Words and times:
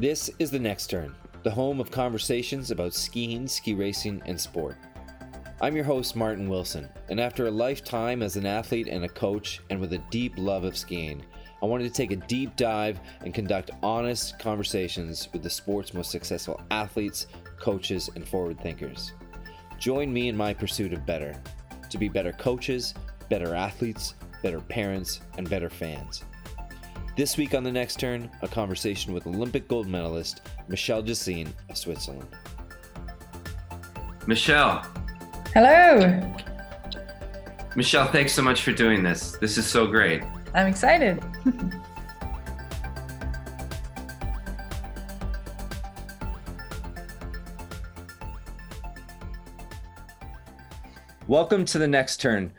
This 0.00 0.28
is 0.40 0.50
The 0.50 0.58
Next 0.58 0.88
Turn, 0.88 1.14
the 1.44 1.52
home 1.52 1.78
of 1.78 1.92
conversations 1.92 2.72
about 2.72 2.94
skiing, 2.94 3.46
ski 3.46 3.74
racing, 3.74 4.20
and 4.26 4.38
sport. 4.38 4.76
I'm 5.60 5.76
your 5.76 5.84
host, 5.84 6.16
Martin 6.16 6.48
Wilson, 6.48 6.88
and 7.10 7.20
after 7.20 7.46
a 7.46 7.50
lifetime 7.52 8.20
as 8.20 8.34
an 8.34 8.44
athlete 8.44 8.88
and 8.88 9.04
a 9.04 9.08
coach, 9.08 9.60
and 9.70 9.80
with 9.80 9.92
a 9.92 10.02
deep 10.10 10.32
love 10.36 10.64
of 10.64 10.76
skiing, 10.76 11.24
I 11.62 11.66
wanted 11.66 11.84
to 11.84 11.94
take 11.94 12.10
a 12.10 12.26
deep 12.26 12.56
dive 12.56 12.98
and 13.20 13.32
conduct 13.32 13.70
honest 13.84 14.36
conversations 14.40 15.28
with 15.32 15.44
the 15.44 15.50
sport's 15.50 15.94
most 15.94 16.10
successful 16.10 16.60
athletes, 16.72 17.28
coaches, 17.60 18.10
and 18.16 18.26
forward 18.26 18.60
thinkers. 18.60 19.12
Join 19.78 20.12
me 20.12 20.26
in 20.26 20.36
my 20.36 20.52
pursuit 20.52 20.92
of 20.92 21.06
better 21.06 21.40
to 21.88 21.98
be 21.98 22.08
better 22.08 22.32
coaches, 22.32 22.94
better 23.30 23.54
athletes, 23.54 24.14
better 24.42 24.60
parents, 24.60 25.20
and 25.38 25.48
better 25.48 25.70
fans. 25.70 26.24
This 27.16 27.36
week 27.36 27.54
on 27.54 27.62
The 27.62 27.70
Next 27.70 28.00
Turn, 28.00 28.28
a 28.42 28.48
conversation 28.48 29.14
with 29.14 29.28
Olympic 29.28 29.68
gold 29.68 29.86
medalist 29.86 30.40
Michelle 30.66 31.00
Gisin 31.00 31.46
of 31.70 31.76
Switzerland. 31.76 32.26
Michelle. 34.26 34.84
Hello. 35.54 36.34
Michelle, 37.76 38.08
thanks 38.08 38.32
so 38.32 38.42
much 38.42 38.62
for 38.62 38.72
doing 38.72 39.04
this. 39.04 39.36
This 39.40 39.56
is 39.58 39.64
so 39.64 39.86
great. 39.86 40.24
I'm 40.54 40.66
excited. 40.66 41.22
Welcome 51.28 51.64
to 51.66 51.78
The 51.78 51.86
Next 51.86 52.20
Turn 52.20 52.52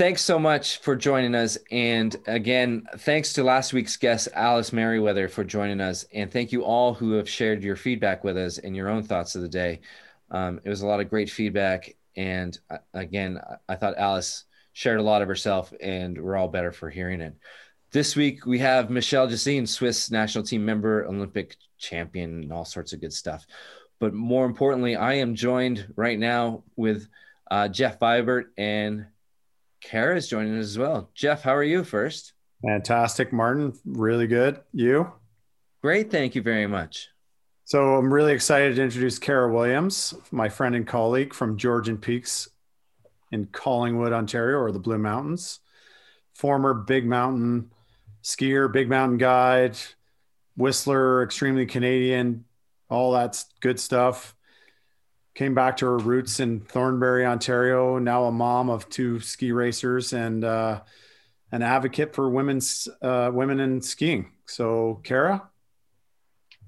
thanks 0.00 0.22
so 0.22 0.38
much 0.38 0.78
for 0.78 0.96
joining 0.96 1.34
us. 1.34 1.58
And 1.70 2.16
again, 2.26 2.86
thanks 3.00 3.34
to 3.34 3.44
last 3.44 3.74
week's 3.74 3.98
guest, 3.98 4.28
Alice 4.32 4.72
Merryweather, 4.72 5.28
for 5.28 5.44
joining 5.44 5.78
us. 5.78 6.06
And 6.14 6.32
thank 6.32 6.52
you 6.52 6.64
all 6.64 6.94
who 6.94 7.12
have 7.12 7.28
shared 7.28 7.62
your 7.62 7.76
feedback 7.76 8.24
with 8.24 8.38
us 8.38 8.56
and 8.56 8.74
your 8.74 8.88
own 8.88 9.02
thoughts 9.02 9.34
of 9.34 9.42
the 9.42 9.48
day. 9.48 9.80
Um, 10.30 10.58
it 10.64 10.70
was 10.70 10.80
a 10.80 10.86
lot 10.86 11.00
of 11.00 11.10
great 11.10 11.28
feedback. 11.28 11.94
And 12.16 12.58
uh, 12.70 12.78
again, 12.94 13.42
I 13.68 13.76
thought 13.76 13.98
Alice 13.98 14.44
shared 14.72 15.00
a 15.00 15.02
lot 15.02 15.20
of 15.20 15.28
herself, 15.28 15.70
and 15.82 16.18
we're 16.18 16.38
all 16.38 16.48
better 16.48 16.72
for 16.72 16.88
hearing 16.88 17.20
it. 17.20 17.34
This 17.92 18.16
week, 18.16 18.46
we 18.46 18.58
have 18.60 18.88
Michelle 18.88 19.28
Gisin, 19.28 19.68
Swiss 19.68 20.10
national 20.10 20.44
team 20.44 20.64
member, 20.64 21.04
Olympic 21.04 21.56
champion, 21.76 22.44
and 22.44 22.52
all 22.54 22.64
sorts 22.64 22.94
of 22.94 23.02
good 23.02 23.12
stuff. 23.12 23.46
But 23.98 24.14
more 24.14 24.46
importantly, 24.46 24.96
I 24.96 25.12
am 25.16 25.34
joined 25.34 25.92
right 25.94 26.18
now 26.18 26.64
with 26.74 27.06
uh, 27.50 27.68
Jeff 27.68 27.98
Vibert 27.98 28.44
and 28.56 29.04
Cara 29.80 30.16
is 30.16 30.28
joining 30.28 30.58
us 30.58 30.66
as 30.66 30.78
well. 30.78 31.10
Jeff, 31.14 31.42
how 31.42 31.54
are 31.54 31.64
you 31.64 31.84
first? 31.84 32.32
Fantastic, 32.62 33.32
Martin. 33.32 33.72
Really 33.84 34.26
good. 34.26 34.60
You? 34.72 35.12
Great. 35.82 36.10
Thank 36.10 36.34
you 36.34 36.42
very 36.42 36.66
much. 36.66 37.08
So 37.64 37.96
I'm 37.96 38.12
really 38.12 38.32
excited 38.32 38.76
to 38.76 38.82
introduce 38.82 39.18
Cara 39.18 39.52
Williams, 39.52 40.14
my 40.30 40.48
friend 40.48 40.74
and 40.74 40.86
colleague 40.86 41.32
from 41.32 41.56
Georgian 41.56 41.96
Peaks 41.96 42.48
in 43.32 43.46
Collingwood, 43.46 44.12
Ontario, 44.12 44.58
or 44.58 44.72
the 44.72 44.78
Blue 44.78 44.98
Mountains. 44.98 45.60
Former 46.34 46.74
big 46.74 47.06
mountain 47.06 47.70
skier, 48.22 48.70
big 48.70 48.88
mountain 48.88 49.18
guide, 49.18 49.76
whistler, 50.56 51.22
extremely 51.22 51.64
Canadian, 51.64 52.44
all 52.88 53.12
that 53.12 53.42
good 53.60 53.78
stuff 53.78 54.34
came 55.34 55.54
back 55.54 55.76
to 55.78 55.86
her 55.86 55.98
roots 55.98 56.40
in 56.40 56.60
Thornbury, 56.60 57.24
Ontario. 57.24 57.98
Now 57.98 58.24
a 58.24 58.32
mom 58.32 58.70
of 58.70 58.88
two 58.88 59.20
ski 59.20 59.52
racers 59.52 60.12
and 60.12 60.44
uh, 60.44 60.80
an 61.52 61.62
advocate 61.62 62.14
for 62.14 62.28
women's 62.28 62.88
uh, 63.02 63.30
women 63.32 63.60
in 63.60 63.80
skiing. 63.80 64.32
So, 64.46 65.00
Cara. 65.04 65.48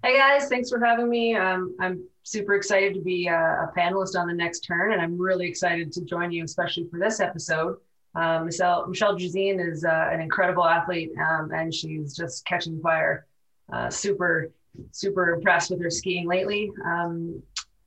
Hey 0.05 0.17
guys, 0.17 0.49
thanks 0.49 0.69
for 0.69 0.85
having 0.85 1.09
me. 1.09 1.37
Um, 1.37 1.77
I'm 1.79 2.05
super 2.25 2.55
excited 2.55 2.95
to 2.95 3.01
be 3.01 3.29
a, 3.29 3.35
a, 3.37 3.73
panelist 3.77 4.19
on 4.19 4.27
the 4.27 4.35
next 4.35 4.61
turn, 4.61 4.93
and 4.93 5.01
I'm 5.01 5.17
really 5.17 5.47
excited 5.47 5.93
to 5.93 6.05
join 6.05 6.33
you, 6.33 6.43
especially 6.43 6.89
for 6.91 6.99
this 6.99 7.21
episode. 7.21 7.77
Um, 8.17 8.47
Michelle 8.47 8.87
Michelle 8.89 9.17
Gisin 9.17 9.65
is 9.65 9.85
uh, 9.85 10.09
an 10.13 10.21
incredible 10.21 10.67
athlete, 10.67 11.13
um, 11.19 11.51
and 11.53 11.73
she's 11.73 12.17
just 12.17 12.45
catching 12.45 12.81
fire. 12.81 13.27
Uh, 13.73 13.91
super 13.91 14.51
super 14.91 15.35
impressed 15.35 15.71
with 15.71 15.81
her 15.81 15.91
skiing 15.91 16.27
lately. 16.27 16.73
Um, 16.85 17.41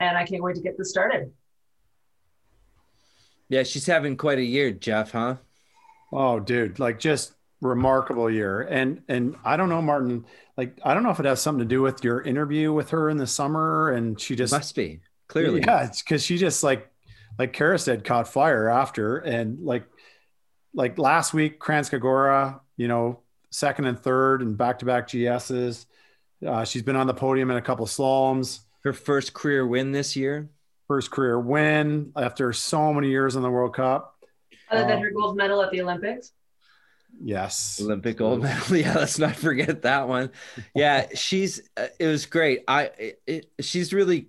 and 0.10 0.18
I 0.18 0.26
can't 0.26 0.44
wait 0.44 0.56
to 0.56 0.62
get 0.62 0.78
this 0.78 0.90
started. 0.90 1.32
Yeah, 3.50 3.64
she's 3.64 3.86
having 3.86 4.18
quite 4.18 4.40
a 4.40 4.44
year, 4.44 4.72
Jeff, 4.72 5.12
huh? 5.12 5.36
Oh, 6.12 6.40
dude, 6.40 6.80
like 6.80 7.00
just 7.00 7.34
remarkable 7.62 8.30
year. 8.30 8.62
And 8.62 9.02
and 9.08 9.36
I 9.44 9.58
don't 9.58 9.70
know, 9.70 9.82
Martin, 9.82 10.26
like 10.58 10.80
I 10.84 10.94
don't 10.94 11.04
know 11.04 11.12
if 11.12 11.20
it 11.20 11.26
has 11.26 11.42
something 11.42 11.60
to 11.60 11.66
do 11.66 11.82
with 11.82 12.04
your 12.04 12.22
interview 12.22 12.74
with 12.74 12.90
her 12.92 13.10
in 13.10 13.18
the 13.18 13.28
summer 13.28 13.92
and 13.92 14.20
she 14.20 14.36
just 14.36 14.54
it 14.54 14.58
must 14.58 14.76
be 14.76 15.02
clearly. 15.28 15.62
Yeah, 15.62 15.86
it's 15.86 16.02
because 16.02 16.24
she 16.24 16.38
just 16.38 16.64
like 16.64 16.90
like 17.38 17.54
Cara 17.54 17.78
said, 17.78 18.04
caught 18.04 18.28
fire 18.28 18.70
after 18.70 19.18
and 19.18 19.60
like 19.60 19.86
like 20.74 20.98
last 20.98 21.34
week, 21.34 21.60
Kranjska 21.60 22.00
Gora, 22.00 22.62
you 22.78 22.88
know, 22.88 23.22
second 23.52 23.86
and 23.86 24.00
third 24.00 24.42
and 24.42 24.58
back 24.58 24.80
to 24.80 24.86
back 24.86 25.08
GSs. 25.08 25.86
Uh, 26.46 26.66
she's 26.66 26.84
been 26.84 26.96
on 26.96 27.08
the 27.08 27.14
podium 27.14 27.50
in 27.50 27.58
a 27.58 27.62
couple 27.62 27.86
slaloms 27.86 28.60
her 28.86 28.94
first 28.94 29.34
career 29.34 29.66
win 29.66 29.92
this 29.92 30.16
year. 30.16 30.50
First 30.88 31.10
career 31.10 31.40
win 31.40 32.12
after 32.16 32.54
so 32.54 32.94
many 32.94 33.10
years 33.10 33.36
in 33.36 33.42
the 33.42 33.50
World 33.50 33.76
Cup. 33.76 34.16
Other 34.70 34.88
than 34.88 35.02
her 35.02 35.10
gold 35.10 35.36
medal 35.36 35.62
at 35.64 35.72
the 35.72 35.82
Olympics. 35.82 36.32
Yes. 37.20 37.80
Olympic 37.82 38.18
gold 38.18 38.44
medal. 38.44 38.76
Yeah, 38.78 38.94
let's 38.94 39.18
not 39.18 39.36
forget 39.36 39.82
that 39.82 40.08
one. 40.08 40.32
Yeah, 40.76 41.08
she's 41.16 41.68
uh, 41.76 41.88
it 42.00 42.06
was 42.06 42.28
great. 42.28 42.64
I 42.68 42.84
it, 42.98 43.22
it, 43.26 43.52
she's 43.62 43.92
really 43.92 44.28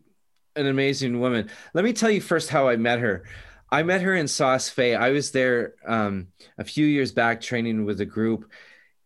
an 0.57 0.67
amazing 0.67 1.21
woman. 1.21 1.51
Let 1.75 1.85
me 1.85 1.93
tell 1.93 2.11
you 2.11 2.23
first 2.23 2.49
how 2.49 2.69
I 2.69 2.77
met 2.77 3.01
her. 3.01 3.25
I 3.71 3.83
met 3.83 4.01
her 4.01 4.15
in 4.15 4.27
Saas 4.27 4.71
Fee. 4.71 4.95
I 4.95 5.11
was 5.11 5.33
there 5.33 5.75
um, 5.87 6.29
a 6.57 6.65
few 6.65 6.87
years 6.87 7.13
back 7.13 7.43
training 7.43 7.85
with 7.85 8.01
a 8.01 8.07
group, 8.07 8.51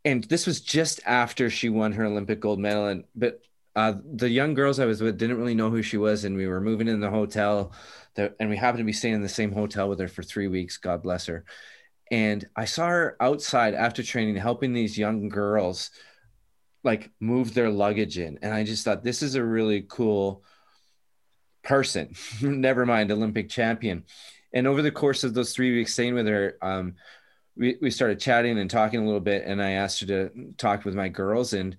and 0.05 0.23
this 0.25 0.47
was 0.47 0.61
just 0.61 1.01
after 1.05 1.51
she 1.51 1.71
won 1.71 1.93
her 1.93 2.05
Olympic 2.05 2.39
gold 2.39 2.61
medal. 2.61 2.87
And 2.87 3.05
but 3.17 3.41
uh, 3.77 3.95
the 4.15 4.29
young 4.29 4.55
girls 4.55 4.81
I 4.81 4.87
was 4.87 5.01
with 5.01 5.19
didn't 5.19 5.39
really 5.39 5.55
know 5.55 5.71
who 5.71 5.83
she 5.83 5.97
was, 5.97 6.25
and 6.25 6.37
we 6.37 6.47
were 6.47 6.61
moving 6.61 6.89
in 6.89 7.01
the 7.01 7.11
hotel, 7.11 7.73
that, 8.15 8.35
and 8.41 8.51
we 8.51 8.57
happened 8.57 8.81
to 8.81 8.85
be 8.85 8.93
staying 8.93 9.15
in 9.15 9.23
the 9.23 9.29
same 9.29 9.53
hotel 9.53 9.89
with 9.89 10.01
her 10.01 10.09
for 10.09 10.23
three 10.23 10.49
weeks. 10.49 10.77
God 10.77 11.03
bless 11.03 11.27
her. 11.27 11.45
And 12.11 12.45
I 12.57 12.65
saw 12.65 12.89
her 12.89 13.17
outside 13.21 13.75
after 13.75 14.03
training, 14.03 14.37
helping 14.37 14.73
these 14.73 14.99
young 14.99 15.29
girls 15.29 15.91
like 16.83 17.11
move 17.21 17.55
their 17.55 17.71
luggage 17.71 18.19
in, 18.19 18.39
and 18.43 18.53
I 18.53 18.65
just 18.65 18.85
thought 18.85 19.05
this 19.05 19.23
is 19.23 19.37
a 19.37 19.45
really 19.45 19.83
cool 19.83 20.43
person. 21.63 22.15
Never 22.43 22.87
mind 22.87 23.13
Olympic 23.13 23.49
champion. 23.49 24.05
And 24.53 24.67
over 24.67 24.83
the 24.83 24.91
course 24.91 25.23
of 25.23 25.33
those 25.33 25.53
three 25.53 25.77
weeks 25.77 25.93
staying 25.93 26.15
with 26.15 26.27
her, 26.27 26.57
um, 26.61 26.97
we, 27.57 27.77
we 27.81 27.91
started 27.91 28.19
chatting 28.19 28.59
and 28.59 28.69
talking 28.69 29.01
a 29.01 29.05
little 29.05 29.21
bit, 29.21 29.45
and 29.47 29.63
I 29.63 29.73
asked 29.73 30.01
her 30.01 30.07
to 30.07 30.53
talk 30.57 30.85
with 30.85 30.95
my 30.95 31.09
girls 31.09 31.53
and 31.53 31.77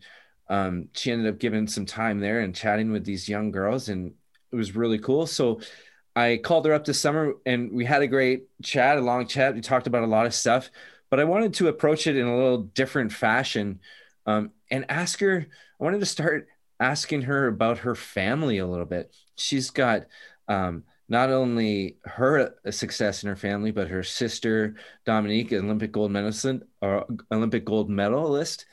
um, 0.51 0.89
she 0.91 1.13
ended 1.13 1.33
up 1.33 1.39
giving 1.39 1.65
some 1.65 1.85
time 1.85 2.19
there 2.19 2.41
and 2.41 2.53
chatting 2.53 2.91
with 2.91 3.05
these 3.05 3.29
young 3.29 3.51
girls, 3.51 3.87
and 3.87 4.13
it 4.51 4.55
was 4.55 4.75
really 4.75 4.99
cool. 4.99 5.25
So 5.25 5.61
I 6.13 6.41
called 6.43 6.65
her 6.65 6.73
up 6.73 6.83
this 6.83 6.99
summer, 6.99 7.35
and 7.45 7.71
we 7.71 7.85
had 7.85 8.01
a 8.01 8.07
great 8.07 8.49
chat, 8.61 8.97
a 8.97 9.01
long 9.01 9.27
chat. 9.27 9.55
We 9.55 9.61
talked 9.61 9.87
about 9.87 10.03
a 10.03 10.07
lot 10.07 10.25
of 10.25 10.33
stuff, 10.33 10.69
but 11.09 11.21
I 11.21 11.23
wanted 11.23 11.53
to 11.55 11.69
approach 11.69 12.05
it 12.05 12.17
in 12.17 12.27
a 12.27 12.35
little 12.35 12.63
different 12.63 13.13
fashion 13.13 13.79
um, 14.25 14.51
and 14.69 14.85
ask 14.91 15.21
her. 15.21 15.47
I 15.79 15.83
wanted 15.83 16.01
to 16.01 16.05
start 16.05 16.49
asking 16.81 17.21
her 17.23 17.47
about 17.47 17.77
her 17.79 17.95
family 17.95 18.57
a 18.57 18.67
little 18.67 18.85
bit. 18.85 19.15
She's 19.37 19.69
got 19.69 20.07
um, 20.49 20.83
not 21.07 21.29
only 21.29 21.95
her 22.03 22.55
success 22.71 23.23
in 23.23 23.29
her 23.29 23.37
family, 23.37 23.71
but 23.71 23.87
her 23.87 24.03
sister 24.03 24.75
Dominique, 25.05 25.53
Olympic 25.53 25.93
gold 25.93 26.11
medalist 26.11 26.45
or 26.81 27.05
Olympic 27.31 27.63
gold 27.63 27.89
medalist. 27.89 28.65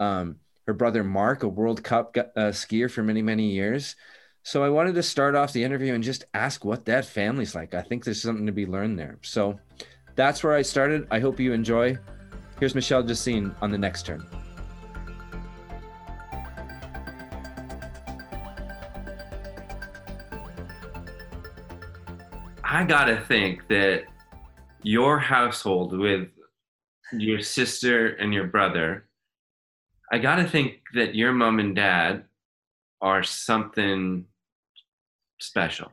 Um, 0.00 0.36
her 0.70 0.74
brother 0.74 1.02
Marc, 1.02 1.42
a 1.42 1.48
World 1.48 1.82
Cup 1.82 2.16
uh, 2.16 2.52
skier 2.52 2.88
for 2.88 3.02
many, 3.02 3.22
many 3.22 3.50
years. 3.50 3.96
So 4.44 4.62
I 4.62 4.68
wanted 4.68 4.94
to 4.94 5.02
start 5.02 5.34
off 5.34 5.52
the 5.52 5.64
interview 5.64 5.94
and 5.94 6.04
just 6.04 6.26
ask 6.32 6.64
what 6.64 6.84
that 6.84 7.04
family's 7.04 7.56
like. 7.56 7.74
I 7.74 7.82
think 7.82 8.04
there's 8.04 8.22
something 8.22 8.46
to 8.46 8.52
be 8.52 8.66
learned 8.66 8.96
there. 8.96 9.18
So 9.22 9.58
that's 10.14 10.44
where 10.44 10.52
I 10.52 10.62
started. 10.62 11.08
I 11.10 11.18
hope 11.18 11.40
you 11.40 11.52
enjoy. 11.52 11.98
Here's 12.60 12.76
Michelle 12.76 13.02
Gisin 13.02 13.52
on 13.60 13.72
the 13.72 13.78
next 13.78 14.06
turn. 14.06 14.24
I 22.62 22.84
gotta 22.84 23.20
think 23.26 23.66
that 23.66 24.04
your 24.84 25.18
household 25.18 25.98
with 25.98 26.28
your 27.12 27.40
sister 27.40 28.10
and 28.14 28.32
your 28.32 28.46
brother 28.46 29.09
I 30.12 30.18
got 30.18 30.36
to 30.36 30.44
think 30.44 30.80
that 30.94 31.14
your 31.14 31.32
mom 31.32 31.60
and 31.60 31.74
dad 31.74 32.24
are 33.00 33.22
something 33.22 34.24
special. 35.40 35.92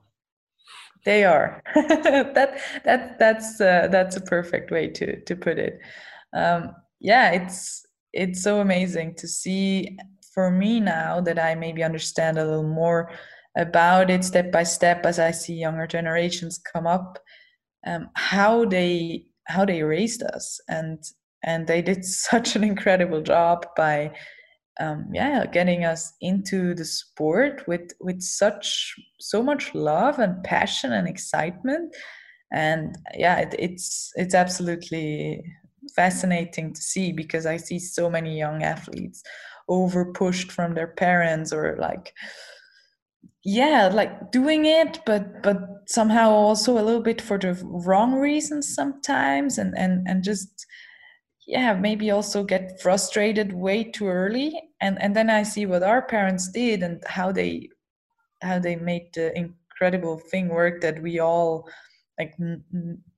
They 1.06 1.24
are. 1.24 1.62
that 1.76 2.60
that 2.84 3.20
that's 3.20 3.62
uh, 3.62 3.88
that's 3.92 4.18
a 4.18 4.22
perfect 4.22 4.72
way 4.72 4.90
to 4.90 5.22
to 5.22 5.36
put 5.36 5.58
it. 5.58 5.80
Um, 6.34 6.72
yeah, 7.00 7.32
it's 7.32 7.86
it's 8.14 8.44
so 8.44 8.60
amazing 8.60 9.16
to 9.16 9.28
see 9.28 9.98
for 10.34 10.52
me 10.52 10.80
now 10.80 11.22
that 11.22 11.40
I 11.40 11.56
maybe 11.56 11.84
understand 11.84 12.38
a 12.38 12.46
little 12.46 12.68
more 12.68 13.12
about 13.56 14.10
it 14.10 14.24
step 14.24 14.52
by 14.52 14.64
step 14.64 15.06
as 15.06 15.18
I 15.18 15.32
see 15.32 15.54
younger 15.54 15.88
generations 15.88 16.60
come 16.60 16.86
up, 16.86 17.20
um, 17.86 18.10
how 18.16 18.66
they 18.66 19.26
how 19.46 19.66
they 19.66 19.84
raised 19.84 20.24
us 20.24 20.60
and 20.68 21.02
and 21.48 21.66
they 21.66 21.82
did 21.82 22.06
such 22.30 22.56
an 22.56 22.64
incredible 22.64 23.22
job 23.24 23.66
by 23.76 24.12
um, 24.80 25.08
yeah 25.12 25.44
getting 25.48 25.86
us 25.86 26.14
into 26.22 26.76
the 26.76 26.86
sport 26.86 27.64
with 27.68 27.94
with 28.00 28.22
such 28.22 28.94
so 29.20 29.42
much 29.42 29.74
love 29.74 30.20
and 30.20 30.44
passion 30.44 30.94
and 30.94 31.08
excitement. 31.08 31.96
And 32.52 32.96
yeah 33.16 33.40
it, 33.40 33.56
it's 33.58 34.12
it's 34.16 34.36
absolutely 34.36 35.44
fascinating 35.96 36.74
to 36.74 36.82
see 36.82 37.12
because 37.12 37.46
i 37.46 37.56
see 37.58 37.80
so 37.80 38.10
many 38.10 38.38
young 38.38 38.62
athletes 38.62 39.24
over 39.70 40.12
pushed 40.14 40.52
from 40.52 40.74
their 40.74 40.88
parents 40.88 41.54
or 41.54 41.78
like 41.80 42.14
yeah 43.44 43.90
like 43.92 44.32
doing 44.32 44.66
it 44.66 45.00
but 45.06 45.42
but 45.44 45.58
somehow 45.88 46.30
also 46.30 46.74
a 46.74 46.84
little 46.84 47.02
bit 47.02 47.22
for 47.22 47.38
the 47.38 47.58
wrong 47.64 48.16
reasons 48.16 48.74
sometimes 48.74 49.58
and 49.58 49.78
and 49.78 50.06
and 50.08 50.24
just 50.24 50.66
yeah 51.48 51.74
maybe 51.74 52.12
also 52.12 52.44
get 52.44 52.80
frustrated 52.82 53.54
way 53.54 53.84
too 53.84 54.08
early. 54.08 54.62
And 54.82 55.02
and 55.02 55.16
then 55.16 55.30
i 55.30 55.44
see 55.44 55.66
what 55.66 55.82
our 55.84 56.04
parents 56.04 56.50
did 56.50 56.84
and 56.84 57.02
how 57.08 57.32
they 57.32 57.70
how 58.44 58.60
they 58.60 58.76
made 58.76 59.10
the 59.14 59.36
incredible 59.36 60.18
thing 60.18 60.50
work 60.50 60.82
that 60.82 61.02
we 61.02 61.20
all 61.20 61.68
like 62.20 62.36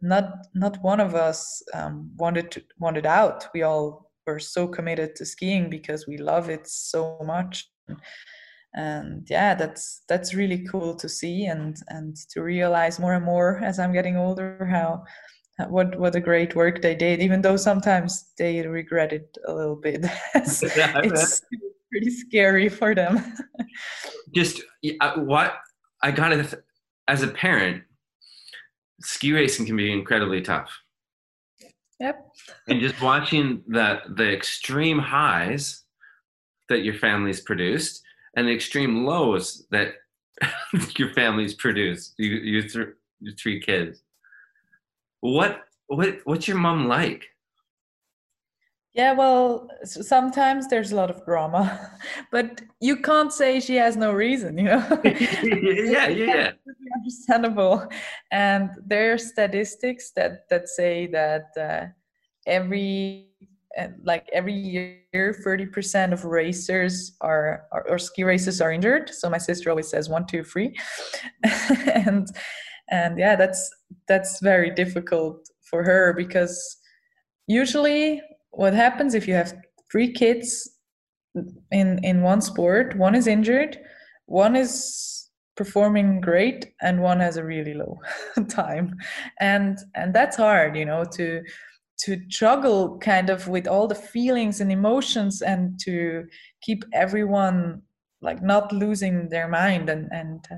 not 0.01 0.47
not 0.53 0.81
one 0.83 0.99
of 0.99 1.15
us 1.15 1.61
um, 1.73 2.11
wanted 2.17 2.51
to 2.51 2.61
wanted 2.79 3.05
out. 3.05 3.47
We 3.53 3.63
all 3.63 4.11
were 4.27 4.39
so 4.39 4.67
committed 4.67 5.15
to 5.15 5.25
skiing 5.25 5.69
because 5.69 6.05
we 6.07 6.17
love 6.17 6.49
it 6.49 6.67
so 6.67 7.17
much. 7.25 7.69
And 8.75 9.25
yeah 9.29 9.55
that's 9.55 10.03
that's 10.07 10.35
really 10.35 10.65
cool 10.65 10.95
to 10.95 11.09
see 11.09 11.45
and 11.45 11.75
and 11.87 12.15
to 12.31 12.43
realize 12.43 12.99
more 12.99 13.15
and 13.15 13.25
more 13.25 13.59
as 13.63 13.79
i'm 13.79 13.91
getting 13.91 14.15
older 14.15 14.63
how 14.69 15.03
what 15.67 15.99
what 15.99 16.15
a 16.15 16.19
great 16.19 16.55
work 16.55 16.81
they 16.81 16.95
did 16.95 17.19
even 17.19 17.41
though 17.41 17.57
sometimes 17.57 18.31
they 18.37 18.65
regret 18.65 19.11
it 19.13 19.37
a 19.47 19.53
little 19.53 19.75
bit. 19.75 20.05
It's 20.35 21.41
pretty 21.91 22.11
scary 22.11 22.69
for 22.69 22.93
them. 22.93 23.33
Just 24.33 24.61
uh, 25.01 25.15
what 25.15 25.55
i 26.03 26.11
gotta 26.11 26.61
as 27.07 27.23
a 27.23 27.27
parent 27.27 27.83
ski 29.01 29.33
racing 29.33 29.65
can 29.65 29.75
be 29.75 29.91
incredibly 29.91 30.41
tough. 30.41 30.71
Yep. 31.99 32.29
And 32.67 32.79
just 32.79 33.01
watching 33.01 33.63
the 33.67 33.99
the 34.15 34.31
extreme 34.31 34.99
highs 34.99 35.83
that 36.69 36.83
your 36.83 36.93
family's 36.93 37.41
produced 37.41 38.03
and 38.35 38.47
the 38.47 38.53
extreme 38.53 39.05
lows 39.05 39.65
that 39.71 39.95
your 40.97 41.13
family's 41.13 41.53
produced 41.53 42.13
you 42.17 42.29
you 42.29 42.61
th- 42.61 42.87
your 43.19 43.33
three 43.35 43.59
kids 43.59 44.01
what 45.21 45.61
what 45.87 46.19
what's 46.25 46.47
your 46.47 46.57
mom 46.57 46.87
like? 46.87 47.25
Yeah, 48.93 49.13
well, 49.13 49.69
sometimes 49.83 50.67
there's 50.67 50.91
a 50.91 50.95
lot 50.95 51.11
of 51.11 51.23
drama, 51.23 51.91
but 52.31 52.61
you 52.81 52.97
can't 52.97 53.31
say 53.31 53.59
she 53.59 53.75
has 53.75 53.95
no 53.95 54.11
reason, 54.11 54.57
you 54.57 54.65
know. 54.65 55.01
yeah, 55.05 56.07
yeah, 56.07 56.09
yeah. 56.09 56.51
Understandable, 56.95 57.87
and 58.31 58.71
there 58.85 59.13
are 59.13 59.17
statistics 59.17 60.11
that 60.15 60.49
that 60.49 60.67
say 60.67 61.05
that 61.07 61.45
uh, 61.57 61.85
every 62.47 63.27
uh, 63.77 63.89
like 64.03 64.27
every 64.33 64.53
year, 64.53 65.33
thirty 65.43 65.67
percent 65.67 66.11
of 66.11 66.25
racers 66.25 67.15
are, 67.21 67.65
are 67.71 67.85
or 67.87 67.99
ski 67.99 68.23
racers 68.23 68.59
are 68.59 68.71
injured. 68.71 69.09
So 69.09 69.29
my 69.29 69.37
sister 69.37 69.69
always 69.69 69.87
says 69.87 70.09
one, 70.09 70.25
two, 70.25 70.43
three, 70.43 70.75
and 71.93 72.27
and 72.89 73.19
yeah 73.19 73.35
that's 73.35 73.69
that's 74.09 74.41
very 74.41 74.71
difficult 74.71 75.47
for 75.69 75.83
her 75.83 76.13
because 76.13 76.77
usually 77.47 78.21
what 78.51 78.73
happens 78.73 79.13
if 79.13 79.27
you 79.27 79.33
have 79.33 79.53
three 79.91 80.11
kids 80.11 80.69
in 81.71 81.99
in 82.03 82.21
one 82.23 82.41
sport 82.41 82.97
one 82.97 83.15
is 83.15 83.27
injured 83.27 83.77
one 84.25 84.55
is 84.55 85.19
performing 85.59 86.21
great 86.21 86.71
and 86.81 87.01
one 87.01 87.19
has 87.19 87.35
a 87.35 87.43
really 87.43 87.73
low 87.73 87.99
time. 88.47 88.95
And 89.41 89.77
and 89.93 90.13
that's 90.13 90.37
hard 90.37 90.77
you 90.77 90.85
know 90.85 91.03
to 91.17 91.43
to 92.05 92.15
juggle 92.27 92.97
kind 92.99 93.29
of 93.29 93.49
with 93.49 93.67
all 93.67 93.85
the 93.85 94.01
feelings 94.15 94.61
and 94.61 94.71
emotions 94.71 95.41
and 95.41 95.77
to 95.81 96.23
keep 96.61 96.85
everyone 96.93 97.81
like 98.21 98.41
not 98.41 98.71
losing 98.73 99.29
their 99.29 99.47
mind 99.47 99.89
and 99.89 100.09
and 100.11 100.45
uh, 100.51 100.55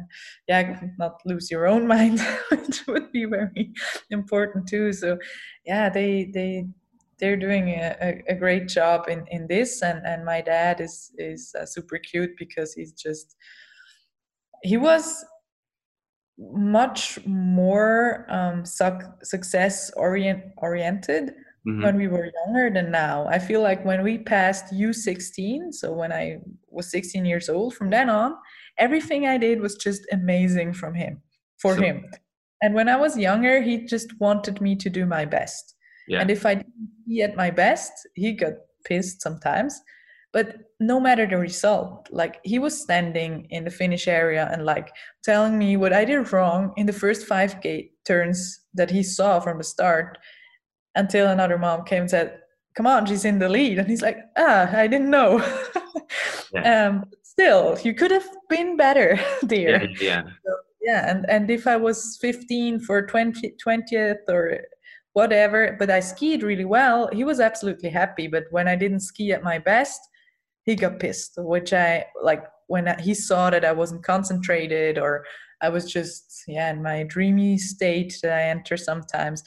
yeah 0.47 0.81
not 0.97 1.21
lose 1.25 1.51
your 1.51 1.67
own 1.67 1.87
mind 1.95 2.19
which 2.49 2.85
would 2.87 3.11
be 3.11 3.25
very 3.25 3.73
important 4.09 4.67
too. 4.67 4.93
So 4.93 5.17
yeah 5.65 5.89
they 5.89 6.31
they 6.33 6.65
they're 7.21 7.37
doing 7.37 7.69
a, 7.69 8.23
a 8.27 8.35
great 8.35 8.67
job 8.67 9.07
in 9.07 9.25
in 9.27 9.47
this. 9.47 9.81
And 9.81 10.05
and 10.05 10.25
my 10.25 10.41
dad 10.41 10.81
is 10.81 11.11
is 11.17 11.53
uh, 11.57 11.65
super 11.65 11.99
cute 11.99 12.31
because 12.37 12.73
he's 12.73 12.91
just 12.91 13.35
he 14.63 14.75
was 14.77 15.23
much 16.37 17.19
more 17.25 18.25
um, 18.29 18.65
suc- 18.65 19.23
success 19.23 19.91
orient 19.95 20.43
oriented 20.57 21.33
mm-hmm. 21.67 21.83
when 21.83 21.97
we 21.97 22.07
were 22.07 22.31
younger 22.45 22.69
than 22.69 22.91
now. 22.91 23.27
I 23.27 23.39
feel 23.39 23.61
like 23.61 23.83
when 23.85 24.03
we 24.03 24.17
passed 24.17 24.73
U16, 24.73 25.73
so 25.73 25.91
when 25.93 26.11
I 26.11 26.39
was 26.69 26.89
16 26.91 27.25
years 27.25 27.49
old, 27.49 27.75
from 27.75 27.89
then 27.89 28.09
on, 28.09 28.35
everything 28.77 29.27
I 29.27 29.37
did 29.37 29.61
was 29.61 29.75
just 29.75 30.01
amazing 30.11 30.73
from 30.73 30.93
him, 30.93 31.21
for 31.59 31.75
so, 31.75 31.81
him. 31.81 32.05
And 32.61 32.75
when 32.75 32.89
I 32.89 32.95
was 32.95 33.17
younger, 33.17 33.61
he 33.61 33.85
just 33.85 34.19
wanted 34.19 34.61
me 34.61 34.75
to 34.75 34.89
do 34.89 35.05
my 35.05 35.25
best. 35.25 35.75
Yeah. 36.07 36.21
And 36.21 36.29
if 36.29 36.45
I 36.45 36.55
didn't 36.55 36.89
be 37.07 37.21
at 37.21 37.35
my 37.35 37.51
best, 37.51 37.91
he 38.15 38.33
got 38.33 38.53
pissed 38.85 39.21
sometimes. 39.21 39.79
But 40.33 40.55
no 40.79 40.99
matter 40.99 41.27
the 41.27 41.37
result, 41.37 42.07
like 42.11 42.39
he 42.43 42.57
was 42.57 42.79
standing 42.79 43.47
in 43.49 43.65
the 43.65 43.69
finish 43.69 44.07
area 44.07 44.49
and 44.51 44.65
like 44.65 44.89
telling 45.23 45.57
me 45.57 45.75
what 45.75 45.91
I 45.91 46.05
did 46.05 46.31
wrong 46.31 46.73
in 46.77 46.85
the 46.85 46.93
first 46.93 47.27
five 47.27 47.61
gate 47.61 47.91
turns 48.05 48.61
that 48.73 48.91
he 48.91 49.03
saw 49.03 49.39
from 49.41 49.57
the 49.57 49.63
start 49.63 50.17
until 50.95 51.27
another 51.27 51.57
mom 51.57 51.85
came 51.85 52.01
and 52.01 52.09
said, 52.09 52.39
"Come 52.75 52.87
on, 52.87 53.05
she's 53.05 53.25
in 53.25 53.39
the 53.39 53.49
lead," 53.49 53.79
and 53.79 53.87
he's 53.87 54.01
like, 54.01 54.17
"Ah, 54.37 54.69
I 54.75 54.87
didn't 54.87 55.09
know." 55.09 55.39
yeah. 56.53 56.87
um, 56.87 57.05
still, 57.23 57.77
you 57.83 57.93
could 57.93 58.11
have 58.11 58.27
been 58.49 58.77
better, 58.77 59.19
dear. 59.45 59.83
Yeah, 59.83 59.97
yeah. 60.01 60.23
So, 60.23 60.55
yeah, 60.81 61.09
and 61.09 61.25
and 61.29 61.49
if 61.49 61.67
I 61.67 61.77
was 61.77 62.17
15 62.21 62.79
for 62.81 63.05
20 63.05 63.55
20th 63.65 64.27
or 64.29 64.61
whatever, 65.13 65.75
but 65.77 65.89
I 65.89 65.99
skied 65.99 66.43
really 66.43 66.65
well, 66.65 67.09
he 67.11 67.23
was 67.23 67.39
absolutely 67.39 67.89
happy. 67.89 68.27
But 68.27 68.45
when 68.51 68.67
I 68.67 68.75
didn't 68.75 69.01
ski 69.01 69.31
at 69.31 69.43
my 69.43 69.59
best, 69.59 69.99
he 70.63 70.75
got 70.75 70.99
pissed, 70.99 71.33
which 71.37 71.73
I 71.73 72.05
like 72.23 72.43
when 72.67 72.87
he 72.99 73.13
saw 73.13 73.49
that 73.49 73.65
I 73.65 73.73
wasn't 73.73 74.03
concentrated 74.03 74.97
or 74.97 75.25
I 75.61 75.69
was 75.69 75.91
just 75.91 76.43
yeah 76.47 76.71
in 76.71 76.81
my 76.81 77.03
dreamy 77.03 77.57
state 77.57 78.17
that 78.23 78.33
I 78.33 78.43
enter 78.43 78.77
sometimes. 78.77 79.43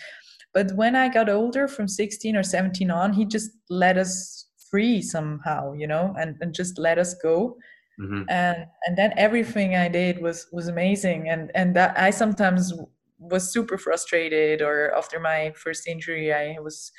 But 0.54 0.72
when 0.76 0.94
I 0.94 1.08
got 1.08 1.28
older, 1.28 1.68
from 1.68 1.88
16 1.88 2.36
or 2.36 2.42
17 2.42 2.90
on, 2.90 3.12
he 3.12 3.24
just 3.24 3.50
let 3.68 3.98
us 3.98 4.46
free 4.70 5.02
somehow, 5.02 5.72
you 5.72 5.86
know, 5.86 6.14
and, 6.18 6.36
and 6.40 6.54
just 6.54 6.78
let 6.78 6.96
us 6.96 7.14
go. 7.14 7.56
Mm-hmm. 8.00 8.22
And 8.28 8.66
and 8.86 8.98
then 8.98 9.12
everything 9.16 9.76
I 9.76 9.88
did 9.88 10.20
was 10.20 10.48
was 10.52 10.68
amazing. 10.68 11.28
And 11.28 11.52
and 11.54 11.76
that 11.76 11.96
I 11.98 12.10
sometimes 12.10 12.72
was 13.18 13.52
super 13.52 13.78
frustrated 13.78 14.62
or 14.62 14.92
after 14.96 15.20
my 15.20 15.52
first 15.56 15.86
injury 15.86 16.32
I 16.32 16.56
was 16.60 16.92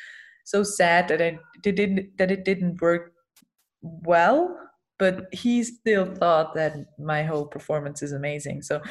so 0.44 0.64
sad 0.64 1.08
that 1.10 1.22
I 1.22 1.38
didn't 1.62 2.18
that 2.18 2.32
it 2.32 2.46
didn't 2.46 2.82
work 2.82 3.12
well 3.82 4.58
but 4.98 5.26
he 5.34 5.64
still 5.64 6.06
thought 6.06 6.56
that 6.56 6.74
my 6.98 7.24
whole 7.24 7.46
performance 7.46 8.02
is 8.02 8.12
amazing 8.12 8.62
so 8.62 8.82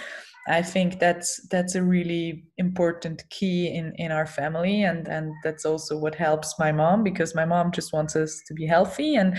I 0.47 0.61
think 0.61 0.99
that's 0.99 1.41
that's 1.49 1.75
a 1.75 1.83
really 1.83 2.45
important 2.59 3.25
key 3.31 3.69
in 3.69 3.95
in 3.97 4.13
our 4.13 4.27
family, 4.27 4.83
and 4.83 5.09
and 5.09 5.33
that's 5.43 5.65
also 5.65 5.97
what 5.97 6.15
helps 6.15 6.59
my 6.59 6.71
mom 6.71 7.03
because 7.03 7.35
my 7.35 7.47
mom 7.47 7.73
just 7.73 7.93
wants 7.93 8.15
us 8.15 8.43
to 8.49 8.55
be 8.55 8.67
healthy, 8.67 9.17
and 9.17 9.37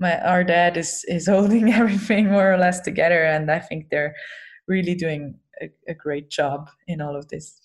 my 0.00 0.20
our 0.22 0.42
dad 0.42 0.76
is 0.76 1.04
is 1.06 1.28
holding 1.34 1.72
everything 1.72 2.30
more 2.30 2.52
or 2.52 2.56
less 2.56 2.80
together, 2.80 3.24
and 3.24 3.50
I 3.50 3.60
think 3.60 3.90
they're 3.90 4.14
really 4.66 4.94
doing 4.96 5.38
a, 5.62 5.70
a 5.88 5.94
great 5.94 6.30
job 6.30 6.68
in 6.88 7.00
all 7.00 7.14
of 7.14 7.28
this. 7.28 7.60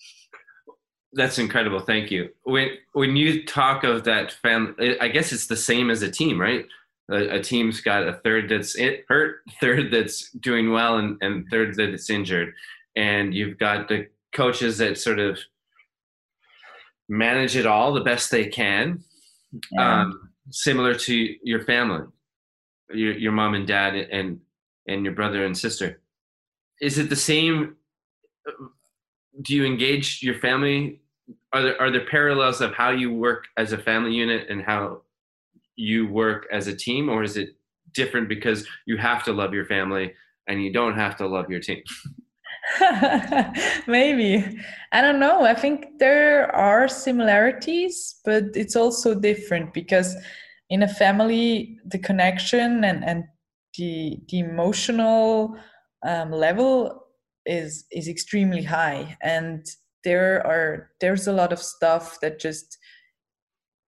That's 1.12 1.38
incredible. 1.38 1.80
Thank 1.80 2.12
you. 2.12 2.28
When 2.44 2.68
when 2.92 3.16
you 3.16 3.44
talk 3.46 3.82
of 3.82 4.04
that 4.04 4.30
family, 4.30 4.98
I 5.00 5.08
guess 5.08 5.32
it's 5.32 5.48
the 5.48 5.56
same 5.56 5.90
as 5.90 6.02
a 6.02 6.10
team, 6.10 6.40
right? 6.40 6.64
A, 7.08 7.38
team's 7.38 7.80
got 7.80 8.08
a 8.08 8.14
third 8.24 8.48
that's 8.48 8.76
hurt, 9.08 9.36
third 9.60 9.92
that's 9.92 10.28
doing 10.32 10.72
well, 10.72 10.98
and, 10.98 11.16
and 11.20 11.46
third 11.50 11.76
that's 11.76 12.10
injured 12.10 12.52
and 12.96 13.34
you've 13.34 13.58
got 13.58 13.88
the 13.88 14.08
coaches 14.32 14.78
that 14.78 14.98
sort 14.98 15.18
of 15.18 15.38
manage 17.08 17.56
it 17.56 17.66
all 17.66 17.92
the 17.92 18.00
best 18.00 18.30
they 18.30 18.46
can 18.46 19.02
yeah. 19.72 20.02
um, 20.02 20.30
similar 20.50 20.94
to 20.94 21.34
your 21.42 21.62
family 21.64 22.04
your 22.90 23.16
your 23.16 23.32
mom 23.32 23.54
and 23.54 23.66
dad 23.66 23.94
and 23.94 24.40
and 24.86 25.04
your 25.04 25.14
brother 25.14 25.44
and 25.44 25.56
sister. 25.56 26.00
Is 26.80 26.98
it 26.98 27.08
the 27.08 27.16
same? 27.16 27.76
Do 29.42 29.54
you 29.54 29.64
engage 29.64 30.22
your 30.22 30.38
family? 30.38 31.00
Are 31.52 31.62
there 31.62 31.80
are 31.80 31.90
there 31.90 32.06
parallels 32.06 32.60
of 32.60 32.74
how 32.74 32.90
you 32.90 33.12
work 33.12 33.46
as 33.56 33.72
a 33.72 33.78
family 33.78 34.12
unit 34.12 34.48
and 34.48 34.62
how 34.62 35.02
you 35.74 36.06
work 36.06 36.46
as 36.52 36.66
a 36.66 36.76
team, 36.76 37.08
or 37.08 37.22
is 37.22 37.36
it 37.36 37.56
different 37.92 38.28
because 38.28 38.66
you 38.86 38.96
have 38.96 39.24
to 39.24 39.32
love 39.32 39.54
your 39.54 39.66
family 39.66 40.12
and 40.48 40.62
you 40.62 40.72
don't 40.72 40.94
have 40.94 41.16
to 41.16 41.26
love 41.26 41.50
your 41.50 41.60
team? 41.60 41.82
Maybe. 43.86 44.58
I 44.92 45.00
don't 45.00 45.20
know. 45.20 45.44
I 45.44 45.54
think 45.54 45.98
there 45.98 46.54
are 46.54 46.88
similarities, 46.88 48.16
but 48.24 48.44
it's 48.54 48.76
also 48.76 49.14
different 49.14 49.72
because 49.72 50.16
in 50.68 50.82
a 50.82 50.88
family, 50.88 51.78
the 51.84 51.98
connection 51.98 52.84
and, 52.84 53.04
and 53.04 53.24
the, 53.76 54.18
the 54.28 54.40
emotional 54.40 55.56
um, 56.04 56.32
level 56.32 57.06
is 57.46 57.84
is 57.92 58.08
extremely 58.08 58.62
high 58.62 59.16
and 59.22 59.66
there 60.04 60.44
are 60.46 60.90
there's 61.00 61.26
a 61.26 61.32
lot 61.32 61.52
of 61.52 61.60
stuff 61.60 62.18
that 62.20 62.38
just 62.38 62.78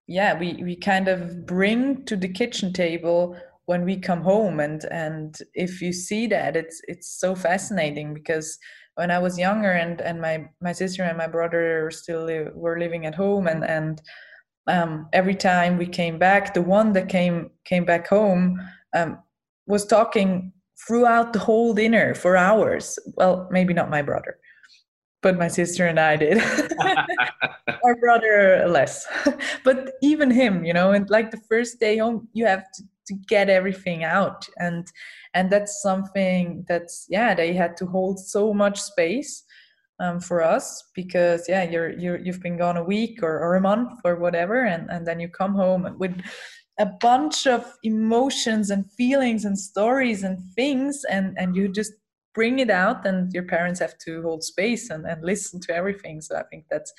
yeah 0.06 0.38
we 0.38 0.54
we 0.62 0.76
kind 0.76 1.08
of 1.08 1.46
bring 1.46 2.04
to 2.04 2.16
the 2.16 2.28
kitchen 2.28 2.72
table 2.72 3.36
when 3.68 3.84
we 3.84 3.98
come 3.98 4.22
home 4.22 4.60
and 4.60 4.84
and 4.86 5.40
if 5.52 5.82
you 5.82 5.92
see 5.92 6.26
that 6.26 6.56
it's 6.56 6.80
it's 6.88 7.20
so 7.20 7.34
fascinating 7.34 8.14
because 8.14 8.58
when 8.94 9.10
i 9.10 9.18
was 9.18 9.38
younger 9.38 9.70
and 9.70 10.00
and 10.00 10.22
my 10.22 10.42
my 10.62 10.72
sister 10.72 11.02
and 11.02 11.18
my 11.18 11.26
brother 11.26 11.90
still 11.90 12.26
were 12.54 12.78
living 12.78 13.04
at 13.04 13.14
home 13.14 13.46
and 13.46 13.62
and 13.64 14.00
um, 14.68 15.08
every 15.12 15.34
time 15.34 15.76
we 15.76 15.86
came 15.86 16.18
back 16.18 16.54
the 16.54 16.62
one 16.62 16.94
that 16.94 17.10
came 17.10 17.50
came 17.66 17.84
back 17.84 18.08
home 18.08 18.58
um, 18.96 19.18
was 19.66 19.84
talking 19.84 20.50
throughout 20.86 21.34
the 21.34 21.38
whole 21.38 21.74
dinner 21.74 22.14
for 22.14 22.38
hours 22.38 22.98
well 23.16 23.48
maybe 23.50 23.74
not 23.74 23.90
my 23.90 24.00
brother 24.00 24.38
but 25.20 25.36
my 25.36 25.48
sister 25.48 25.84
and 25.84 25.98
I 25.98 26.14
did. 26.14 26.40
Our 27.84 27.96
brother 27.96 28.68
less, 28.68 29.04
but 29.64 29.94
even 30.00 30.30
him, 30.30 30.64
you 30.64 30.72
know, 30.72 30.92
and 30.92 31.10
like 31.10 31.32
the 31.32 31.42
first 31.48 31.80
day 31.80 31.98
home, 31.98 32.28
you 32.34 32.46
have 32.46 32.70
to 32.74 32.84
to 33.08 33.14
get 33.28 33.50
everything 33.50 34.04
out. 34.04 34.48
And 34.58 34.86
and 35.34 35.50
that's 35.50 35.82
something 35.82 36.64
that's 36.68 37.06
yeah 37.08 37.34
they 37.34 37.52
had 37.52 37.76
to 37.78 37.86
hold 37.86 38.18
so 38.18 38.54
much 38.54 38.80
space 38.80 39.44
um, 40.00 40.20
for 40.20 40.42
us 40.42 40.90
because 40.94 41.48
yeah 41.48 41.64
you're, 41.64 41.90
you're 41.98 42.18
you've 42.18 42.40
been 42.40 42.56
gone 42.56 42.76
a 42.76 42.84
week 42.84 43.22
or, 43.22 43.38
or 43.40 43.56
a 43.56 43.60
month 43.60 43.98
or 44.04 44.16
whatever 44.16 44.64
and 44.64 44.88
and 44.90 45.06
then 45.06 45.20
you 45.20 45.28
come 45.28 45.54
home 45.54 45.96
with 45.98 46.14
a 46.78 46.86
bunch 47.00 47.46
of 47.46 47.72
emotions 47.82 48.70
and 48.70 48.90
feelings 48.92 49.44
and 49.44 49.58
stories 49.58 50.22
and 50.22 50.38
things 50.54 51.04
and 51.10 51.36
and 51.38 51.56
you 51.56 51.68
just 51.68 51.92
bring 52.34 52.60
it 52.60 52.70
out 52.70 53.04
and 53.04 53.32
your 53.32 53.42
parents 53.42 53.80
have 53.80 53.98
to 53.98 54.22
hold 54.22 54.44
space 54.44 54.90
and, 54.90 55.04
and 55.06 55.24
listen 55.24 55.60
to 55.60 55.74
everything. 55.74 56.20
So 56.20 56.36
i 56.36 56.44
think 56.44 56.64
that's 56.70 56.92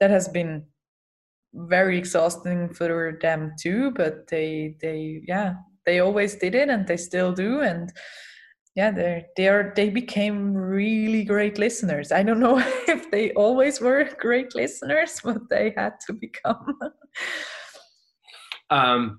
that 0.00 0.10
has 0.10 0.28
been 0.28 0.64
very 1.54 1.98
exhausting 1.98 2.72
for 2.72 3.18
them 3.20 3.52
too 3.60 3.90
but 3.92 4.26
they 4.28 4.74
they 4.80 5.20
yeah 5.26 5.54
they 5.84 6.00
always 6.00 6.34
did 6.36 6.54
it 6.54 6.68
and 6.68 6.86
they 6.86 6.96
still 6.96 7.32
do 7.32 7.60
and 7.60 7.92
yeah 8.74 8.90
they're 8.90 9.24
they 9.36 9.48
are 9.48 9.72
they 9.76 9.90
became 9.90 10.54
really 10.54 11.24
great 11.24 11.58
listeners. 11.58 12.12
I 12.12 12.22
don't 12.22 12.40
know 12.40 12.58
if 12.88 13.10
they 13.10 13.32
always 13.32 13.80
were 13.80 14.08
great 14.18 14.54
listeners 14.54 15.20
but 15.22 15.48
they 15.50 15.74
had 15.76 15.94
to 16.06 16.12
become. 16.12 16.78
Um 18.70 19.18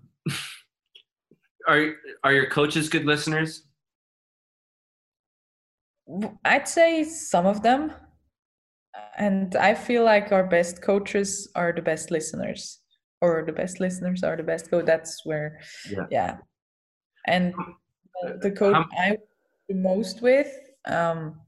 are 1.67 1.93
are 2.23 2.33
your 2.33 2.49
coaches 2.49 2.89
good 2.89 3.05
listeners? 3.05 3.67
I'd 6.43 6.67
say 6.67 7.03
some 7.03 7.45
of 7.45 7.61
them 7.61 7.93
and 9.17 9.55
i 9.55 9.73
feel 9.73 10.03
like 10.03 10.31
our 10.31 10.45
best 10.45 10.81
coaches 10.81 11.49
are 11.55 11.73
the 11.73 11.81
best 11.81 12.11
listeners 12.11 12.79
or 13.21 13.43
the 13.45 13.51
best 13.53 13.79
listeners 13.79 14.23
are 14.23 14.35
the 14.35 14.43
best 14.43 14.69
coach 14.69 14.85
that's 14.85 15.25
where 15.25 15.59
yeah, 15.89 16.05
yeah. 16.11 16.37
and 17.27 17.53
the 18.41 18.51
coach 18.51 18.75
um, 18.75 18.85
i 18.97 19.17
the 19.69 19.75
most 19.75 20.21
with 20.21 20.51
um 20.85 21.39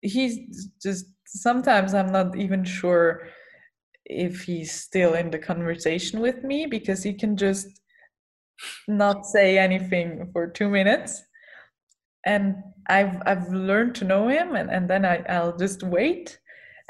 he's 0.00 0.68
just 0.82 1.06
sometimes 1.26 1.94
i'm 1.94 2.12
not 2.12 2.36
even 2.36 2.64
sure 2.64 3.28
if 4.06 4.42
he's 4.42 4.72
still 4.72 5.14
in 5.14 5.30
the 5.30 5.38
conversation 5.38 6.20
with 6.20 6.44
me 6.44 6.66
because 6.66 7.02
he 7.02 7.12
can 7.12 7.36
just 7.36 7.68
not 8.86 9.26
say 9.26 9.58
anything 9.58 10.28
for 10.32 10.46
two 10.46 10.68
minutes. 10.68 11.22
And 12.26 12.56
i've 12.88 13.20
i've 13.26 13.48
learned 13.48 13.94
to 13.94 14.04
know 14.04 14.28
him 14.28 14.56
and, 14.56 14.70
and 14.70 14.88
then 14.88 15.06
I, 15.06 15.22
i'll 15.30 15.56
just 15.56 15.82
wait 15.82 16.38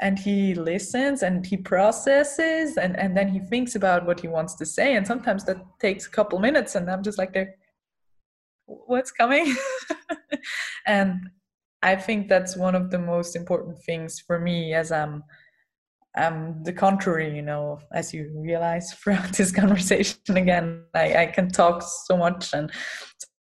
and 0.01 0.19
he 0.19 0.53
listens 0.55 1.23
and 1.23 1.45
he 1.45 1.57
processes 1.57 2.77
and, 2.77 2.99
and 2.99 3.15
then 3.15 3.29
he 3.29 3.39
thinks 3.39 3.75
about 3.75 4.05
what 4.05 4.19
he 4.19 4.27
wants 4.27 4.55
to 4.55 4.65
say. 4.65 4.95
And 4.95 5.07
sometimes 5.07 5.45
that 5.45 5.57
takes 5.79 6.05
a 6.05 6.09
couple 6.09 6.39
minutes 6.39 6.75
and 6.75 6.89
i'm 6.89 7.03
just 7.03 7.17
like 7.17 7.33
there 7.33 7.55
what's 8.65 9.11
coming? 9.11 9.55
And 10.87 11.29
i 11.81 11.95
think 11.95 12.29
that's 12.29 12.55
one 12.55 12.75
of 12.75 12.91
the 12.91 12.99
most 12.99 13.35
important 13.35 13.79
things 13.79 14.19
for 14.19 14.39
me 14.39 14.73
as 14.73 14.91
i'm 14.91 15.23
I'm 16.17 16.63
the 16.63 16.71
contrary, 16.71 17.35
you 17.35 17.41
know, 17.41 17.79
as 17.91 18.13
you 18.13 18.31
realize 18.35 18.93
throughout 19.03 19.33
this 19.33 19.51
conversation 19.51 20.37
again, 20.37 20.83
I, 20.93 21.23
I 21.23 21.25
can 21.25 21.49
talk 21.49 21.83
so 22.05 22.15
much 22.15 22.53
and 22.53 22.71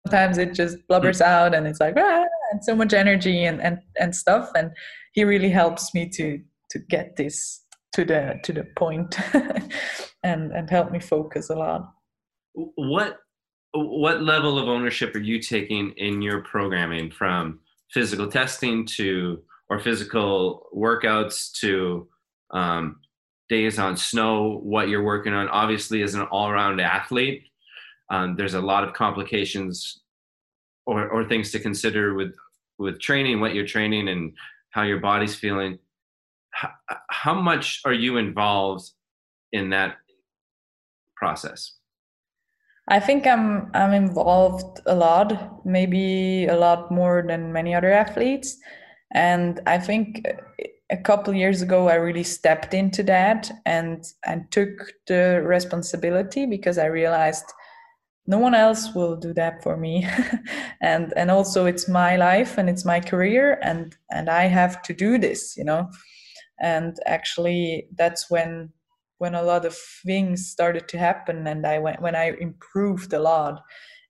sometimes 0.04 0.38
it 0.38 0.54
just 0.54 0.78
blubbers 0.88 1.20
out 1.20 1.54
and 1.54 1.66
it's 1.66 1.80
like, 1.80 1.94
ah, 1.96 2.24
so 2.64 2.74
much 2.74 2.92
energy 2.92 3.44
and, 3.44 3.60
and, 3.60 3.78
and 4.00 4.14
stuff. 4.14 4.50
And 4.56 4.70
he 5.12 5.24
really 5.24 5.50
helps 5.50 5.94
me 5.94 6.08
to 6.10 6.40
to 6.70 6.78
get 6.78 7.16
this 7.16 7.64
to 7.94 8.04
the 8.04 8.40
to 8.42 8.52
the 8.52 8.64
point 8.76 9.16
and 10.22 10.52
and 10.52 10.68
help 10.68 10.90
me 10.90 11.00
focus 11.00 11.48
a 11.48 11.54
lot 11.54 11.92
what 12.54 13.18
what 13.72 14.22
level 14.22 14.58
of 14.58 14.68
ownership 14.68 15.14
are 15.14 15.20
you 15.20 15.40
taking 15.40 15.92
in 15.96 16.20
your 16.20 16.42
programming 16.42 17.10
from 17.10 17.60
physical 17.90 18.28
testing 18.28 18.84
to 18.86 19.42
or 19.70 19.78
physical 19.78 20.68
workouts 20.76 21.52
to 21.52 22.06
um, 22.50 22.96
days 23.48 23.78
on 23.78 23.96
snow 23.96 24.60
what 24.62 24.88
you're 24.88 25.02
working 25.02 25.32
on 25.32 25.48
obviously 25.48 26.02
as 26.02 26.14
an 26.14 26.22
all-around 26.30 26.80
athlete 26.80 27.44
um, 28.10 28.36
there's 28.36 28.54
a 28.54 28.60
lot 28.60 28.84
of 28.84 28.92
complications 28.92 30.02
or, 30.86 31.08
or 31.08 31.26
things 31.26 31.50
to 31.50 31.58
consider 31.58 32.14
with 32.14 32.34
with 32.78 33.00
training 33.00 33.40
what 33.40 33.54
you're 33.54 33.66
training 33.66 34.08
and 34.08 34.32
how 34.70 34.82
your 34.82 35.00
body's 35.00 35.34
feeling 35.34 35.78
how, 36.54 36.70
how 37.10 37.34
much 37.34 37.80
are 37.84 37.92
you 37.92 38.16
involved 38.16 38.90
in 39.52 39.70
that 39.70 39.96
process? 41.16 41.74
I 42.88 43.00
think 43.00 43.26
i'm 43.26 43.70
i'm 43.74 43.92
involved 43.92 44.80
a 44.86 44.94
lot 44.94 45.64
maybe 45.64 46.46
a 46.46 46.56
lot 46.56 46.90
more 46.90 47.24
than 47.26 47.52
many 47.52 47.74
other 47.74 47.92
athletes. 47.92 48.58
And 49.12 49.60
i 49.66 49.78
think 49.78 50.26
uh, 50.28 50.64
a 50.90 50.98
couple 50.98 51.32
years 51.34 51.62
ago 51.62 51.88
i 51.88 51.94
really 51.94 52.22
stepped 52.22 52.74
into 52.74 53.02
that 53.04 53.50
and 53.64 54.04
and 54.26 54.50
took 54.50 54.92
the 55.06 55.42
responsibility 55.42 56.44
because 56.44 56.76
i 56.76 56.84
realized 56.84 57.46
no 58.26 58.38
one 58.38 58.54
else 58.54 58.94
will 58.94 59.16
do 59.16 59.34
that 59.34 59.62
for 59.62 59.76
me. 59.76 60.06
And 60.80 61.12
and 61.16 61.30
also 61.30 61.66
it's 61.66 61.88
my 61.88 62.16
life 62.16 62.58
and 62.58 62.68
it's 62.68 62.84
my 62.84 63.00
career 63.00 63.58
and 63.62 63.96
and 64.10 64.28
i 64.28 64.44
have 64.44 64.82
to 64.82 64.92
do 64.92 65.18
this 65.18 65.56
you 65.56 65.64
know? 65.64 65.88
And 66.60 66.96
actually 67.06 67.88
that's 67.96 68.30
when 68.30 68.70
when 69.18 69.34
a 69.34 69.42
lot 69.42 69.64
of 69.64 69.76
things 70.04 70.50
started 70.50 70.88
to 70.88 70.98
happen 70.98 71.46
and 71.46 71.66
i 71.66 71.78
went 71.78 72.02
when 72.02 72.14
i 72.16 72.32
improved 72.40 73.12
a 73.12 73.18
lot. 73.20 73.62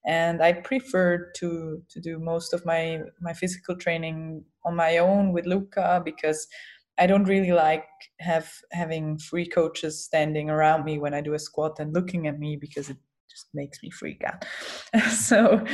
And 0.07 0.43
i 0.43 0.53
prefer 0.53 1.31
to 1.37 1.83
to 1.89 2.01
do 2.01 2.19
most 2.19 2.53
of 2.55 2.67
my 2.67 3.01
my 3.21 3.33
physical 3.33 3.77
training 3.77 4.45
on 4.65 4.77
my 4.77 4.99
own 4.99 5.33
with 5.33 5.47
luca 5.47 6.03
because 6.05 6.47
i 6.99 7.07
don't 7.07 7.25
really 7.29 7.53
like 7.53 7.87
have 8.21 8.51
having 8.73 9.19
three 9.19 9.47
coaches 9.47 10.05
standing 10.05 10.51
around 10.51 10.85
me 10.85 10.99
when 10.99 11.15
i 11.15 11.21
do 11.23 11.35
a 11.35 11.39
squat 11.39 11.79
and 11.81 11.95
looking 11.95 12.27
at 12.27 12.39
me 12.39 12.57
because 12.57 12.91
it 12.91 12.99
just 13.35 13.49
makes 13.55 13.83
me 13.83 13.91
freak 13.91 14.23
out 14.25 14.45
so 15.11 15.65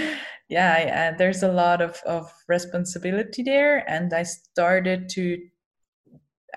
yeah 0.48 0.74
I, 0.78 0.82
uh, 0.90 1.16
there's 1.18 1.42
a 1.42 1.52
lot 1.52 1.82
of 1.82 2.00
of 2.06 2.32
responsibility 2.48 3.42
there 3.42 3.88
and 3.88 4.12
i 4.14 4.22
started 4.22 5.08
to 5.10 5.38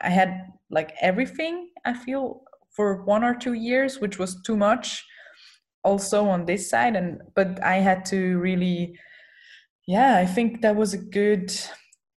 I 0.01 0.10
had 0.10 0.51
like 0.69 0.93
everything, 1.01 1.69
I 1.86 1.93
feel, 1.93 2.41
for 2.72 3.03
one 3.03 3.24
or 3.24 3.36
two 3.36 3.53
years, 3.53 4.00
which 4.00 4.17
was 4.19 4.41
too 4.41 4.57
much 4.57 5.05
also 5.83 6.25
on 6.25 6.45
this 6.45 6.69
side. 6.69 6.95
And 6.95 7.22
but 7.36 7.63
I 7.63 7.75
had 7.77 8.05
to 8.05 8.38
really 8.39 8.98
yeah, 9.88 10.17
I 10.17 10.25
think 10.25 10.62
that 10.62 10.75
was 10.75 10.93
a 10.93 10.98
good 10.98 11.53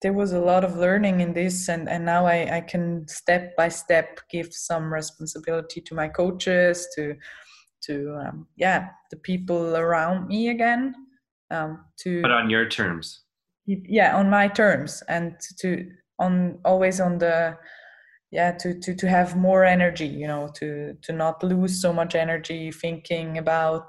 there 0.03 0.13
was 0.13 0.33
a 0.33 0.41
lot 0.41 0.65
of 0.65 0.77
learning 0.77 1.21
in 1.21 1.33
this 1.33 1.67
and, 1.71 1.89
and 1.89 2.05
now 2.05 2.27
I, 2.27 2.57
I 2.57 2.61
can 2.61 3.09
step 3.09 3.57
by 3.57 3.71
step 3.71 4.21
give 4.31 4.53
some 4.53 4.93
responsibility 4.93 5.81
to 5.81 5.95
my 5.95 6.09
coaches 6.09 6.87
to 6.95 7.17
to 7.87 8.17
um, 8.17 8.47
yeah 8.57 8.89
the 9.11 9.17
people 9.17 9.77
around 9.77 10.29
me 10.29 10.49
again 10.49 10.95
um, 11.51 11.85
to 11.99 12.23
But 12.23 12.31
on 12.33 12.51
your 12.51 12.69
terms. 12.69 13.21
yeah 13.67 14.17
on 14.17 14.29
my 14.31 14.49
terms 14.49 15.03
and 15.09 15.37
to 15.61 15.91
on 16.19 16.59
always 16.65 17.01
on 17.01 17.19
the 17.19 17.57
yeah 18.31 18.53
to 18.53 18.79
to 18.81 18.95
to 18.95 19.09
have 19.09 19.37
more 19.37 19.65
energy 19.65 20.07
you 20.07 20.27
know 20.27 20.49
to 20.55 20.95
to 21.03 21.13
not 21.13 21.43
lose 21.43 21.81
so 21.81 21.93
much 21.93 22.15
energy 22.15 22.71
thinking 22.73 23.39
about 23.39 23.87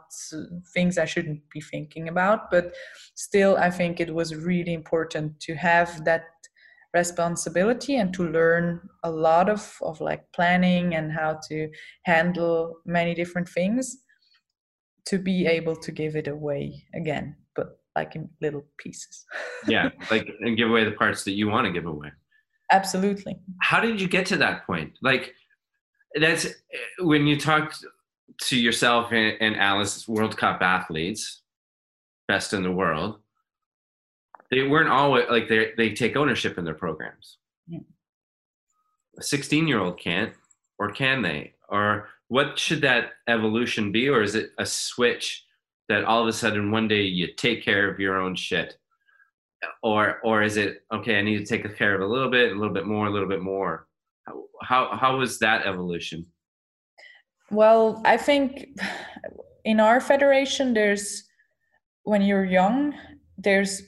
things 0.74 0.98
i 0.98 1.06
shouldn't 1.06 1.42
be 1.50 1.60
thinking 1.62 2.08
about 2.08 2.52
but 2.52 2.74
still 3.16 3.58
i 3.58 3.70
think 3.70 4.00
it 4.00 4.14
was 4.14 4.36
really 4.36 4.74
important 4.74 5.40
to 5.40 5.56
have 5.56 6.06
that 6.06 6.24
responsibility 6.96 7.98
and 7.98 8.14
to 8.14 8.24
learn 8.28 8.80
a 9.04 9.12
lot 9.12 9.50
of 9.50 9.78
of 9.82 10.02
like 10.02 10.24
planning 10.34 10.96
and 10.96 11.12
how 11.12 11.38
to 11.48 11.70
handle 12.06 12.78
many 12.86 13.14
different 13.14 13.48
things 13.48 13.98
to 15.06 15.20
be 15.20 15.46
able 15.46 15.76
to 15.76 15.92
give 15.92 16.16
it 16.16 16.28
away 16.28 16.84
again 16.96 17.36
but 17.56 17.78
like 17.96 18.16
in 18.16 18.30
little 18.42 18.66
pieces 18.78 19.26
Yeah, 19.68 19.90
like 20.12 20.28
and 20.42 20.58
give 20.58 20.70
away 20.70 20.86
the 20.86 20.92
parts 20.92 21.24
that 21.26 21.32
you 21.32 21.50
want 21.50 21.66
to 21.68 21.74
give 21.74 21.86
away. 21.86 22.12
absolutely 22.72 23.36
How 23.62 23.80
did 23.80 24.00
you 24.02 24.08
get 24.08 24.26
to 24.28 24.38
that 24.38 24.66
point? 24.66 24.94
Like 25.02 25.34
that's 26.16 26.46
eh, 26.46 26.50
when 27.00 27.28
you 27.28 27.40
talked 27.40 27.84
to 28.42 28.58
yourself 28.58 29.12
and, 29.12 29.38
and 29.40 29.56
Alice, 29.56 30.08
World 30.08 30.38
Cup 30.38 30.62
athletes, 30.62 31.42
best 32.28 32.54
in 32.54 32.64
the 32.64 32.72
world. 32.72 33.20
They 34.52 34.64
weren't 34.64 34.90
always 34.90 35.26
like 35.30 35.48
they 35.48 35.72
they 35.78 35.94
take 35.94 36.16
ownership 36.16 36.58
in 36.58 36.66
their 36.66 36.74
programs. 36.74 37.38
Yeah. 37.68 37.80
A 39.18 39.24
16 39.24 39.68
year 39.68 39.80
old 39.80 40.00
can't, 40.00 40.34
or 40.78 40.92
can 40.92 41.22
they? 41.22 41.54
Or 41.70 42.10
what 42.28 42.60
should 42.60 42.82
that 42.82 43.14
evolution 43.28 43.92
be? 43.92 44.10
Or 44.10 44.22
is 44.22 44.36
it 44.36 44.52
a 44.58 44.66
switch 44.66 45.46
that 45.90 46.04
all 46.04 46.22
of 46.22 46.28
a 46.28 46.34
sudden 46.34 46.72
one 46.72 46.88
day 46.88 47.04
you 47.04 47.34
take 47.34 47.64
care 47.64 47.90
of 47.90 48.00
your 48.00 48.20
own 48.20 48.36
shit? 48.36 48.78
Or 49.82 50.20
or 50.24 50.44
is 50.44 50.58
it 50.58 50.84
okay, 50.92 51.18
I 51.18 51.22
need 51.22 51.40
to 51.40 51.46
take 51.46 51.76
care 51.78 51.96
of 51.96 52.02
a 52.02 52.06
little 52.06 52.30
bit, 52.30 52.52
a 52.52 52.56
little 52.56 52.74
bit 52.74 52.86
more, 52.86 53.08
a 53.08 53.12
little 53.12 53.30
bit 53.30 53.42
more? 53.42 53.88
How 54.26 54.44
how, 54.62 54.98
how 54.98 55.18
was 55.18 55.40
that 55.40 55.66
evolution? 55.66 56.26
Well, 57.52 58.02
I 58.06 58.18
think 58.18 58.68
in 59.64 59.80
our 59.80 60.00
federation, 60.00 60.74
there's 60.74 61.24
when 62.04 62.22
you're 62.22 62.46
young, 62.46 62.94
there's 63.38 63.82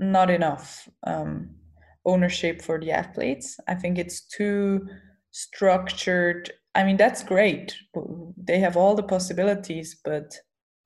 not 0.00 0.30
enough 0.30 0.88
um, 1.06 1.50
ownership 2.04 2.62
for 2.62 2.80
the 2.80 2.90
athletes. 2.90 3.58
I 3.68 3.74
think 3.74 3.98
it's 3.98 4.22
too 4.26 4.86
structured. 5.30 6.50
I 6.74 6.84
mean, 6.84 6.96
that's 6.96 7.22
great. 7.22 7.76
They 8.36 8.58
have 8.58 8.76
all 8.76 8.94
the 8.94 9.02
possibilities, 9.02 10.00
but 10.04 10.34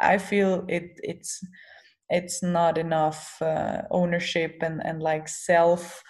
I 0.00 0.18
feel 0.18 0.64
it 0.68 0.98
it's 1.02 1.40
it's 2.10 2.42
not 2.42 2.76
enough 2.76 3.40
uh, 3.40 3.82
ownership 3.90 4.56
and 4.60 4.84
and 4.84 5.02
like 5.02 5.28
self 5.28 6.02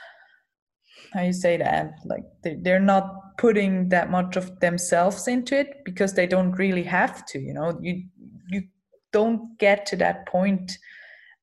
how 1.12 1.22
you 1.22 1.32
say 1.32 1.56
that 1.56 1.92
like 2.04 2.24
they, 2.42 2.56
they're 2.60 2.80
not 2.80 3.36
putting 3.38 3.88
that 3.90 4.10
much 4.10 4.36
of 4.36 4.58
themselves 4.60 5.28
into 5.28 5.56
it 5.56 5.68
because 5.84 6.14
they 6.14 6.26
don't 6.26 6.52
really 6.52 6.82
have 6.82 7.24
to 7.26 7.38
you 7.38 7.54
know 7.54 7.78
you 7.80 8.02
you 8.48 8.62
don't 9.12 9.56
get 9.58 9.86
to 9.86 9.96
that 9.96 10.26
point 10.26 10.76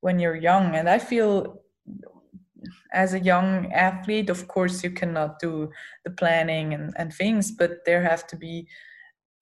when 0.01 0.19
you're 0.19 0.35
young 0.35 0.75
and 0.75 0.89
i 0.89 0.99
feel 0.99 1.61
as 2.93 3.13
a 3.13 3.19
young 3.19 3.71
athlete 3.73 4.29
of 4.29 4.47
course 4.47 4.83
you 4.83 4.91
cannot 4.91 5.39
do 5.39 5.69
the 6.05 6.11
planning 6.11 6.73
and, 6.73 6.93
and 6.97 7.13
things 7.13 7.51
but 7.51 7.85
there 7.85 8.03
have 8.03 8.27
to 8.27 8.35
be 8.35 8.67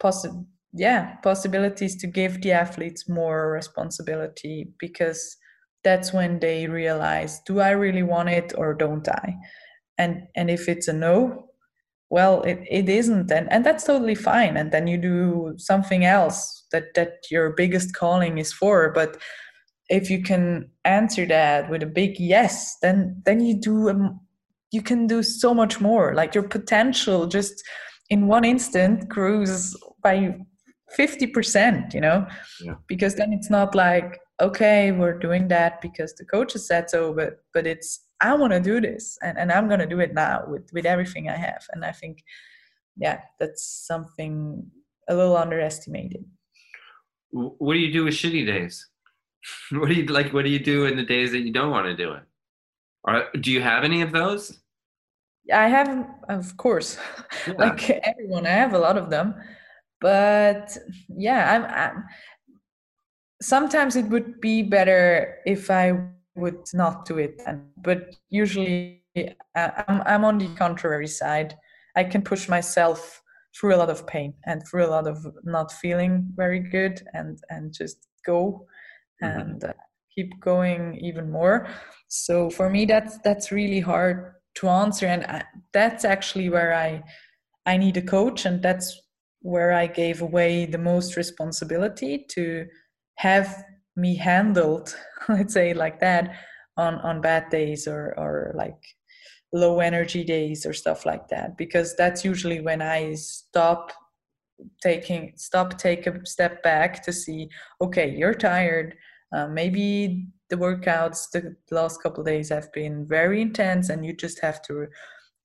possi- 0.01 0.45
yeah 0.73 1.15
possibilities 1.23 1.95
to 1.95 2.07
give 2.07 2.41
the 2.41 2.51
athletes 2.51 3.09
more 3.09 3.51
responsibility 3.51 4.67
because 4.79 5.37
that's 5.83 6.13
when 6.13 6.39
they 6.39 6.67
realize 6.67 7.41
do 7.45 7.59
i 7.59 7.71
really 7.71 8.03
want 8.03 8.29
it 8.29 8.53
or 8.57 8.73
don't 8.73 9.07
i? 9.07 9.35
And 9.97 10.27
and 10.35 10.49
if 10.49 10.69
it's 10.69 10.87
a 10.87 10.93
no 10.93 11.49
well 12.09 12.41
it, 12.43 12.59
it 12.69 12.87
isn't 12.89 13.31
and 13.31 13.51
and 13.51 13.65
that's 13.65 13.83
totally 13.83 14.15
fine 14.15 14.57
and 14.57 14.71
then 14.71 14.87
you 14.87 14.97
do 14.97 15.53
something 15.57 16.05
else 16.05 16.65
that 16.71 16.93
that 16.95 17.13
your 17.29 17.51
biggest 17.51 17.95
calling 17.95 18.37
is 18.37 18.53
for 18.53 18.91
but 18.93 19.17
if 19.89 20.09
you 20.09 20.21
can 20.21 20.69
answer 20.85 21.25
that 21.25 21.69
with 21.69 21.83
a 21.83 21.85
big 21.87 22.19
yes 22.19 22.77
then 22.81 23.21
then 23.25 23.39
you 23.39 23.59
do 23.59 23.89
um, 23.89 24.19
you 24.71 24.81
can 24.81 25.07
do 25.07 25.23
so 25.23 25.53
much 25.53 25.81
more 25.81 26.13
like 26.13 26.33
your 26.35 26.47
potential 26.47 27.25
just 27.27 27.63
in 28.09 28.27
one 28.27 28.45
instant 28.45 29.07
grows 29.09 29.75
by 30.03 30.35
50% 30.97 31.93
you 31.93 32.01
know 32.01 32.25
Yeah. 32.61 32.75
because 32.87 33.15
then 33.15 33.33
it's 33.33 33.49
not 33.49 33.75
like 33.75 34.19
okay 34.41 34.91
we're 34.91 35.17
doing 35.19 35.47
that 35.49 35.81
because 35.81 36.13
the 36.15 36.25
coaches 36.25 36.67
said 36.67 36.89
so 36.89 37.13
but 37.13 37.43
but 37.53 37.67
it's 37.67 37.99
i 38.21 38.33
want 38.33 38.53
to 38.53 38.59
do 38.59 38.79
this 38.81 39.17
and, 39.21 39.37
and 39.37 39.51
i'm 39.51 39.67
going 39.67 39.79
to 39.79 39.85
do 39.95 39.99
it 39.99 40.13
now 40.13 40.43
with 40.47 40.67
with 40.73 40.85
everything 40.85 41.29
i 41.29 41.35
have 41.37 41.63
and 41.73 41.83
i 41.85 41.91
think 41.91 42.23
yeah 42.97 43.19
that's 43.39 43.85
something 43.87 44.65
a 45.09 45.15
little 45.15 45.37
underestimated 45.37 46.23
What 47.31 47.73
do 47.73 47.79
you 47.79 47.93
do 47.93 48.05
with 48.05 48.15
shitty 48.15 48.45
days? 48.45 48.88
What 49.71 49.89
do 49.89 49.95
you 49.95 50.05
like? 50.05 50.33
What 50.33 50.45
do 50.45 50.51
you 50.51 50.59
do 50.59 50.85
in 50.85 50.97
the 50.97 51.03
days 51.03 51.31
that 51.31 51.39
you 51.41 51.53
don't 51.53 51.71
want 51.71 51.87
to 51.87 51.95
do 51.95 52.13
it? 52.13 52.23
Or 53.03 53.25
do 53.39 53.51
you 53.51 53.61
have 53.61 53.83
any 53.83 54.01
of 54.01 54.11
those? 54.11 54.59
i 55.51 55.67
have 55.67 56.07
of 56.29 56.55
course 56.57 56.97
Yeah. 57.47 57.53
like 57.57 57.89
everyone 57.89 58.45
i 58.45 58.51
have 58.51 58.75
a 58.75 58.77
lot 58.77 58.97
of 58.97 59.09
them 59.09 59.33
but 59.99 60.77
yeah 61.17 61.41
i'm, 61.53 61.63
I'm 61.65 62.03
sometimes 63.41 63.95
it 63.95 64.05
would 64.05 64.39
be 64.41 64.61
better 64.61 65.37
if 65.45 65.71
i 65.71 65.93
would 66.35 66.67
not 66.73 67.05
do 67.05 67.17
it 67.17 67.41
but 67.77 68.15
usually 68.29 69.03
I'm, 69.55 70.03
I'm 70.05 70.23
on 70.23 70.37
the 70.37 70.49
contrary 70.55 71.07
side 71.07 71.55
i 71.95 72.03
can 72.03 72.21
push 72.21 72.47
myself 72.47 73.21
through 73.55 73.75
a 73.75 73.77
lot 73.77 73.89
of 73.89 74.05
pain 74.05 74.33
and 74.45 74.61
through 74.65 74.85
a 74.85 74.91
lot 74.91 75.07
of 75.07 75.25
not 75.43 75.71
feeling 75.71 76.27
very 76.35 76.59
good 76.59 77.01
and 77.13 77.39
and 77.49 77.73
just 77.73 78.07
go. 78.25 78.67
And 79.21 79.63
uh, 79.63 79.73
keep 80.15 80.39
going 80.39 80.99
even 81.01 81.31
more. 81.31 81.67
So 82.07 82.49
for 82.49 82.69
me 82.69 82.85
that's 82.85 83.17
that's 83.19 83.51
really 83.51 83.79
hard 83.79 84.33
to 84.55 84.67
answer 84.67 85.05
and 85.05 85.25
I, 85.25 85.43
that's 85.73 86.05
actually 86.05 86.49
where 86.49 86.73
i 86.73 87.03
i 87.65 87.77
need 87.77 87.97
a 87.97 88.01
coach 88.01 88.45
and 88.45 88.61
that's 88.61 88.99
where 89.41 89.71
i 89.71 89.87
gave 89.87 90.21
away 90.21 90.65
the 90.65 90.77
most 90.77 91.15
responsibility 91.15 92.25
to 92.31 92.65
have 93.15 93.63
me 93.95 94.15
handled 94.15 94.95
let's 95.29 95.53
say 95.53 95.73
like 95.73 95.99
that 95.99 96.35
on 96.77 96.95
on 96.95 97.21
bad 97.21 97.49
days 97.49 97.87
or 97.87 98.13
or 98.17 98.53
like 98.55 98.81
low 99.53 99.79
energy 99.79 100.23
days 100.23 100.65
or 100.65 100.73
stuff 100.73 101.05
like 101.05 101.27
that 101.29 101.57
because 101.57 101.95
that's 101.95 102.23
usually 102.23 102.61
when 102.61 102.81
i 102.81 103.13
stop 103.15 103.91
taking 104.83 105.31
stop 105.37 105.77
take 105.77 106.05
a 106.05 106.25
step 106.25 106.61
back 106.63 107.01
to 107.01 107.13
see 107.13 107.47
okay 107.81 108.13
you're 108.15 108.33
tired 108.33 108.95
uh, 109.31 109.47
maybe 109.47 110.27
the 110.49 110.55
workouts 110.55 111.29
the 111.31 111.55
last 111.71 112.01
couple 112.01 112.21
of 112.21 112.25
days 112.25 112.49
have 112.49 112.71
been 112.73 113.07
very 113.07 113.41
intense 113.41 113.89
and 113.89 114.05
you 114.05 114.13
just 114.13 114.39
have 114.39 114.61
to 114.63 114.87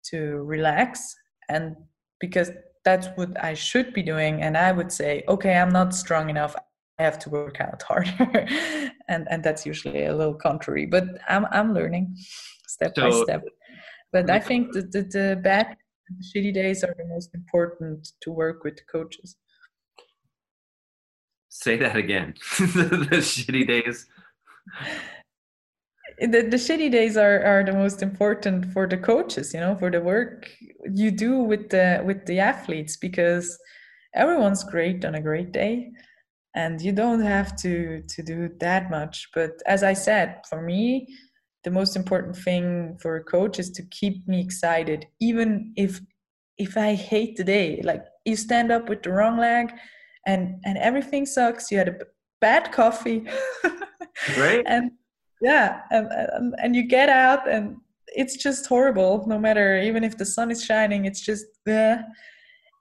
to 0.04 0.42
relax. 0.44 1.14
And 1.48 1.76
because 2.20 2.50
that's 2.84 3.08
what 3.16 3.30
i 3.42 3.54
should 3.54 3.92
be 3.92 4.02
doing 4.02 4.42
and 4.42 4.56
i 4.56 4.70
would 4.70 4.92
say 4.92 5.24
okay 5.28 5.54
i'm 5.56 5.70
not 5.70 5.94
strong 5.94 6.30
enough. 6.30 6.54
I 6.98 7.02
have 7.02 7.18
to 7.20 7.30
work 7.30 7.60
out 7.60 7.82
harder. 7.82 8.46
And 9.08 9.26
and 9.30 9.44
that's 9.44 9.66
usually 9.66 10.04
a 10.06 10.16
little 10.16 10.34
contrary 10.34 10.86
but 10.86 11.04
i'm 11.28 11.44
i'm 11.50 11.74
learning 11.74 12.16
step 12.66 12.94
by 12.94 13.10
step. 13.10 13.42
But 14.12 14.30
i 14.30 14.38
think 14.38 14.72
that 14.72 14.92
the, 14.92 15.02
the 15.02 15.40
bad 15.42 15.76
shitty 16.28 16.54
days 16.54 16.84
are 16.84 16.94
the 16.96 17.04
most 17.06 17.34
important 17.34 18.12
to 18.22 18.30
work 18.30 18.64
with 18.64 18.78
coaches 18.86 19.36
Say 21.54 21.76
that 21.76 21.96
again. 21.96 22.34
the, 22.58 23.20
shitty 23.20 23.64
days. 23.68 24.06
the, 26.18 26.42
the 26.42 26.56
shitty 26.56 26.90
days 26.90 27.16
are, 27.16 27.44
are 27.44 27.62
the 27.64 27.72
most 27.72 28.02
important 28.02 28.72
for 28.72 28.88
the 28.88 28.96
coaches 28.96 29.54
you 29.54 29.60
know 29.60 29.76
for 29.76 29.88
the 29.88 30.00
work 30.00 30.50
you 30.92 31.12
do 31.12 31.38
with 31.38 31.70
the 31.70 32.02
with 32.04 32.26
the 32.26 32.40
athletes 32.40 32.96
because 32.96 33.56
everyone's 34.14 34.64
great 34.64 35.04
on 35.04 35.14
a 35.14 35.20
great 35.20 35.52
day 35.52 35.92
and 36.56 36.80
you 36.80 36.90
don't 36.92 37.20
have 37.20 37.54
to 37.56 38.02
to 38.08 38.22
do 38.22 38.50
that 38.58 38.90
much 38.90 39.28
but 39.34 39.52
as 39.66 39.82
i 39.82 39.92
said 39.92 40.40
for 40.48 40.60
me 40.60 41.06
the 41.62 41.70
most 41.70 41.94
important 41.94 42.36
thing 42.36 42.98
for 43.00 43.16
a 43.16 43.24
coach 43.24 43.58
is 43.58 43.70
to 43.70 43.82
keep 43.90 44.26
me 44.26 44.40
excited 44.40 45.06
even 45.20 45.72
if 45.76 46.00
if 46.58 46.76
i 46.76 46.94
hate 46.94 47.36
the 47.36 47.44
day 47.44 47.80
like 47.84 48.04
you 48.24 48.36
stand 48.36 48.72
up 48.72 48.88
with 48.88 49.02
the 49.02 49.12
wrong 49.12 49.38
leg 49.38 49.72
and 50.26 50.60
and 50.64 50.78
everything 50.78 51.26
sucks. 51.26 51.70
You 51.70 51.78
had 51.78 51.88
a 51.88 51.92
b- 51.92 52.04
bad 52.40 52.72
coffee. 52.72 53.26
Right? 54.38 54.62
and 54.66 54.92
yeah 55.40 55.80
and, 55.90 56.06
and 56.06 56.54
and 56.62 56.76
you 56.76 56.84
get 56.84 57.08
out 57.08 57.48
and 57.48 57.76
it's 58.06 58.36
just 58.36 58.66
horrible 58.66 59.24
no 59.26 59.38
matter 59.38 59.80
even 59.80 60.04
if 60.04 60.16
the 60.16 60.24
sun 60.24 60.50
is 60.50 60.64
shining 60.64 61.04
it's 61.04 61.20
just 61.20 61.46
uh, 61.68 61.96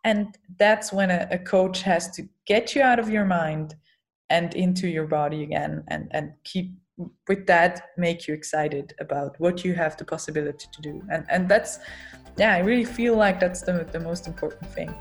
and 0.03 0.37
that's 0.59 0.93
when 0.93 1.09
a, 1.09 1.27
a 1.31 1.39
coach 1.39 1.81
has 1.81 2.11
to 2.11 2.23
get 2.45 2.75
you 2.75 2.81
out 2.81 2.99
of 2.99 3.09
your 3.09 3.25
mind 3.25 3.75
and 4.29 4.53
into 4.53 4.87
your 4.87 5.07
body 5.07 5.43
again 5.43 5.83
and 5.87 6.07
and 6.11 6.33
keep 6.43 6.71
with 7.27 7.47
that 7.47 7.89
make 7.97 8.27
you 8.27 8.33
excited 8.33 8.93
about 8.99 9.35
what 9.39 9.65
you 9.65 9.73
have 9.73 9.97
the 9.97 10.05
possibility 10.05 10.67
to 10.71 10.81
do. 10.81 11.01
And 11.11 11.25
and 11.29 11.49
that's 11.49 11.79
yeah 12.37 12.53
i 12.53 12.59
really 12.59 12.85
feel 12.85 13.15
like 13.15 13.39
that's 13.39 13.61
the, 13.61 13.87
the 13.91 13.99
most 13.99 14.27
important 14.27 14.69
thing 14.71 14.93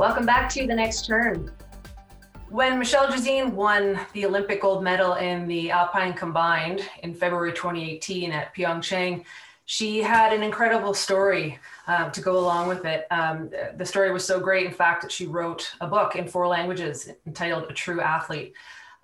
welcome 0.00 0.24
back 0.24 0.48
to 0.48 0.66
the 0.66 0.74
next 0.74 1.04
turn 1.04 1.52
when 2.48 2.78
michelle 2.78 3.06
Gisin 3.08 3.52
won 3.52 4.00
the 4.14 4.24
olympic 4.24 4.62
gold 4.62 4.82
medal 4.82 5.16
in 5.16 5.46
the 5.46 5.70
alpine 5.70 6.14
combined 6.14 6.88
in 7.02 7.12
february 7.12 7.52
2018 7.52 8.32
at 8.32 8.56
pyeongchang 8.56 9.22
she 9.66 9.98
had 9.98 10.32
an 10.32 10.42
incredible 10.42 10.94
story 10.94 11.58
um, 11.86 12.10
to 12.12 12.22
go 12.22 12.38
along 12.38 12.66
with 12.66 12.84
it. 12.86 13.06
Um, 13.12 13.50
the 13.76 13.86
story 13.86 14.10
was 14.10 14.24
so 14.24 14.40
great, 14.40 14.66
in 14.66 14.72
fact, 14.72 15.02
that 15.02 15.12
she 15.12 15.26
wrote 15.26 15.70
a 15.80 15.86
book 15.86 16.16
in 16.16 16.26
four 16.26 16.48
languages 16.48 17.08
entitled 17.24 17.70
A 17.70 17.72
True 17.72 18.00
Athlete. 18.00 18.52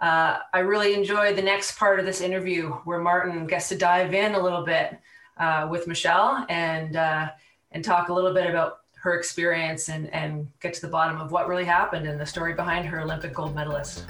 Uh, 0.00 0.38
I 0.52 0.58
really 0.58 0.94
enjoyed 0.94 1.36
the 1.36 1.42
next 1.42 1.78
part 1.78 2.00
of 2.00 2.04
this 2.04 2.20
interview 2.20 2.70
where 2.82 2.98
Martin 2.98 3.46
gets 3.46 3.68
to 3.68 3.78
dive 3.78 4.12
in 4.12 4.34
a 4.34 4.42
little 4.42 4.64
bit 4.64 4.98
uh, 5.36 5.68
with 5.70 5.86
Michelle 5.86 6.44
and, 6.48 6.96
uh, 6.96 7.28
and 7.70 7.84
talk 7.84 8.08
a 8.08 8.12
little 8.12 8.34
bit 8.34 8.50
about 8.50 8.78
her 9.06 9.14
experience 9.14 9.88
and, 9.88 10.12
and 10.12 10.48
get 10.58 10.74
to 10.74 10.80
the 10.80 10.88
bottom 10.88 11.20
of 11.20 11.30
what 11.30 11.46
really 11.46 11.64
happened 11.64 12.08
and 12.08 12.20
the 12.20 12.26
story 12.26 12.52
behind 12.54 12.84
her 12.84 13.00
Olympic 13.00 13.32
gold 13.32 13.54
medalist. 13.54 14.04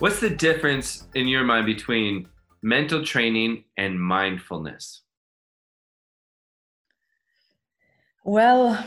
What's 0.00 0.18
the 0.18 0.30
difference 0.30 1.06
in 1.14 1.28
your 1.28 1.44
mind 1.44 1.66
between 1.66 2.26
mental 2.62 3.04
training 3.04 3.62
and 3.76 4.00
mindfulness? 4.00 5.02
Well, 8.24 8.84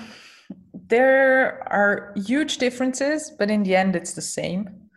there 0.73 1.65
are 1.71 2.13
huge 2.17 2.57
differences, 2.57 3.31
but 3.39 3.49
in 3.49 3.63
the 3.63 3.73
end, 3.73 3.95
it's 3.95 4.11
the 4.11 4.21
same. 4.21 4.89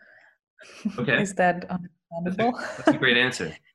Okay. 0.99 1.23
Is 1.23 1.35
that 1.35 1.65
understandable? 1.71 2.59
That's 2.59 2.81
a, 2.81 2.83
that's 2.83 2.97
a 2.97 2.99
great 2.99 3.19
answer. 3.19 3.57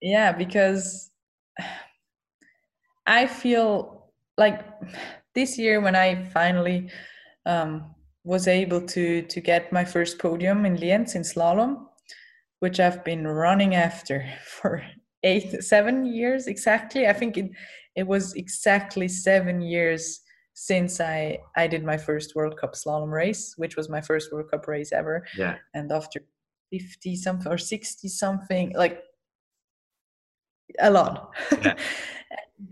yeah, 0.00 0.32
because 0.32 1.10
I 3.06 3.26
feel 3.26 4.12
like 4.36 4.64
this 5.34 5.58
year 5.58 5.80
when 5.80 5.94
I 5.94 6.24
finally 6.24 6.90
um, 7.46 7.94
was 8.24 8.48
able 8.48 8.80
to 8.80 9.22
to 9.22 9.40
get 9.40 9.72
my 9.72 9.84
first 9.84 10.18
podium 10.18 10.66
in 10.66 10.76
Lienz 10.76 11.14
in 11.14 11.22
slalom, 11.22 11.86
which 12.60 12.80
I've 12.80 13.04
been 13.04 13.26
running 13.26 13.74
after 13.74 14.28
for 14.44 14.82
eight 15.22 15.62
seven 15.62 16.06
years 16.06 16.46
exactly. 16.46 17.06
I 17.06 17.12
think 17.12 17.36
it 17.36 17.50
it 17.96 18.06
was 18.06 18.34
exactly 18.34 19.08
seven 19.08 19.60
years 19.60 20.20
since 20.54 21.00
I 21.00 21.38
I 21.56 21.68
did 21.68 21.84
my 21.84 21.96
first 21.96 22.34
World 22.34 22.56
Cup 22.60 22.74
slalom 22.74 23.12
race, 23.12 23.54
which 23.56 23.76
was 23.76 23.88
my 23.88 24.00
first 24.00 24.32
World 24.32 24.50
Cup 24.50 24.66
race 24.66 24.92
ever. 24.92 25.24
Yeah. 25.36 25.56
And 25.74 25.90
after 25.92 26.20
fifty 26.70 27.16
something 27.16 27.50
or 27.50 27.58
sixty 27.58 28.08
something, 28.08 28.72
like 28.74 29.02
a 30.78 30.90
lot. 30.90 31.30
Yeah. 31.62 31.74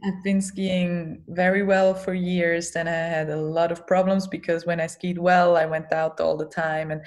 I've 0.04 0.24
been 0.24 0.40
skiing 0.40 1.22
very 1.28 1.62
well 1.62 1.94
for 1.94 2.12
years. 2.12 2.72
Then 2.72 2.88
I 2.88 2.90
had 2.90 3.30
a 3.30 3.36
lot 3.40 3.70
of 3.70 3.86
problems 3.86 4.26
because 4.26 4.66
when 4.66 4.80
I 4.80 4.88
skied 4.88 5.18
well, 5.18 5.56
I 5.56 5.64
went 5.64 5.92
out 5.92 6.20
all 6.20 6.36
the 6.36 6.46
time 6.46 6.90
and 6.90 7.02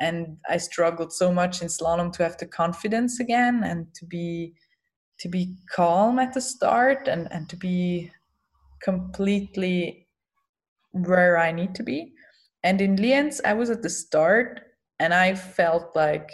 and 0.00 0.36
I 0.48 0.58
struggled 0.58 1.12
so 1.12 1.32
much 1.32 1.60
in 1.60 1.68
slalom 1.68 2.12
to 2.12 2.22
have 2.22 2.36
the 2.38 2.46
confidence 2.46 3.18
again 3.18 3.64
and 3.64 3.92
to 3.94 4.06
be 4.06 4.54
to 5.20 5.28
be 5.28 5.56
calm 5.70 6.18
at 6.18 6.34
the 6.34 6.40
start 6.40 7.08
and 7.08 7.28
and 7.32 7.48
to 7.48 7.56
be 7.56 8.12
completely 8.82 10.06
where 10.92 11.38
I 11.38 11.50
need 11.52 11.74
to 11.76 11.82
be. 11.82 12.12
And 12.62 12.80
in 12.80 12.96
Lienz, 12.96 13.40
I 13.44 13.54
was 13.54 13.70
at 13.70 13.82
the 13.82 13.90
start 13.90 14.60
and 14.98 15.14
I 15.14 15.34
felt 15.34 15.96
like 15.96 16.30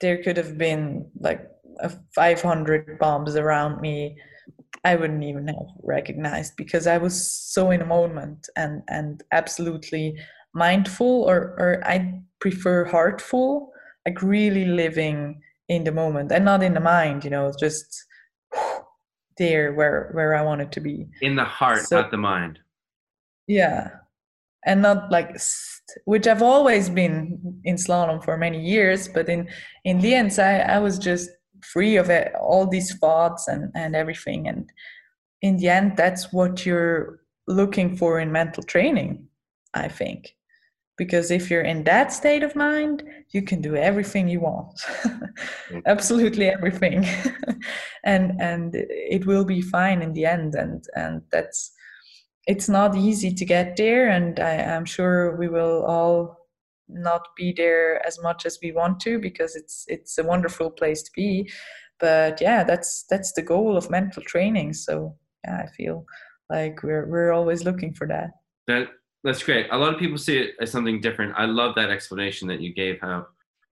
there 0.00 0.22
could 0.22 0.36
have 0.36 0.58
been 0.58 1.10
like 1.18 1.49
500 2.14 2.98
bombs 2.98 3.36
around 3.36 3.80
me 3.80 4.16
I 4.84 4.96
wouldn't 4.96 5.22
even 5.22 5.46
have 5.48 5.66
recognized 5.82 6.56
because 6.56 6.86
I 6.86 6.96
was 6.96 7.30
so 7.30 7.70
in 7.70 7.82
a 7.82 7.86
moment 7.86 8.48
and 8.56 8.82
and 8.88 9.22
absolutely 9.32 10.16
mindful 10.54 11.24
or 11.24 11.54
or 11.58 11.82
I 11.84 12.22
prefer 12.40 12.84
heartful, 12.86 13.72
like 14.06 14.22
really 14.22 14.64
living 14.64 15.42
in 15.68 15.84
the 15.84 15.92
moment 15.92 16.32
and 16.32 16.44
not 16.44 16.62
in 16.62 16.74
the 16.74 16.80
mind, 16.80 17.24
you 17.24 17.30
know, 17.30 17.52
just 17.58 18.04
there 19.36 19.74
where 19.74 20.10
where 20.12 20.34
I 20.34 20.42
wanted 20.42 20.72
to 20.72 20.80
be. 20.80 21.06
In 21.20 21.36
the 21.36 21.44
heart, 21.44 21.80
so, 21.80 22.00
not 22.00 22.10
the 22.10 22.16
mind. 22.16 22.58
Yeah. 23.46 23.90
And 24.64 24.82
not 24.82 25.10
like 25.10 25.36
which 26.04 26.26
I've 26.26 26.42
always 26.42 26.88
been 26.88 27.60
in 27.64 27.76
slalom 27.76 28.22
for 28.24 28.36
many 28.36 28.60
years, 28.60 29.08
but 29.08 29.28
in 29.28 29.48
in 29.84 30.00
the 30.00 30.14
end 30.14 30.38
I, 30.38 30.60
I 30.60 30.78
was 30.78 30.98
just 30.98 31.30
free 31.64 31.96
of 31.96 32.10
it, 32.10 32.34
all 32.34 32.66
these 32.66 32.94
thoughts 32.98 33.48
and, 33.48 33.70
and 33.74 33.94
everything. 33.94 34.48
And 34.48 34.70
in 35.42 35.56
the 35.56 35.68
end, 35.68 35.96
that's 35.96 36.32
what 36.32 36.66
you're 36.66 37.20
looking 37.46 37.96
for 37.96 38.20
in 38.20 38.32
mental 38.32 38.62
training, 38.62 39.26
I 39.74 39.88
think. 39.88 40.34
Because 40.96 41.30
if 41.30 41.50
you're 41.50 41.62
in 41.62 41.84
that 41.84 42.12
state 42.12 42.42
of 42.42 42.54
mind, 42.54 43.02
you 43.30 43.42
can 43.42 43.62
do 43.62 43.74
everything 43.74 44.28
you 44.28 44.40
want, 44.40 44.78
mm. 45.70 45.82
absolutely 45.86 46.46
everything, 46.48 47.06
and 48.04 48.38
and 48.38 48.74
it 48.74 49.24
will 49.24 49.46
be 49.46 49.62
fine 49.62 50.02
in 50.02 50.12
the 50.12 50.26
end. 50.26 50.54
And 50.54 50.84
and 50.94 51.22
that's 51.32 51.72
it's 52.46 52.68
not 52.68 52.96
easy 52.96 53.32
to 53.32 53.44
get 53.46 53.76
there, 53.76 54.10
and 54.10 54.38
I, 54.40 54.56
I'm 54.56 54.84
sure 54.84 55.36
we 55.36 55.48
will 55.48 55.86
all 55.86 56.39
not 56.92 57.28
be 57.36 57.52
there 57.56 58.04
as 58.06 58.20
much 58.22 58.46
as 58.46 58.58
we 58.62 58.72
want 58.72 59.00
to 59.00 59.18
because 59.18 59.56
it's 59.56 59.84
it's 59.88 60.18
a 60.18 60.24
wonderful 60.24 60.70
place 60.70 61.02
to 61.02 61.10
be. 61.14 61.50
But 61.98 62.40
yeah 62.40 62.64
that's 62.64 63.04
that's 63.10 63.32
the 63.32 63.42
goal 63.42 63.76
of 63.76 63.90
mental 63.90 64.22
training. 64.22 64.74
So 64.74 65.16
yeah 65.44 65.62
i 65.64 65.66
feel 65.76 66.04
like 66.50 66.82
we're 66.82 67.06
we're 67.06 67.32
always 67.32 67.64
looking 67.64 67.94
for 67.94 68.06
that. 68.08 68.30
That 68.66 68.88
that's 69.22 69.42
great. 69.42 69.66
A 69.70 69.78
lot 69.78 69.92
of 69.92 70.00
people 70.00 70.18
see 70.18 70.38
it 70.38 70.54
as 70.60 70.70
something 70.70 71.00
different. 71.00 71.34
I 71.36 71.44
love 71.44 71.74
that 71.76 71.90
explanation 71.90 72.48
that 72.48 72.60
you 72.60 72.74
gave 72.74 73.00
how 73.00 73.26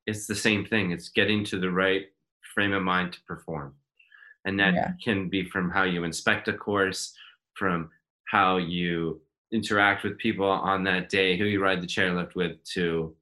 it's 0.07 0.27
the 0.27 0.35
same 0.35 0.65
thing. 0.65 0.93
It's 0.93 1.09
getting 1.09 1.45
to 1.45 1.59
the 1.59 1.71
right 1.71 2.07
frame 2.55 2.73
of 2.73 2.83
mind 2.83 3.13
to 3.15 3.21
perform. 3.27 3.75
And 4.45 4.59
that 4.61 4.75
yeah. 4.75 4.93
can 5.03 5.29
be 5.29 5.45
from 5.49 5.71
how 5.71 5.83
you 5.83 6.05
inspect 6.05 6.49
a 6.49 6.53
course 6.53 7.13
from 7.55 7.91
how 8.31 8.59
you 8.59 9.21
interact 9.53 10.05
with 10.05 10.19
people 10.19 10.49
on 10.49 10.85
that 10.85 11.09
day, 11.09 11.37
who 11.37 11.45
you 11.45 11.63
ride 11.63 11.83
the 11.83 11.87
chairlift 11.87 12.35
with, 12.35 12.63
to, 12.75 13.15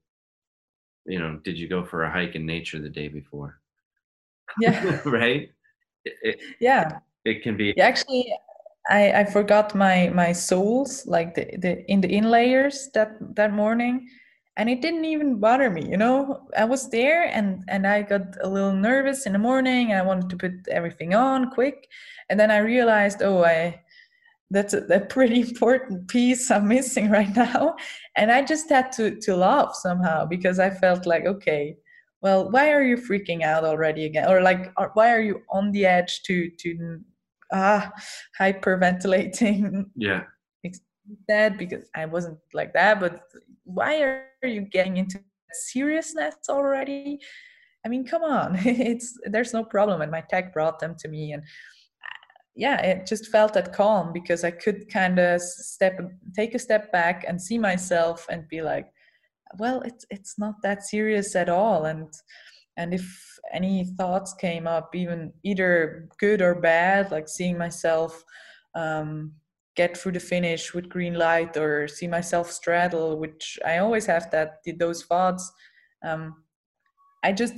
you 1.07 1.19
know, 1.19 1.39
did 1.45 1.59
you 1.59 1.69
go 1.69 1.85
for 1.85 2.05
a 2.05 2.11
hike 2.11 2.35
in 2.35 2.45
nature 2.45 2.81
the 2.81 2.89
day 2.89 3.09
before? 3.09 3.61
Yeah. 4.61 5.01
right? 5.05 5.51
It, 6.05 6.15
it, 6.23 6.41
yeah. 6.61 6.99
It 7.25 7.43
can 7.43 7.57
be. 7.57 7.79
Actually, 7.81 8.33
I, 8.89 9.13
I 9.13 9.25
forgot 9.25 9.75
my 9.75 10.11
my 10.15 10.33
soles 10.33 11.07
like 11.07 11.35
the, 11.35 11.45
the 11.59 11.91
in 11.91 12.01
the 12.01 12.09
inlayers 12.09 12.93
that 12.95 13.17
that 13.35 13.53
morning 13.53 14.09
and 14.57 14.71
it 14.71 14.81
didn't 14.81 15.05
even 15.05 15.39
bother 15.39 15.71
me 15.71 15.85
you 15.89 15.97
know 15.97 16.47
i 16.57 16.65
was 16.65 16.89
there 16.91 17.25
and 17.25 17.65
and 17.69 17.87
i 17.87 18.03
got 18.03 18.23
a 18.43 18.49
little 18.49 18.73
nervous 18.73 19.27
in 19.27 19.33
the 19.33 19.39
morning 19.39 19.93
i 19.93 20.03
wanted 20.03 20.31
to 20.31 20.37
put 20.37 20.53
everything 20.71 21.15
on 21.15 21.51
quick 21.51 21.89
and 22.31 22.39
then 22.39 22.51
i 22.51 22.59
realized 22.59 23.23
oh 23.23 23.45
i 23.45 23.81
that's 24.51 24.75
a, 24.75 24.85
a, 24.87 25.01
pretty 25.01 25.41
important 25.41 26.09
piece 26.09 26.51
I'm 26.51 26.69
missing 26.69 27.11
right 27.19 27.35
now. 27.35 27.77
And 28.17 28.31
I 28.31 28.43
just 28.43 28.69
had 28.71 28.93
to 28.93 29.17
to 29.21 29.37
laugh 29.37 29.75
somehow 29.75 30.27
because 30.27 30.59
I 30.59 30.71
felt 30.71 31.07
like, 31.07 31.27
okay, 31.27 31.77
well, 32.23 32.51
why 32.51 32.73
are 32.73 32.83
you 32.83 32.97
freaking 32.97 33.43
out 33.43 33.65
already 33.65 34.05
again? 34.07 34.29
Or 34.29 34.41
like, 34.41 34.73
why 34.95 35.13
are 35.13 35.21
you 35.21 35.43
on 35.51 35.73
the 35.73 35.87
edge 35.87 36.23
to 36.25 36.51
to 36.51 37.01
ah 37.53 37.91
hyperventilating? 38.41 39.87
Yeah. 39.97 40.25
That 41.29 41.57
because 41.57 41.89
I 41.95 42.05
wasn't 42.07 42.39
like 42.53 42.73
that, 42.73 42.99
but 42.99 43.21
why 43.63 44.03
are 44.03 44.49
you 44.49 44.63
getting 44.63 44.97
into 44.97 45.21
seriousness 45.53 46.35
already? 46.49 47.21
I 47.85 47.89
mean, 47.89 48.05
come 48.05 48.25
on, 48.25 48.57
it's 48.65 49.17
there's 49.25 49.53
no 49.53 49.63
problem. 49.63 50.03
And 50.03 50.11
my 50.11 50.23
tech 50.29 50.53
brought 50.53 50.81
them 50.81 50.97
to 50.99 51.09
me 51.09 51.33
and 51.33 51.45
yeah 52.57 52.81
it 52.81 53.07
just 53.07 53.29
felt 53.29 53.53
that 53.53 53.73
calm 53.73 54.13
because 54.13 54.43
i 54.43 54.51
could 54.51 54.89
kind 54.91 55.19
of 55.19 55.41
step 55.41 56.01
take 56.35 56.55
a 56.55 56.59
step 56.59 56.91
back 56.91 57.25
and 57.29 57.41
see 57.41 57.59
myself 57.59 58.27
and 58.31 58.49
be 58.49 58.63
like 58.63 58.91
well 59.59 59.81
it's 59.83 60.05
it's 60.11 60.39
not 60.39 60.55
that 60.63 60.83
serious 60.83 61.37
at 61.37 61.49
all. 61.49 61.87
And 61.87 62.13
and 62.77 62.93
if 62.93 63.39
any 63.53 63.85
thoughts 63.97 64.35
came 64.35 64.67
up 64.67 64.95
even 64.95 65.33
either 65.45 66.09
good 66.19 66.43
or 66.43 66.55
bad 66.55 67.11
like 67.13 67.29
seeing 67.29 67.57
myself 67.57 68.25
um, 68.75 69.33
get 69.77 69.97
through 69.97 70.13
the 70.13 70.21
finish 70.21 70.75
with 70.75 70.89
green 70.89 71.15
light 71.15 71.57
or 71.57 71.87
see 71.87 72.09
myself 72.09 72.51
straddle 72.51 73.17
which 73.17 73.57
i 73.65 73.79
always 73.79 74.05
have 74.05 74.29
that 74.33 74.57
those 74.81 75.05
thoughts 75.05 75.53
um, 76.05 76.35
i 77.23 77.31
just 77.31 77.55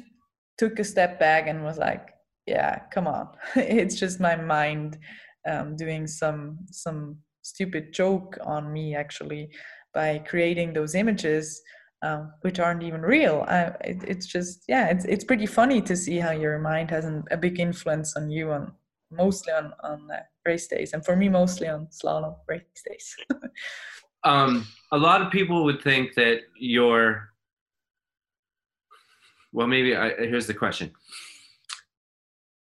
took 0.59 0.79
a 0.79 0.85
step 0.85 1.19
back 1.19 1.49
and 1.49 1.65
was 1.65 1.79
like 1.79 2.11
yeah 2.49 2.81
come 2.93 3.07
on 3.07 3.29
it's 3.57 3.95
just 3.95 4.21
my 4.21 4.37
mind 4.37 4.99
um, 5.49 5.77
doing 5.77 6.07
some 6.07 6.59
some 6.71 7.17
stupid 7.43 7.93
joke 7.93 8.37
on 8.45 8.73
me 8.73 8.95
actually 8.95 9.49
by 9.95 10.19
creating 10.19 10.73
those 10.73 10.95
images 10.95 11.63
um, 12.03 12.33
which 12.43 12.61
aren't 12.61 12.83
even 12.83 13.03
real. 13.03 13.45
I, 13.49 13.73
it, 13.83 14.05
it's 14.07 14.27
just 14.27 14.65
yeah, 14.69 14.89
it's 14.89 15.05
it's 15.05 15.25
pretty 15.25 15.47
funny 15.47 15.81
to 15.83 15.97
see 15.97 16.19
how 16.19 16.31
your 16.31 16.59
mind 16.59 16.91
has 16.91 17.05
an, 17.05 17.25
a 17.31 17.37
big 17.37 17.59
influence 17.59 18.17
on 18.17 18.31
you 18.31 18.53
on 18.53 18.73
mostly 19.11 19.53
on 19.53 19.73
on 19.83 20.09
uh, 20.11 20.21
race 20.47 20.69
days, 20.69 20.93
and 20.93 21.05
for 21.05 21.17
me 21.17 21.29
mostly 21.29 21.67
on 21.67 21.89
slalom 21.89 22.37
race 22.47 22.63
days. 22.87 23.17
um, 24.25 24.67
a 24.93 24.99
lot 24.99 25.23
of 25.23 25.33
people 25.33 25.65
would 25.65 25.83
think 25.83 26.15
that 26.15 26.43
you're 26.57 27.31
well 29.53 29.67
maybe 29.67 29.97
I, 29.97 30.11
here's 30.11 30.47
the 30.47 30.55
question 30.55 30.93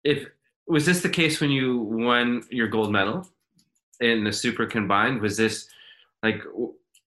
if 0.05 0.27
was 0.67 0.87
this 0.87 1.03
the 1.03 1.09
case 1.09 1.41
when 1.41 1.51
you 1.51 1.79
won 1.79 2.45
your 2.51 2.69
gold 2.69 2.93
medal 2.93 3.29
in 4.01 4.25
the 4.25 4.33
super 4.33 4.67
combined? 4.67 5.21
Was 5.21 5.37
this 5.37 5.69
like 6.23 6.43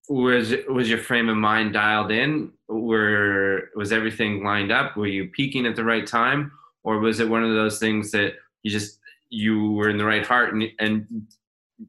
was 0.09 0.53
was 0.69 0.89
your 0.89 0.99
frame 0.99 1.29
of 1.29 1.37
mind 1.37 1.73
dialed 1.73 2.11
in? 2.11 2.51
Were 2.67 3.71
was 3.75 3.91
everything 3.91 4.43
lined 4.43 4.71
up? 4.71 4.95
Were 4.95 5.07
you 5.07 5.27
peaking 5.29 5.65
at 5.65 5.75
the 5.75 5.83
right 5.83 6.05
time? 6.05 6.51
Or 6.83 6.99
was 6.99 7.19
it 7.19 7.29
one 7.29 7.43
of 7.43 7.55
those 7.55 7.79
things 7.79 8.11
that 8.11 8.33
you 8.63 8.71
just 8.71 8.99
you 9.29 9.71
were 9.71 9.89
in 9.89 9.97
the 9.97 10.05
right 10.05 10.25
heart 10.25 10.53
and, 10.53 10.69
and 10.79 11.27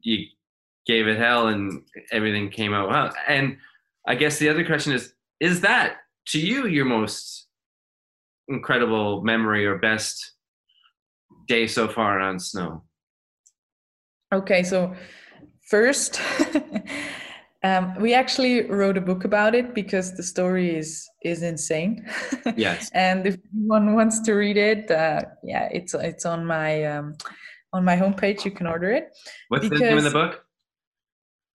you 0.01 0.25
gave 0.87 1.07
it 1.07 1.17
hell 1.17 1.47
and 1.47 1.83
everything 2.11 2.49
came 2.49 2.73
out 2.73 2.89
well? 2.89 3.13
And 3.27 3.57
i 4.07 4.15
guess 4.15 4.39
the 4.39 4.49
other 4.49 4.65
question 4.65 4.93
is 4.93 5.13
is 5.39 5.61
that 5.61 5.97
to 6.25 6.39
you 6.39 6.65
your 6.65 6.85
most 6.85 7.47
incredible 8.47 9.21
memory 9.21 9.65
or 9.65 9.77
best 9.77 10.31
day 11.47 11.67
so 11.67 11.87
far 11.87 12.19
on 12.19 12.39
snow. 12.39 12.83
Okay 14.33 14.63
so 14.63 14.93
first 15.61 16.19
um, 17.63 17.95
we 17.99 18.13
actually 18.13 18.69
wrote 18.69 18.97
a 18.97 19.01
book 19.01 19.23
about 19.23 19.55
it 19.55 19.73
because 19.73 20.15
the 20.15 20.23
story 20.23 20.75
is 20.75 21.09
is 21.23 21.43
insane. 21.43 22.05
Yes. 22.55 22.89
And 22.93 23.27
if 23.27 23.37
anyone 23.53 23.93
wants 23.93 24.19
to 24.21 24.33
read 24.33 24.57
it 24.57 24.91
uh, 24.91 25.21
yeah 25.43 25.69
it's 25.71 25.93
it's 25.93 26.25
on 26.25 26.45
my 26.45 26.83
um, 26.83 27.15
on 27.73 27.83
my 27.85 27.95
homepage 27.95 28.45
you 28.45 28.51
can 28.51 28.67
order 28.67 28.91
it. 28.91 29.09
What's 29.49 29.63
because, 29.63 29.79
the 29.79 29.85
name 29.85 29.97
of 29.97 30.03
the 30.03 30.11
book? 30.11 30.43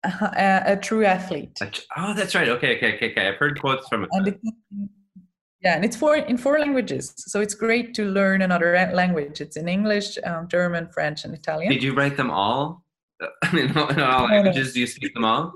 Uh, 0.05 0.31
a, 0.37 0.73
a 0.73 0.77
true 0.77 1.05
athlete. 1.05 1.59
Oh 1.97 2.15
that's 2.15 2.35
right. 2.35 2.49
Okay 2.49 2.77
okay 2.77 2.95
okay, 2.97 3.11
okay. 3.11 3.29
i've 3.29 3.37
heard 3.37 3.61
quotes 3.61 3.89
from 3.89 4.07
and 4.13 4.29
it, 4.29 4.41
yeah, 5.63 5.75
and 5.75 5.85
it's 5.85 5.97
four 5.97 6.17
in 6.17 6.37
four 6.39 6.59
languages, 6.59 7.15
so 7.17 7.41
it's 7.41 7.55
great 7.55 7.95
to 7.95 8.05
learn 8.05 8.43
another 8.43 8.73
language. 8.95 9.41
It's 9.41 9.57
in 9.57 9.69
English, 9.69 10.19
um, 10.25 10.49
German, 10.49 10.89
French, 10.89 11.25
and 11.25 11.35
Italian. 11.35 11.73
Did 11.73 11.83
you 11.83 11.95
write 11.95 12.17
them 12.17 12.31
all? 12.31 12.85
in 13.53 13.77
all, 13.77 13.89
in 13.89 14.01
all 14.01 14.27
languages, 14.27 14.73
do 14.73 14.81
you 14.81 14.87
speak 14.87 15.13
them 15.15 15.25
all? 15.25 15.53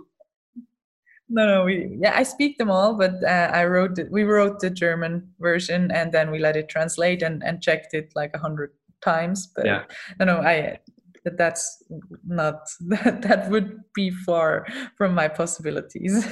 No, 1.29 1.47
no, 1.47 1.65
we 1.65 1.97
yeah, 2.01 2.13
I 2.15 2.25
speak 2.25 2.59
them 2.59 2.71
all, 2.71 2.95
but 2.95 3.23
uh, 3.25 3.51
I 3.53 3.65
wrote 3.65 3.99
it. 3.99 4.11
We 4.11 4.25
wrote 4.25 4.61
the 4.61 4.71
German 4.71 5.31
version, 5.39 5.91
and 5.91 6.13
then 6.13 6.31
we 6.31 6.39
let 6.39 6.57
it 6.57 6.69
translate 6.69 7.23
and 7.23 7.43
and 7.45 7.63
checked 7.63 7.95
it 7.95 8.13
like 8.15 8.33
a 8.35 8.39
hundred 8.39 8.73
times. 9.03 9.47
But 9.55 9.67
yeah. 9.67 9.85
no, 10.19 10.27
no, 10.27 10.41
I 10.41 10.81
that's 11.25 11.83
not 12.27 12.69
that 12.81 13.23
that 13.23 13.51
would 13.51 13.81
be 13.95 14.11
far 14.11 14.67
from 14.99 15.15
my 15.15 15.29
possibilities. 15.29 16.27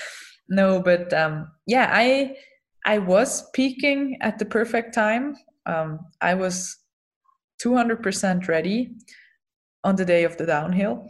no, 0.48 0.80
but 0.80 1.12
um, 1.12 1.50
yeah, 1.66 1.90
I 1.92 2.36
I 2.88 2.96
was 2.96 3.50
peaking 3.50 4.16
at 4.22 4.38
the 4.38 4.46
perfect 4.46 4.94
time. 4.94 5.36
Um, 5.66 6.00
I 6.22 6.32
was 6.32 6.74
200% 7.62 8.48
ready 8.48 8.92
on 9.84 9.94
the 9.94 10.06
day 10.06 10.24
of 10.24 10.38
the 10.38 10.46
downhill, 10.46 11.06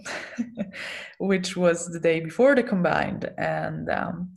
which 1.20 1.56
was 1.56 1.86
the 1.86 2.00
day 2.00 2.18
before 2.18 2.56
the 2.56 2.64
combined. 2.64 3.30
And 3.38 3.88
um, 3.90 4.34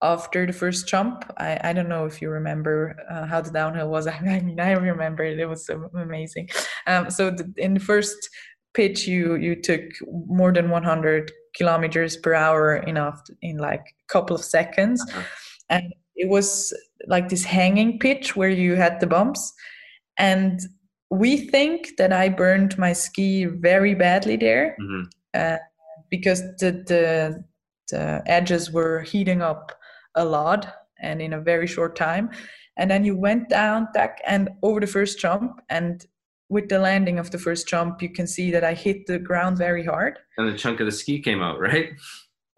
after 0.00 0.46
the 0.46 0.52
first 0.52 0.86
jump, 0.86 1.24
I, 1.38 1.58
I 1.64 1.72
don't 1.72 1.88
know 1.88 2.04
if 2.04 2.22
you 2.22 2.30
remember 2.30 2.96
uh, 3.10 3.26
how 3.26 3.40
the 3.40 3.50
downhill 3.50 3.90
was. 3.90 4.06
I 4.06 4.20
mean, 4.20 4.60
I 4.60 4.70
remember 4.70 5.24
it. 5.24 5.40
It 5.40 5.46
was 5.46 5.68
amazing. 5.68 6.50
Um, 6.86 7.10
so 7.10 7.30
the, 7.30 7.52
in 7.56 7.74
the 7.74 7.80
first 7.80 8.16
pitch, 8.74 9.08
you 9.08 9.34
you 9.34 9.60
took 9.60 9.82
more 10.28 10.52
than 10.52 10.70
100 10.70 11.32
kilometers 11.56 12.16
per 12.16 12.32
hour 12.32 12.76
in 12.76 12.96
in 13.42 13.56
like 13.56 13.80
a 13.80 14.12
couple 14.12 14.36
of 14.36 14.44
seconds, 14.44 15.02
uh-huh. 15.02 15.22
and 15.70 15.92
it 16.16 16.28
was 16.28 16.72
like 17.06 17.28
this 17.28 17.44
hanging 17.44 17.98
pitch 17.98 18.36
where 18.36 18.48
you 18.48 18.74
had 18.74 19.00
the 19.00 19.06
bumps 19.06 19.52
and 20.18 20.60
we 21.10 21.36
think 21.36 21.90
that 21.98 22.12
i 22.12 22.28
burned 22.28 22.76
my 22.78 22.92
ski 22.92 23.44
very 23.44 23.94
badly 23.94 24.36
there 24.36 24.76
mm-hmm. 24.80 25.02
uh, 25.34 25.56
because 26.10 26.40
the, 26.58 26.72
the, 26.86 27.44
the 27.90 28.22
edges 28.26 28.70
were 28.70 29.00
heating 29.02 29.42
up 29.42 29.72
a 30.14 30.24
lot 30.24 30.72
and 31.00 31.20
in 31.20 31.32
a 31.32 31.40
very 31.40 31.66
short 31.66 31.96
time. 31.96 32.30
And 32.76 32.90
then 32.90 33.04
you 33.04 33.16
went 33.16 33.48
down 33.48 33.88
tack 33.94 34.20
and 34.26 34.50
over 34.62 34.80
the 34.80 34.86
first 34.86 35.18
jump 35.18 35.60
and 35.70 36.04
with 36.48 36.68
the 36.68 36.78
landing 36.78 37.18
of 37.18 37.30
the 37.30 37.38
first 37.38 37.66
jump 37.66 38.00
you 38.00 38.08
can 38.08 38.24
see 38.26 38.52
that 38.52 38.62
i 38.62 38.72
hit 38.72 39.06
the 39.06 39.18
ground 39.18 39.58
very 39.58 39.84
hard. 39.84 40.18
And 40.38 40.52
the 40.52 40.58
chunk 40.58 40.80
of 40.80 40.86
the 40.86 40.92
ski 40.92 41.20
came 41.20 41.42
out 41.42 41.58
right? 41.58 41.90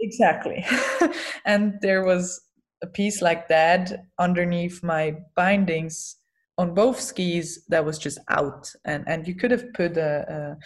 Exactly. 0.00 0.64
And 1.44 1.74
there 1.80 2.04
was 2.04 2.40
a 2.82 2.86
piece 2.86 3.20
like 3.22 3.48
that 3.48 3.92
underneath 4.18 4.82
my 4.82 5.16
bindings 5.34 6.16
on 6.58 6.74
both 6.74 7.00
skis 7.00 7.64
that 7.68 7.84
was 7.84 7.98
just 7.98 8.18
out. 8.28 8.70
And 8.84 9.04
and 9.06 9.26
you 9.26 9.34
could 9.34 9.50
have 9.50 9.72
put 9.74 9.96
a, 9.96 10.56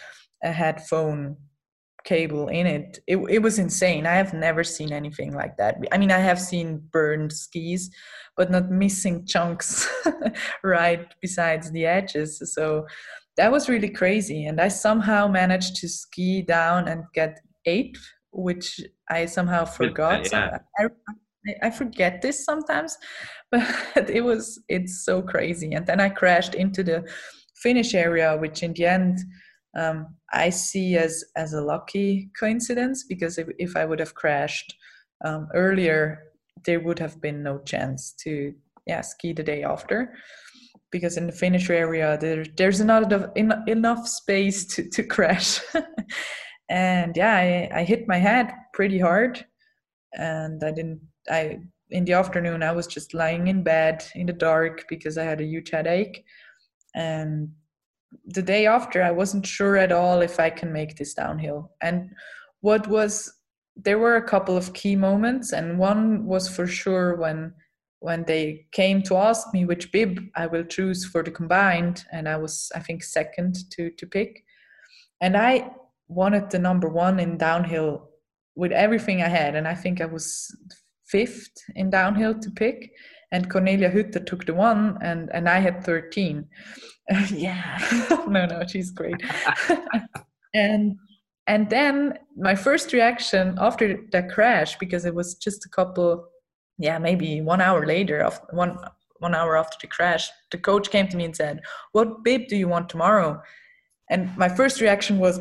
a, 0.43 0.49
a 0.49 0.51
headphone 0.51 1.37
cable 2.03 2.49
in 2.49 2.67
it. 2.67 2.99
it 3.07 3.17
it 3.29 3.39
was 3.39 3.59
insane. 3.59 4.05
I 4.05 4.15
have 4.15 4.33
never 4.33 4.63
seen 4.63 4.91
anything 4.91 5.33
like 5.33 5.55
that. 5.57 5.77
I 5.91 5.97
mean 5.97 6.11
i 6.11 6.19
have 6.19 6.39
seen 6.39 6.81
burned 6.91 7.31
skis 7.31 7.89
but 8.35 8.51
not 8.51 8.69
missing 8.69 9.25
chunks 9.31 9.87
right 10.63 11.05
besides 11.21 11.71
the 11.71 11.85
edges. 11.85 12.41
So 12.53 12.85
that 13.37 13.51
was 13.51 13.69
really 13.69 13.89
crazy. 13.89 14.45
And 14.45 14.59
i 14.59 14.67
somehow 14.67 15.27
managed 15.27 15.75
to 15.77 15.87
ski 15.87 16.41
down 16.41 16.87
and 16.87 17.03
get 17.13 17.39
eighth 17.65 18.03
which 18.31 18.81
i 19.09 19.25
somehow 19.27 19.63
forgot. 19.63 20.31
yeah. 20.31 20.57
so 20.57 20.59
I, 20.79 20.87
I 21.61 21.69
forget 21.69 22.21
this 22.21 22.45
sometimes, 22.45 22.97
but 23.51 24.09
it 24.09 24.23
was 24.23 24.61
it's 24.69 25.03
so 25.05 25.21
crazy. 25.21 25.73
And 25.73 25.85
then 25.85 25.99
I 25.99 26.09
crashed 26.09 26.55
into 26.55 26.83
the 26.83 27.07
finish 27.61 27.93
area, 27.93 28.37
which 28.37 28.63
in 28.63 28.73
the 28.73 28.85
end 28.85 29.19
um, 29.77 30.15
I 30.31 30.49
see 30.49 30.97
as 30.97 31.23
as 31.35 31.53
a 31.53 31.61
lucky 31.61 32.29
coincidence 32.39 33.05
because 33.07 33.37
if, 33.37 33.47
if 33.57 33.75
I 33.75 33.85
would 33.85 33.99
have 33.99 34.15
crashed 34.15 34.73
um, 35.25 35.47
earlier, 35.53 36.19
there 36.65 36.79
would 36.79 36.99
have 36.99 37.21
been 37.21 37.43
no 37.43 37.59
chance 37.59 38.13
to 38.23 38.53
yeah 38.85 39.01
ski 39.01 39.33
the 39.33 39.43
day 39.43 39.63
after 39.63 40.13
because 40.91 41.17
in 41.17 41.25
the 41.25 41.33
finish 41.33 41.69
area 41.69 42.17
there 42.19 42.45
there's 42.57 42.81
not 42.81 43.11
enough, 43.35 43.67
enough 43.67 44.07
space 44.07 44.65
to, 44.65 44.89
to 44.89 45.03
crash 45.03 45.59
and 46.69 47.15
yeah 47.15 47.69
I, 47.73 47.79
I 47.79 47.83
hit 47.83 48.07
my 48.07 48.17
head 48.17 48.51
pretty 48.73 48.99
hard 48.99 49.45
and 50.13 50.61
I 50.63 50.71
didn't 50.71 51.01
I 51.29 51.59
in 51.89 52.05
the 52.05 52.13
afternoon 52.13 52.63
I 52.63 52.71
was 52.71 52.87
just 52.87 53.13
lying 53.13 53.47
in 53.47 53.63
bed 53.63 54.03
in 54.15 54.25
the 54.25 54.33
dark 54.33 54.85
because 54.89 55.17
I 55.17 55.23
had 55.23 55.41
a 55.41 55.45
huge 55.45 55.69
headache. 55.69 56.25
And 56.95 57.49
the 58.25 58.41
day 58.41 58.67
after 58.67 59.01
I 59.03 59.11
wasn't 59.11 59.45
sure 59.45 59.77
at 59.77 59.91
all 59.91 60.21
if 60.21 60.39
I 60.39 60.49
can 60.49 60.71
make 60.71 60.95
this 60.97 61.13
downhill. 61.13 61.71
And 61.81 62.09
what 62.61 62.87
was 62.87 63.31
there 63.75 63.99
were 63.99 64.15
a 64.15 64.27
couple 64.27 64.55
of 64.55 64.73
key 64.73 64.95
moments 64.95 65.51
and 65.51 65.79
one 65.79 66.25
was 66.25 66.47
for 66.47 66.67
sure 66.67 67.15
when 67.15 67.53
when 67.99 68.23
they 68.25 68.65
came 68.73 69.01
to 69.01 69.15
ask 69.15 69.53
me 69.53 69.65
which 69.65 69.91
bib 69.91 70.19
I 70.35 70.45
will 70.47 70.65
choose 70.65 71.05
for 71.05 71.23
the 71.23 71.31
combined 71.31 72.05
and 72.11 72.27
I 72.27 72.37
was 72.37 72.71
I 72.75 72.79
think 72.79 73.03
second 73.03 73.55
to 73.71 73.89
to 73.91 74.05
pick. 74.05 74.43
And 75.21 75.37
I 75.37 75.71
wanted 76.07 76.49
the 76.49 76.59
number 76.59 76.89
1 76.89 77.19
in 77.19 77.37
downhill 77.37 78.09
with 78.55 78.71
everything 78.71 79.21
I 79.21 79.29
had 79.29 79.55
and 79.55 79.67
I 79.67 79.73
think 79.73 80.01
I 80.01 80.05
was 80.05 80.55
fifth 81.13 81.55
in 81.75 81.89
downhill 81.91 82.35
to 82.39 82.49
pick, 82.51 82.91
and 83.31 83.49
Cornelia 83.49 83.89
Hutter 83.95 84.23
took 84.29 84.45
the 84.45 84.53
one, 84.69 84.97
and 85.01 85.29
and 85.35 85.47
I 85.47 85.59
had 85.59 85.83
thirteen. 85.83 86.37
Yeah, 87.47 87.79
no, 88.35 88.45
no, 88.45 88.63
she's 88.71 88.91
great. 88.91 89.21
and 90.53 90.95
and 91.47 91.69
then 91.69 92.17
my 92.37 92.55
first 92.55 92.93
reaction 92.93 93.57
after 93.59 93.85
that 94.13 94.29
crash, 94.35 94.77
because 94.77 95.03
it 95.05 95.13
was 95.13 95.35
just 95.35 95.65
a 95.65 95.69
couple, 95.69 96.25
yeah, 96.77 96.97
maybe 96.99 97.41
one 97.41 97.59
hour 97.59 97.85
later, 97.85 98.19
of 98.23 98.39
one 98.51 98.77
one 99.19 99.35
hour 99.35 99.57
after 99.57 99.77
the 99.81 99.87
crash, 99.87 100.29
the 100.51 100.57
coach 100.57 100.89
came 100.91 101.07
to 101.09 101.17
me 101.17 101.25
and 101.25 101.35
said, 101.35 101.59
"What 101.91 102.23
bib 102.23 102.47
do 102.47 102.55
you 102.55 102.69
want 102.69 102.87
tomorrow?" 102.89 103.41
And 104.09 104.21
my 104.37 104.49
first 104.49 104.81
reaction 104.81 105.19
was, 105.19 105.35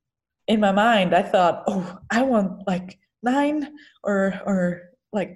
in 0.52 0.58
my 0.60 0.72
mind, 0.72 1.14
I 1.14 1.22
thought, 1.22 1.62
"Oh, 1.68 1.98
I 2.10 2.22
want 2.22 2.66
like 2.66 2.98
nine 3.22 3.58
or 4.02 4.18
or 4.50 4.95
like 5.18 5.32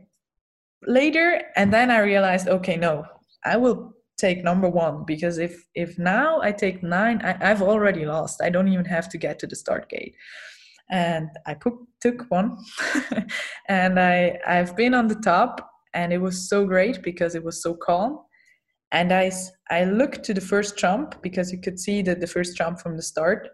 later 0.87 1.27
and 1.57 1.73
then 1.73 1.91
i 1.91 1.99
realized 1.99 2.49
okay 2.49 2.77
no 2.77 3.05
i 3.45 3.57
will 3.57 3.95
take 4.21 4.45
number 4.45 4.69
one 4.69 5.05
because 5.07 5.39
if 5.39 5.65
if 5.75 5.99
now 5.99 6.41
I 6.43 6.53
take 6.53 6.83
nine, 6.83 7.23
I, 7.23 7.33
have 7.45 7.63
already 7.63 8.05
lost. 8.05 8.43
I 8.43 8.51
don't 8.51 8.69
even 8.69 8.85
have 8.85 9.09
to 9.09 9.19
get 9.19 9.39
to 9.39 9.47
the 9.47 9.57
start 9.57 9.89
gate. 9.89 10.15
And 10.91 11.29
I 11.47 11.55
put, 11.55 11.75
took 12.01 12.27
one, 12.29 12.59
and 13.69 13.99
I 13.99 14.39
I've 14.47 14.77
been 14.77 14.95
on 14.95 15.09
the 15.09 15.21
top, 15.33 15.69
and 15.95 16.13
it 16.13 16.21
was 16.21 16.49
so 16.49 16.67
great 16.67 17.03
because 17.03 17.35
it 17.35 17.45
was 17.45 17.63
so 17.63 17.75
calm. 17.75 18.19
And 18.93 19.13
I 19.13 19.33
I 19.71 19.85
looked 19.85 20.25
to 20.25 20.35
the 20.35 20.47
first 20.53 20.77
jump 20.77 21.23
because 21.23 21.51
you 21.53 21.61
could 21.61 21.79
see 21.79 22.03
the, 22.03 22.15
the 22.15 22.27
first 22.27 22.57
jump 22.57 22.81
from 22.81 22.97
the 22.97 23.03
start, 23.03 23.49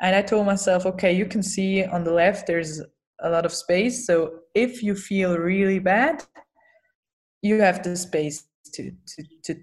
and 0.00 0.14
I 0.14 0.22
told 0.22 0.46
myself, 0.46 0.84
okay, 0.86 1.12
you 1.12 1.26
can 1.26 1.42
see 1.42 1.84
on 1.84 2.04
the 2.04 2.12
left 2.12 2.46
there's 2.46 2.82
a 3.22 3.30
lot 3.30 3.46
of 3.46 3.52
space. 3.52 4.06
So 4.06 4.40
if 4.54 4.82
you 4.82 4.94
feel 4.94 5.38
really 5.38 5.78
bad, 5.78 6.24
you 7.42 7.60
have 7.60 7.82
the 7.82 7.96
space 7.96 8.44
to 8.74 8.90
to 9.06 9.24
to 9.44 9.54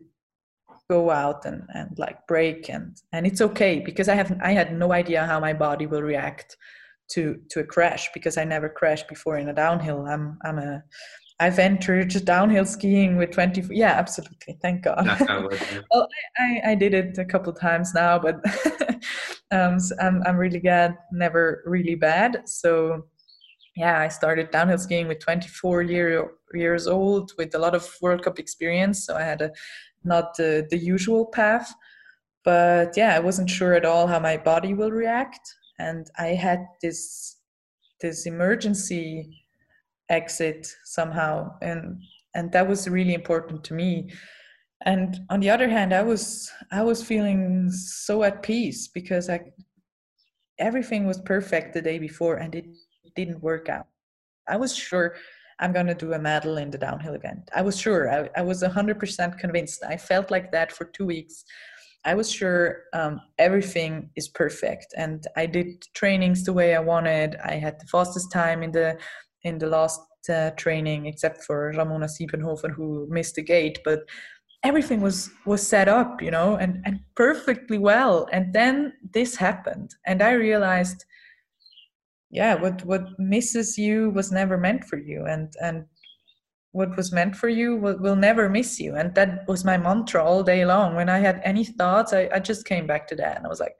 go 0.89 1.09
out 1.11 1.45
and 1.45 1.63
and 1.73 1.97
like 1.97 2.25
break. 2.27 2.69
And 2.69 2.97
and 3.13 3.25
it's 3.25 3.41
okay 3.41 3.79
because 3.79 4.09
i 4.09 4.15
have 4.15 4.37
i 4.41 4.51
had 4.51 4.77
no 4.77 4.91
idea 4.91 5.25
how 5.25 5.39
my 5.39 5.53
body 5.53 5.85
will 5.85 6.01
react 6.01 6.57
to 7.11 7.39
to 7.49 7.59
a 7.61 7.63
crash 7.63 8.09
because 8.13 8.37
i 8.37 8.43
never 8.43 8.69
crashed 8.69 9.07
before 9.07 9.37
in 9.37 9.49
a 9.49 9.53
downhill. 9.53 10.05
I'm 10.05 10.37
i'm 10.43 10.59
a 10.59 10.83
i've 11.39 11.59
entered 11.59 12.09
downhill 12.25 12.65
skiing 12.65 13.17
with 13.17 13.31
20 13.31 13.63
yeah 13.71 13.91
absolutely. 13.91 14.57
Thank 14.61 14.83
god. 14.83 15.05
Well 15.91 16.07
I, 16.37 16.43
I, 16.43 16.71
I 16.71 16.75
did 16.75 16.93
it 16.93 17.17
a 17.17 17.25
couple 17.25 17.53
times 17.53 17.93
now 17.93 18.19
but 18.19 18.35
um 19.51 19.79
so 19.79 19.95
i'm 20.01 20.21
i'm 20.25 20.37
really 20.37 20.59
glad 20.59 20.97
never 21.11 21.63
really 21.65 21.95
bad. 21.95 22.47
So 22.47 23.05
yeah 23.79 23.99
i 23.99 24.07
started 24.07 24.51
downhill 24.51 24.77
skiing 24.77 25.07
with 25.07 25.19
24 25.19 25.81
year, 25.83 26.31
years 26.53 26.85
old 26.87 27.31
with 27.37 27.55
a 27.55 27.59
lot 27.59 27.73
of 27.73 27.83
world 28.01 28.21
cup 28.23 28.37
experience 28.37 29.05
so 29.05 29.15
i 29.15 29.23
had 29.23 29.41
a 29.41 29.51
not 30.03 30.35
the, 30.35 30.67
the 30.69 30.77
usual 30.77 31.25
path. 31.25 31.73
But 32.43 32.95
yeah, 32.95 33.15
I 33.15 33.19
wasn't 33.19 33.49
sure 33.49 33.73
at 33.73 33.85
all 33.85 34.07
how 34.07 34.19
my 34.19 34.37
body 34.37 34.73
will 34.73 34.91
react. 34.91 35.55
And 35.77 36.09
I 36.17 36.27
had 36.27 36.65
this 36.81 37.37
this 38.01 38.25
emergency 38.25 39.45
exit 40.09 40.67
somehow 40.85 41.51
and 41.61 42.01
and 42.33 42.51
that 42.51 42.67
was 42.67 42.87
really 42.87 43.13
important 43.13 43.63
to 43.63 43.73
me 43.73 44.09
and 44.85 45.19
on 45.29 45.41
the 45.41 45.49
other 45.49 45.67
hand 45.67 45.93
i 45.93 46.01
was 46.01 46.49
i 46.71 46.81
was 46.81 47.03
feeling 47.03 47.69
so 47.69 48.23
at 48.23 48.41
peace 48.41 48.87
because 48.87 49.29
i 49.29 49.39
everything 50.57 51.05
was 51.05 51.19
perfect 51.19 51.73
the 51.73 51.81
day 51.81 51.99
before 51.99 52.37
and 52.37 52.55
it 52.55 52.65
didn't 53.15 53.41
work 53.41 53.69
out 53.69 53.87
i 54.47 54.55
was 54.55 54.75
sure 54.75 55.15
I'm 55.59 55.73
going 55.73 55.87
to 55.87 55.93
do 55.93 56.13
a 56.13 56.19
medal 56.19 56.57
in 56.57 56.71
the 56.71 56.77
downhill 56.77 57.13
event. 57.13 57.49
I 57.53 57.61
was 57.61 57.79
sure. 57.79 58.09
I, 58.09 58.29
I 58.39 58.41
was 58.41 58.63
100% 58.63 59.37
convinced. 59.37 59.83
I 59.83 59.97
felt 59.97 60.31
like 60.31 60.51
that 60.51 60.71
for 60.71 60.85
two 60.85 61.05
weeks. 61.05 61.43
I 62.05 62.13
was 62.15 62.31
sure 62.31 62.83
um, 62.93 63.19
everything 63.37 64.09
is 64.15 64.29
perfect, 64.29 64.93
and 64.95 65.25
I 65.35 65.45
did 65.45 65.85
trainings 65.93 66.45
the 66.45 66.53
way 66.53 66.73
I 66.73 66.79
wanted. 66.79 67.35
I 67.43 67.55
had 67.55 67.77
the 67.77 67.87
fastest 67.87 68.31
time 68.31 68.63
in 68.63 68.71
the 68.71 68.97
in 69.43 69.57
the 69.57 69.67
last 69.67 69.99
uh, 70.29 70.51
training, 70.51 71.07
except 71.07 71.43
for 71.43 71.73
Ramona 71.75 72.07
Siebenhofer 72.07 72.73
who 72.73 73.07
missed 73.09 73.35
the 73.35 73.43
gate. 73.43 73.79
But 73.83 73.99
everything 74.63 75.01
was 75.01 75.29
was 75.45 75.65
set 75.65 75.89
up, 75.89 76.21
you 76.21 76.31
know, 76.31 76.55
and 76.55 76.81
and 76.85 77.01
perfectly 77.15 77.77
well. 77.77 78.29
And 78.31 78.53
then 78.53 78.93
this 79.13 79.35
happened, 79.35 79.93
and 80.07 80.21
I 80.21 80.31
realized 80.31 81.03
yeah 82.29 82.55
what 82.55 82.83
what 82.85 83.07
misses 83.17 83.77
you 83.77 84.09
was 84.11 84.31
never 84.31 84.57
meant 84.57 84.83
for 84.85 84.97
you 84.97 85.25
and 85.25 85.53
and 85.61 85.85
what 86.71 86.95
was 86.95 87.11
meant 87.11 87.35
for 87.35 87.49
you 87.49 87.75
will, 87.75 87.97
will 87.97 88.15
never 88.15 88.47
miss 88.47 88.79
you. 88.79 88.95
And 88.95 89.15
that 89.15 89.47
was 89.47 89.65
my 89.65 89.77
mantra 89.77 90.23
all 90.23 90.43
day 90.43 90.65
long. 90.65 90.95
When 90.95 91.09
i 91.09 91.19
had 91.19 91.41
any 91.43 91.65
thoughts 91.65 92.13
I, 92.13 92.29
I 92.33 92.39
just 92.39 92.65
came 92.65 92.85
back 92.87 93.07
to 93.07 93.15
that 93.15 93.37
and 93.37 93.45
i 93.45 93.49
was 93.49 93.59
like 93.59 93.75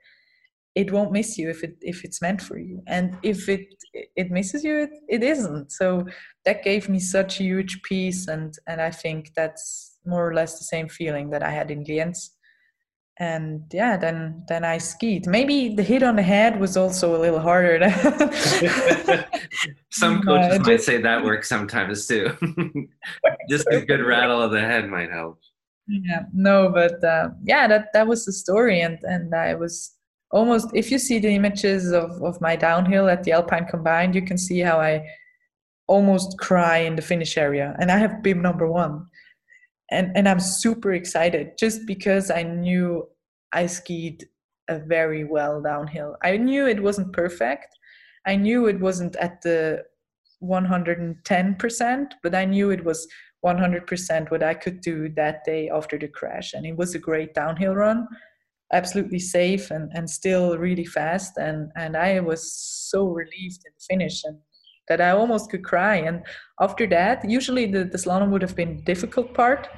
it 0.76 0.92
won't 0.92 1.10
miss 1.10 1.36
you 1.36 1.50
if 1.50 1.64
it 1.64 1.76
if 1.80 2.04
it's 2.04 2.22
meant 2.22 2.40
for 2.40 2.58
you. 2.58 2.82
And 2.86 3.16
if 3.22 3.48
it 3.48 3.66
it 4.16 4.30
misses 4.30 4.64
you 4.64 4.80
it, 4.82 4.90
it 5.08 5.22
isn't. 5.22 5.72
So 5.72 6.06
that 6.44 6.62
gave 6.62 6.88
me 6.88 7.00
such 7.00 7.40
a 7.40 7.44
huge 7.44 7.82
peace 7.82 8.28
and 8.28 8.54
and 8.66 8.80
i 8.80 8.90
think 8.90 9.32
that's 9.34 9.98
more 10.06 10.26
or 10.28 10.34
less 10.34 10.58
the 10.58 10.64
same 10.64 10.88
feeling 10.88 11.30
that 11.30 11.42
i 11.42 11.50
had 11.50 11.70
in 11.70 11.84
Lienz 11.84 12.30
and 13.20 13.62
yeah 13.70 13.98
then 13.98 14.42
then 14.48 14.64
i 14.64 14.78
skied. 14.78 15.26
Maybe 15.26 15.74
the 15.74 15.82
hit 15.82 16.02
on 16.02 16.16
the 16.16 16.22
head 16.22 16.58
was 16.58 16.76
also 16.76 17.14
a 17.14 17.20
little 17.20 17.38
harder. 17.38 17.78
Some 19.90 20.22
coaches 20.22 20.58
might 20.58 20.66
just, 20.66 20.86
say 20.86 21.02
that 21.02 21.22
works 21.22 21.48
sometimes 21.48 22.06
too. 22.06 22.32
Just 23.50 23.68
a 23.70 23.82
good 23.82 24.00
rattle 24.00 24.40
of 24.40 24.52
the 24.52 24.60
head 24.60 24.88
might 24.88 25.10
help. 25.10 25.38
Yeah 25.86 26.22
no 26.32 26.70
but 26.72 27.04
uh, 27.04 27.28
yeah 27.44 27.68
that 27.68 27.88
that 27.92 28.06
was 28.06 28.24
the 28.24 28.32
story. 28.32 28.80
And 28.80 28.98
and 29.02 29.34
i 29.34 29.54
was 29.54 29.94
almost 30.32 30.68
if 30.72 30.90
you 30.90 30.98
see 30.98 31.18
the 31.18 31.28
images 31.28 31.92
of 31.92 32.10
of 32.22 32.40
my 32.40 32.56
downhill 32.56 33.10
at 33.10 33.22
the 33.24 33.32
alpine 33.32 33.66
combined 33.66 34.14
you 34.14 34.22
can 34.22 34.38
see 34.38 34.60
how 34.60 34.80
i 34.80 35.04
almost 35.88 36.38
cry 36.38 36.78
in 36.78 36.96
the 36.96 37.02
finish 37.02 37.36
area. 37.36 37.76
And 37.78 37.90
i 37.90 37.98
have 37.98 38.22
bib 38.22 38.38
number 38.38 38.66
one 38.66 39.09
and 39.90 40.16
and 40.16 40.28
i'm 40.28 40.40
super 40.40 40.92
excited 40.92 41.52
just 41.58 41.86
because 41.86 42.30
i 42.30 42.42
knew 42.42 43.06
i 43.52 43.66
skied 43.66 44.26
a 44.70 44.78
very 44.78 45.24
well 45.24 45.60
downhill. 45.60 46.16
I 46.22 46.36
knew 46.36 46.66
it 46.68 46.80
wasn't 46.80 47.12
perfect. 47.12 47.66
I 48.24 48.36
knew 48.36 48.68
it 48.68 48.78
wasn't 48.78 49.16
at 49.16 49.42
the 49.42 49.82
110% 50.42 52.06
but 52.22 52.34
i 52.34 52.46
knew 52.46 52.70
it 52.70 52.82
was 52.82 53.06
100% 53.44 54.30
what 54.30 54.42
i 54.42 54.54
could 54.54 54.80
do 54.80 55.08
that 55.10 55.44
day 55.44 55.68
after 55.68 55.98
the 55.98 56.08
crash 56.08 56.54
and 56.54 56.64
it 56.64 56.74
was 56.76 56.94
a 56.94 56.98
great 56.98 57.34
downhill 57.34 57.74
run 57.74 58.08
absolutely 58.72 59.18
safe 59.18 59.70
and, 59.70 59.90
and 59.94 60.08
still 60.08 60.56
really 60.56 60.86
fast 60.86 61.36
and 61.36 61.70
and 61.76 61.94
i 61.94 62.20
was 62.20 62.54
so 62.90 63.08
relieved 63.08 63.60
in 63.66 63.72
the 63.76 63.84
finish 63.90 64.24
and 64.24 64.38
that 64.90 65.00
I 65.00 65.10
almost 65.10 65.50
could 65.50 65.64
cry. 65.64 65.96
And 65.96 66.22
after 66.60 66.86
that, 66.88 67.24
usually 67.24 67.64
the, 67.64 67.84
the 67.84 67.96
slalom 67.96 68.30
would 68.30 68.42
have 68.42 68.56
been 68.56 68.82
difficult 68.82 69.32
part, 69.34 69.68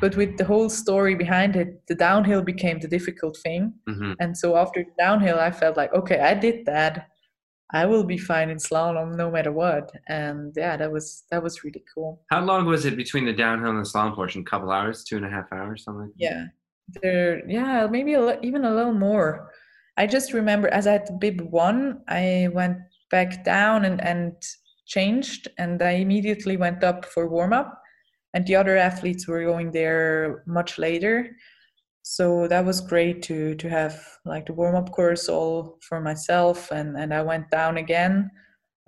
but 0.00 0.16
with 0.16 0.38
the 0.38 0.46
whole 0.46 0.70
story 0.70 1.14
behind 1.14 1.56
it, 1.56 1.86
the 1.88 1.94
downhill 1.94 2.42
became 2.42 2.80
the 2.80 2.88
difficult 2.88 3.36
thing. 3.44 3.74
Mm-hmm. 3.88 4.12
And 4.18 4.36
so 4.36 4.56
after 4.56 4.82
the 4.82 4.94
downhill, 4.98 5.38
I 5.38 5.50
felt 5.50 5.76
like, 5.76 5.92
okay, 5.92 6.20
I 6.20 6.32
did 6.32 6.64
that. 6.64 7.08
I 7.74 7.84
will 7.84 8.04
be 8.04 8.16
fine 8.16 8.48
in 8.48 8.56
slalom 8.56 9.14
no 9.14 9.30
matter 9.30 9.52
what. 9.52 9.92
And 10.08 10.54
yeah, 10.56 10.76
that 10.78 10.90
was 10.90 11.24
that 11.30 11.42
was 11.42 11.62
really 11.64 11.84
cool. 11.92 12.22
How 12.30 12.40
long 12.40 12.64
was 12.64 12.86
it 12.86 12.96
between 12.96 13.26
the 13.26 13.32
downhill 13.32 13.70
and 13.70 13.80
the 13.84 13.88
slalom 13.88 14.14
portion? 14.14 14.40
A 14.40 14.44
couple 14.44 14.70
hours, 14.70 15.04
two 15.04 15.16
and 15.16 15.26
a 15.26 15.28
half 15.28 15.52
hours, 15.52 15.84
something. 15.84 16.04
Like 16.04 16.12
yeah, 16.16 16.44
there. 17.02 17.42
Yeah, 17.48 17.88
maybe 17.90 18.14
a, 18.14 18.40
even 18.40 18.64
a 18.64 18.74
little 18.74 18.94
more. 18.94 19.50
I 19.98 20.06
just 20.06 20.32
remember 20.32 20.68
as 20.68 20.86
I 20.86 20.92
had 20.92 21.18
bib 21.18 21.40
one, 21.40 22.02
I 22.08 22.48
went 22.52 22.78
back 23.10 23.44
down 23.44 23.84
and, 23.84 24.00
and 24.04 24.34
changed 24.86 25.48
and 25.58 25.82
I 25.82 25.92
immediately 25.92 26.56
went 26.56 26.84
up 26.84 27.04
for 27.04 27.28
warm 27.28 27.52
up 27.52 27.80
and 28.34 28.46
the 28.46 28.56
other 28.56 28.76
athletes 28.76 29.26
were 29.26 29.44
going 29.44 29.72
there 29.72 30.44
much 30.46 30.78
later. 30.78 31.36
So 32.02 32.46
that 32.48 32.64
was 32.64 32.80
great 32.80 33.22
to 33.22 33.56
to 33.56 33.68
have 33.68 34.00
like 34.24 34.46
the 34.46 34.52
warm 34.52 34.76
up 34.76 34.92
course 34.92 35.28
all 35.28 35.78
for 35.80 36.00
myself 36.00 36.70
and 36.70 36.96
and 36.96 37.12
I 37.12 37.22
went 37.22 37.50
down 37.50 37.78
again. 37.78 38.30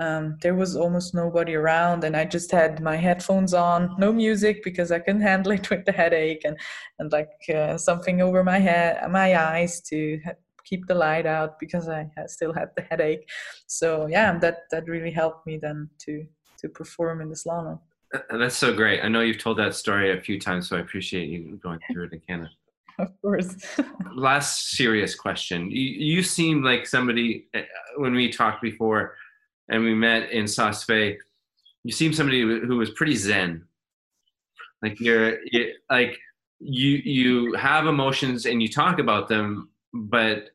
Um, 0.00 0.36
there 0.42 0.54
was 0.54 0.76
almost 0.76 1.12
nobody 1.12 1.56
around 1.56 2.04
and 2.04 2.16
I 2.16 2.24
just 2.24 2.52
had 2.52 2.80
my 2.80 2.94
headphones 2.94 3.52
on, 3.52 3.96
no 3.98 4.12
music 4.12 4.62
because 4.62 4.92
I 4.92 5.00
couldn't 5.00 5.22
handle 5.22 5.52
it 5.52 5.68
with 5.70 5.84
the 5.86 5.92
headache 5.92 6.42
and 6.44 6.56
and 6.98 7.10
like 7.10 7.32
uh, 7.52 7.76
something 7.78 8.22
over 8.22 8.44
my 8.44 8.58
head, 8.58 9.10
my 9.10 9.36
eyes 9.36 9.80
to 9.88 10.20
keep 10.68 10.86
the 10.86 10.94
light 10.94 11.26
out 11.26 11.58
because 11.58 11.88
I 11.88 12.08
still 12.26 12.52
had 12.52 12.68
the 12.76 12.82
headache. 12.82 13.28
So 13.66 14.06
yeah, 14.06 14.38
that 14.38 14.64
that 14.70 14.86
really 14.86 15.10
helped 15.10 15.46
me 15.46 15.58
then 15.58 15.88
to 16.04 16.26
to 16.60 16.68
perform 16.68 17.20
in 17.20 17.28
the 17.28 17.36
slalom. 17.36 17.78
That's 18.30 18.56
so 18.56 18.72
great. 18.72 19.04
I 19.04 19.08
know 19.08 19.20
you've 19.20 19.38
told 19.38 19.58
that 19.58 19.74
story 19.74 20.16
a 20.16 20.20
few 20.20 20.40
times, 20.40 20.68
so 20.68 20.76
I 20.76 20.80
appreciate 20.80 21.28
you 21.28 21.58
going 21.62 21.78
through 21.92 22.04
it 22.04 22.12
again. 22.12 22.48
Of 23.00 23.12
course. 23.22 23.54
Last 24.16 24.72
serious 24.72 25.14
question. 25.14 25.70
You, 25.70 26.16
you 26.16 26.22
seem 26.24 26.64
like 26.64 26.84
somebody 26.84 27.46
uh, 27.54 27.60
when 27.96 28.12
we 28.12 28.28
talked 28.28 28.60
before 28.60 29.14
and 29.68 29.84
we 29.84 29.94
met 29.94 30.32
in 30.32 30.48
Saas-Fee, 30.48 31.16
you 31.84 31.92
seem 31.92 32.12
somebody 32.12 32.40
who 32.40 32.76
was 32.76 32.90
pretty 32.90 33.14
zen. 33.14 33.64
Like 34.82 34.98
you're, 34.98 35.38
you 35.44 35.74
like 35.88 36.18
you 36.58 37.00
you 37.04 37.54
have 37.54 37.86
emotions 37.86 38.46
and 38.46 38.60
you 38.60 38.68
talk 38.68 38.98
about 38.98 39.28
them, 39.28 39.70
but 39.92 40.50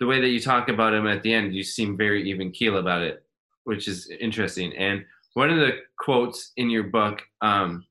the 0.00 0.06
way 0.06 0.20
that 0.20 0.28
you 0.28 0.40
talk 0.40 0.68
about 0.68 0.94
him 0.94 1.06
at 1.06 1.22
the 1.22 1.32
end, 1.32 1.54
you 1.54 1.62
seem 1.62 1.96
very 1.96 2.28
even 2.28 2.50
keel 2.50 2.78
about 2.78 3.02
it, 3.02 3.24
which 3.64 3.88
is 3.88 4.10
interesting. 4.20 4.76
And 4.76 5.04
one 5.34 5.50
of 5.50 5.58
the 5.58 5.80
quotes 5.98 6.52
in 6.56 6.70
your 6.70 6.84
book, 6.84 7.22
um, 7.42 7.84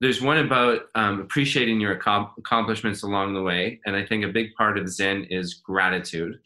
there's 0.00 0.22
one 0.22 0.38
about 0.38 0.82
um, 0.94 1.20
appreciating 1.20 1.80
your 1.80 1.92
accomplishments 1.92 3.02
along 3.02 3.34
the 3.34 3.42
way, 3.42 3.80
and 3.84 3.96
I 3.96 4.04
think 4.04 4.24
a 4.24 4.28
big 4.28 4.54
part 4.56 4.78
of 4.78 4.88
Zen 4.88 5.24
is 5.24 5.54
gratitude, 5.54 6.38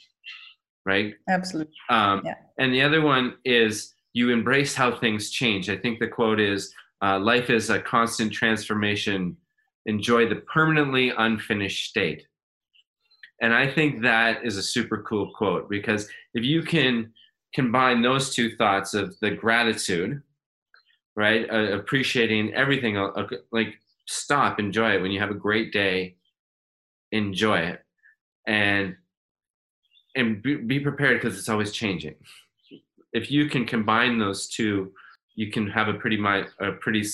right? 0.87 1.15
Absolutely. 1.29 1.75
Um, 1.91 2.23
yeah. 2.25 2.35
And 2.59 2.73
the 2.73 2.83
other 2.83 3.03
one 3.03 3.35
is 3.45 3.95
you 4.15 4.31
embrace 4.31 4.75
how 4.75 4.97
things 4.99 5.31
change. 5.31 5.69
I 5.69 5.77
think 5.77 5.99
the 5.99 6.09
quote 6.09 6.41
is, 6.41 6.73
uh, 7.03 7.19
"Life 7.19 7.51
is 7.51 7.71
a 7.71 7.81
constant 7.81 8.33
transformation. 8.33 9.37
enjoy 9.85 10.29
the 10.29 10.37
permanently 10.37 11.11
unfinished 11.11 11.89
state. 11.91 12.25
And 13.41 13.53
I 13.53 13.69
think 13.69 14.03
that 14.03 14.45
is 14.45 14.57
a 14.57 14.63
super 14.63 15.03
cool 15.03 15.33
quote 15.35 15.69
because 15.69 16.09
if 16.35 16.45
you 16.45 16.63
can 16.63 17.13
combine 17.55 18.03
those 18.03 18.35
two 18.35 18.57
thoughts 18.57 18.95
of 18.95 19.19
the 19.21 19.31
gratitude, 19.31 20.23
right, 21.17 21.49
uh, 21.51 21.77
appreciating 21.77 22.55
everything, 22.55 22.97
uh, 22.97 23.27
like 23.51 23.75
stop, 24.07 24.59
enjoy 24.59 24.93
it. 24.93 25.03
When 25.03 25.11
you 25.11 25.21
have 25.21 25.31
a 25.31 25.35
great 25.35 25.73
day, 25.73 26.17
enjoy 27.11 27.59
it, 27.59 27.85
and 28.47 28.97
and 30.15 30.43
be, 30.43 30.79
prepared 30.81 31.21
because 31.21 31.39
it's 31.39 31.49
always 31.49 31.73
changing. 31.73 32.15
If 33.13 33.31
you 33.31 33.49
can 33.49 33.65
combine 33.65 34.19
those 34.19 34.47
two, 34.49 34.93
you 35.35 35.51
can 35.51 35.69
have 35.71 35.89
a 35.89 35.95
pretty 35.95 36.23
a 36.61 36.73
pretty 36.73 37.05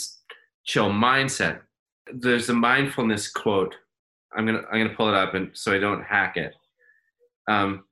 chill 0.64 0.90
mindset. 0.90 1.60
There's 2.12 2.48
a 2.48 2.54
mindfulness 2.54 3.30
quote. 3.30 3.74
I'm 4.34 4.46
gonna 4.46 4.62
I'm 4.70 4.82
gonna 4.82 4.94
pull 4.94 5.08
it 5.08 5.14
up 5.14 5.34
and 5.34 5.50
so 5.54 5.72
I 5.72 5.78
don't 5.78 6.02
hack 6.02 6.36
it. 6.36 6.54
Um, 7.48 7.84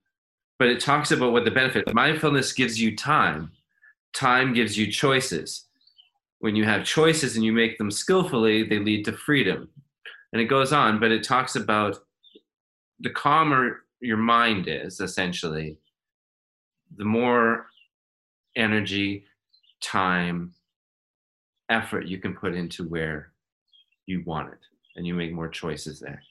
but 0.58 0.68
it 0.68 0.80
talks 0.80 1.10
about 1.10 1.32
what 1.32 1.44
the 1.44 1.50
benefit. 1.50 1.92
Mindfulness 1.92 2.52
gives 2.52 2.80
you 2.80 2.96
time. 2.96 3.50
Time 4.14 4.54
gives 4.54 4.76
you 4.76 4.90
choices. 4.90 5.66
When 6.38 6.56
you 6.56 6.64
have 6.64 6.84
choices 6.84 7.36
and 7.36 7.44
you 7.44 7.52
make 7.52 7.78
them 7.78 7.90
skillfully, 7.90 8.62
they 8.62 8.78
lead 8.78 9.04
to 9.06 9.12
freedom. 9.12 9.68
And 10.32 10.40
it 10.40 10.46
goes 10.46 10.72
on, 10.72 11.00
but 11.00 11.10
it 11.10 11.22
talks 11.22 11.56
about 11.56 11.98
the 13.00 13.10
calmer 13.10 13.84
your 14.00 14.16
mind 14.16 14.66
is, 14.68 15.00
essentially, 15.00 15.78
the 16.96 17.04
more 17.04 17.66
energy, 18.54 19.24
time, 19.82 20.52
effort 21.68 22.06
you 22.06 22.18
can 22.18 22.34
put 22.34 22.54
into 22.54 22.88
where 22.88 23.32
you 24.06 24.22
want 24.24 24.52
it 24.52 24.58
and 24.96 25.06
you 25.06 25.14
make 25.14 25.32
more 25.32 25.48
choices 25.48 26.00
there. 26.00 26.22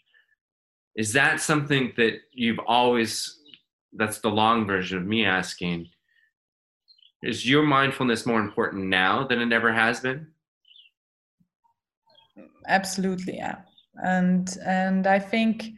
Is 0.95 1.13
that 1.13 1.39
something 1.41 1.93
that 1.97 2.19
you've 2.31 2.59
always, 2.59 3.39
that's 3.93 4.19
the 4.19 4.29
long 4.29 4.65
version 4.65 4.97
of 4.97 5.05
me 5.05 5.25
asking, 5.25 5.87
is 7.21 7.47
your 7.47 7.63
mindfulness 7.63 8.25
more 8.25 8.39
important 8.39 8.85
now 8.85 9.25
than 9.25 9.41
it 9.41 9.53
ever 9.53 9.73
has 9.73 9.99
been? 9.99 10.27
Absolutely, 12.67 13.37
yeah. 13.37 13.57
And 13.95 14.57
and 14.65 15.07
I 15.07 15.19
think 15.19 15.71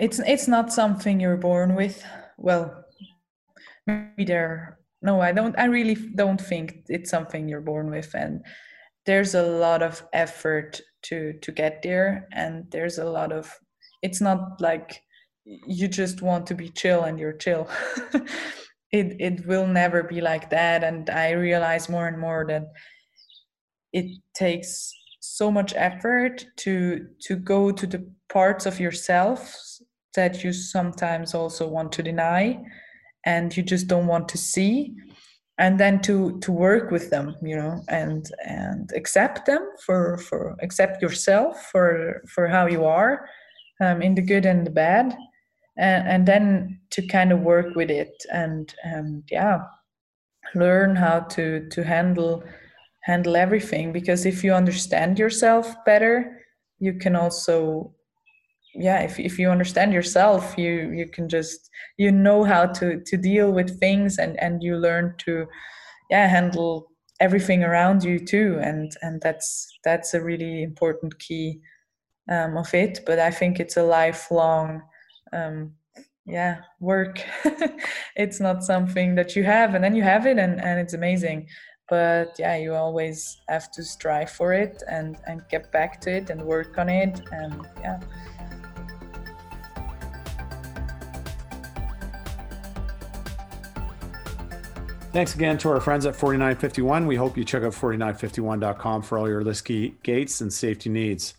it's 0.00 0.18
it's 0.20 0.48
not 0.48 0.72
something 0.72 1.20
you're 1.20 1.36
born 1.36 1.74
with. 1.74 2.04
Well, 2.38 2.82
maybe 3.86 4.24
there 4.24 4.78
no 5.02 5.20
i 5.20 5.32
don't 5.32 5.58
i 5.58 5.64
really 5.64 5.96
don't 6.14 6.40
think 6.40 6.84
it's 6.88 7.10
something 7.10 7.48
you're 7.48 7.60
born 7.60 7.90
with 7.90 8.14
and 8.14 8.44
there's 9.06 9.34
a 9.34 9.42
lot 9.42 9.82
of 9.82 10.02
effort 10.12 10.80
to 11.02 11.34
to 11.34 11.52
get 11.52 11.82
there. 11.82 12.28
And 12.32 12.70
there's 12.70 12.98
a 12.98 13.04
lot 13.04 13.32
of 13.32 13.52
it's 14.02 14.20
not 14.20 14.60
like 14.60 15.02
you 15.44 15.88
just 15.88 16.22
want 16.22 16.46
to 16.46 16.54
be 16.54 16.68
chill 16.68 17.02
and 17.04 17.18
you're 17.18 17.32
chill. 17.32 17.68
It 18.92 19.16
it 19.20 19.46
will 19.46 19.66
never 19.66 20.02
be 20.02 20.20
like 20.20 20.50
that. 20.50 20.84
And 20.84 21.08
i 21.08 21.30
realize 21.30 21.88
more 21.88 22.08
and 22.08 22.18
more 22.18 22.44
that 22.46 22.64
it 23.92 24.06
takes 24.34 24.92
so 25.20 25.50
much 25.50 25.72
effort 25.76 26.44
to 26.56 27.06
to 27.20 27.36
go 27.36 27.72
to 27.72 27.86
the 27.86 28.06
parts 28.28 28.66
of 28.66 28.80
yourself 28.80 29.56
that 30.14 30.44
you 30.44 30.52
sometimes 30.52 31.34
also 31.34 31.66
want 31.66 31.92
to 31.92 32.02
deny 32.02 32.58
and 33.24 33.56
you 33.56 33.62
just 33.62 33.86
don't 33.86 34.06
want 34.06 34.28
to 34.28 34.38
see 34.38 34.94
and 35.62 35.78
then 35.78 36.00
to 36.00 36.38
to 36.40 36.50
work 36.50 36.90
with 36.90 37.08
them 37.10 37.36
you 37.42 37.56
know 37.56 37.74
and 37.88 38.30
and 38.44 38.90
accept 38.94 39.46
them 39.46 39.62
for 39.86 40.18
for 40.18 40.56
accept 40.60 41.00
yourself 41.00 41.52
for 41.70 42.20
for 42.34 42.48
how 42.48 42.66
you 42.66 42.84
are 42.84 43.14
um, 43.80 44.02
in 44.02 44.14
the 44.14 44.22
good 44.22 44.44
and 44.44 44.66
the 44.66 44.70
bad 44.70 45.16
and, 45.76 46.08
and 46.08 46.26
then 46.26 46.80
to 46.90 47.00
kind 47.06 47.32
of 47.32 47.40
work 47.40 47.74
with 47.74 47.90
it 47.90 48.12
and 48.32 48.74
and 48.82 49.22
yeah 49.30 49.58
learn 50.54 50.96
how 50.96 51.20
to 51.20 51.68
to 51.70 51.82
handle 51.82 52.42
handle 53.02 53.36
everything. 53.36 53.92
Because 53.92 54.26
if 54.26 54.44
you 54.44 54.52
understand 54.52 55.18
yourself 55.18 55.74
better 55.84 56.38
you 56.78 56.94
can 56.94 57.14
also 57.14 57.94
yeah 58.74 59.00
if, 59.00 59.20
if 59.20 59.38
you 59.38 59.50
understand 59.50 59.92
yourself 59.92 60.56
you 60.56 60.90
you 60.92 61.06
can 61.06 61.28
just 61.28 61.68
you 61.98 62.10
know 62.10 62.42
how 62.44 62.64
to 62.64 63.00
to 63.04 63.16
deal 63.16 63.52
with 63.52 63.78
things 63.78 64.18
and 64.18 64.40
and 64.40 64.62
you 64.62 64.76
learn 64.76 65.14
to 65.18 65.46
yeah 66.10 66.26
handle 66.26 66.92
everything 67.22 67.62
around 67.62 68.02
you 68.02 68.18
too. 68.18 68.58
And 68.60 68.90
and 69.02 69.20
that's 69.22 69.68
that's 69.84 70.12
a 70.12 70.20
really 70.20 70.62
important 70.62 71.18
key 71.20 71.60
um, 72.28 72.56
of 72.56 72.74
it. 72.74 73.00
But 73.06 73.18
i 73.18 73.30
think 73.30 73.60
it's 73.60 73.76
a 73.76 73.84
lifelong 73.84 74.82
um, 75.32 75.72
yeah 76.26 76.56
work. 76.80 77.16
It's 78.16 78.40
not 78.40 78.64
something 78.64 79.14
that 79.14 79.34
you 79.36 79.44
have 79.44 79.74
and 79.74 79.82
then 79.84 79.96
you 79.96 80.02
have 80.02 80.26
it 80.26 80.38
and 80.38 80.54
and 80.60 80.80
it's 80.80 80.94
amazing. 80.94 81.46
But 81.88 82.30
yeah 82.38 82.56
you 82.56 82.74
always 82.74 83.18
have 83.48 83.70
to 83.72 83.82
strive 83.82 84.30
for 84.30 84.52
it 84.52 84.82
and 84.88 85.16
and 85.28 85.48
get 85.50 85.72
back 85.72 86.00
to 86.02 86.10
it 86.18 86.30
and 86.30 86.42
work 86.42 86.78
on 86.78 86.88
it. 86.88 87.14
And 87.32 87.54
yeah 87.84 88.00
Thanks 95.12 95.34
again 95.34 95.58
to 95.58 95.68
our 95.68 95.78
friends 95.78 96.06
at 96.06 96.16
4951. 96.16 97.06
We 97.06 97.16
hope 97.16 97.36
you 97.36 97.44
check 97.44 97.64
out 97.64 97.72
4951.com 97.72 99.02
for 99.02 99.18
all 99.18 99.28
your 99.28 99.44
lift 99.44 99.70
gates 100.02 100.40
and 100.40 100.50
safety 100.50 100.88
needs. 100.88 101.34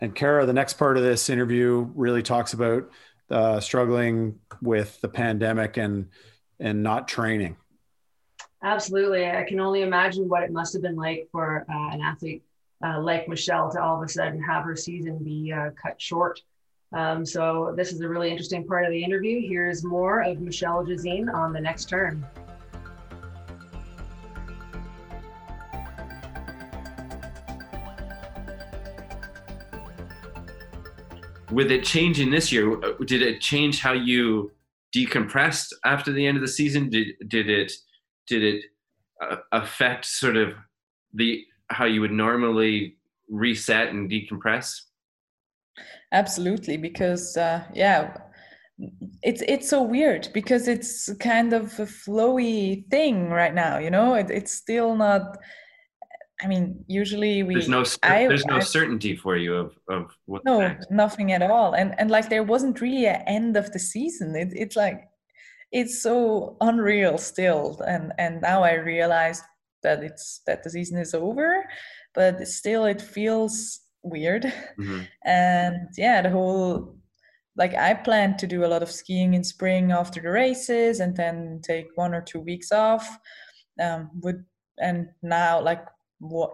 And 0.00 0.12
Cara, 0.12 0.44
the 0.44 0.52
next 0.52 0.72
part 0.72 0.96
of 0.96 1.04
this 1.04 1.30
interview 1.30 1.88
really 1.94 2.24
talks 2.24 2.52
about 2.52 2.90
uh, 3.30 3.60
struggling 3.60 4.40
with 4.60 5.00
the 5.02 5.08
pandemic 5.08 5.76
and 5.76 6.08
and 6.58 6.82
not 6.82 7.06
training. 7.06 7.56
Absolutely, 8.64 9.30
I 9.30 9.44
can 9.44 9.60
only 9.60 9.82
imagine 9.82 10.28
what 10.28 10.42
it 10.42 10.50
must 10.50 10.72
have 10.72 10.82
been 10.82 10.96
like 10.96 11.28
for 11.30 11.64
uh, 11.72 11.94
an 11.94 12.00
athlete 12.00 12.42
uh, 12.84 13.00
like 13.00 13.28
Michelle 13.28 13.70
to 13.70 13.80
all 13.80 14.02
of 14.02 14.02
a 14.02 14.08
sudden 14.08 14.42
have 14.42 14.64
her 14.64 14.74
season 14.74 15.18
be 15.18 15.52
uh, 15.52 15.70
cut 15.80 16.00
short. 16.02 16.40
Um, 16.92 17.24
so 17.24 17.72
this 17.76 17.92
is 17.92 18.00
a 18.00 18.08
really 18.08 18.30
interesting 18.30 18.66
part 18.66 18.84
of 18.84 18.90
the 18.90 19.02
interview. 19.02 19.46
Here's 19.48 19.84
more 19.84 20.22
of 20.22 20.40
Michelle 20.40 20.84
Gisin 20.84 21.32
on 21.32 21.52
the 21.52 21.60
next 21.60 21.88
turn. 21.88 22.26
With 31.52 31.70
it 31.70 31.84
changing 31.84 32.30
this 32.30 32.50
year, 32.50 32.72
uh, 32.82 32.92
did 33.06 33.22
it 33.22 33.40
change 33.40 33.80
how 33.80 33.92
you 33.92 34.50
decompressed 34.94 35.72
after 35.84 36.12
the 36.12 36.26
end 36.26 36.36
of 36.36 36.42
the 36.42 36.48
season? 36.48 36.88
Did 36.90 37.08
did 37.28 37.48
it 37.48 37.72
did 38.26 38.42
it 38.42 38.64
uh, 39.22 39.36
affect 39.52 40.04
sort 40.04 40.36
of 40.36 40.54
the 41.14 41.44
how 41.68 41.84
you 41.84 42.00
would 42.00 42.12
normally 42.12 42.96
reset 43.28 43.88
and 43.88 44.10
decompress? 44.10 44.80
Absolutely, 46.12 46.76
because 46.76 47.36
uh, 47.36 47.64
yeah, 47.74 48.16
it's 49.22 49.42
it's 49.46 49.68
so 49.68 49.82
weird 49.82 50.28
because 50.34 50.68
it's 50.68 51.12
kind 51.20 51.52
of 51.52 51.78
a 51.78 51.86
flowy 51.86 52.88
thing 52.90 53.30
right 53.30 53.54
now. 53.54 53.78
You 53.78 53.90
know, 53.90 54.14
it, 54.14 54.30
it's 54.30 54.52
still 54.52 54.96
not 54.96 55.38
I 56.42 56.48
mean, 56.48 56.84
usually 56.88 57.42
we. 57.42 57.54
There's 57.54 57.68
no. 57.68 57.84
I, 58.02 58.26
there's 58.26 58.44
no 58.46 58.56
I, 58.56 58.60
certainty 58.60 59.14
for 59.14 59.36
you 59.36 59.54
of 59.54 59.78
of 59.88 60.16
what. 60.26 60.44
No, 60.44 60.60
next. 60.60 60.90
nothing 60.90 61.32
at 61.32 61.42
all, 61.42 61.74
and 61.74 61.94
and 61.98 62.10
like 62.10 62.28
there 62.28 62.42
wasn't 62.42 62.80
really 62.80 63.06
an 63.06 63.22
end 63.26 63.56
of 63.56 63.72
the 63.72 63.78
season. 63.78 64.34
It, 64.34 64.48
it's 64.52 64.76
like, 64.76 65.04
it's 65.70 66.02
so 66.02 66.56
unreal 66.60 67.18
still, 67.18 67.80
and 67.86 68.12
and 68.18 68.40
now 68.40 68.62
I 68.62 68.74
realize 68.74 69.42
that 69.82 70.02
it's 70.02 70.40
that 70.46 70.62
the 70.62 70.70
season 70.70 70.98
is 70.98 71.14
over, 71.14 71.64
but 72.14 72.46
still 72.48 72.84
it 72.84 73.00
feels 73.00 73.80
weird, 74.02 74.42
mm-hmm. 74.42 75.02
and 75.24 75.88
yeah, 75.96 76.22
the 76.22 76.30
whole. 76.30 76.96
Like 77.54 77.74
I 77.74 77.92
plan 77.92 78.38
to 78.38 78.46
do 78.46 78.64
a 78.64 78.66
lot 78.72 78.82
of 78.82 78.90
skiing 78.90 79.34
in 79.34 79.44
spring 79.44 79.92
after 79.92 80.22
the 80.22 80.30
races, 80.30 81.00
and 81.00 81.14
then 81.14 81.60
take 81.62 81.86
one 81.96 82.14
or 82.14 82.22
two 82.22 82.40
weeks 82.40 82.72
off. 82.72 83.18
Um, 83.78 84.10
would 84.22 84.44
and 84.78 85.08
now 85.22 85.60
like 85.60 85.84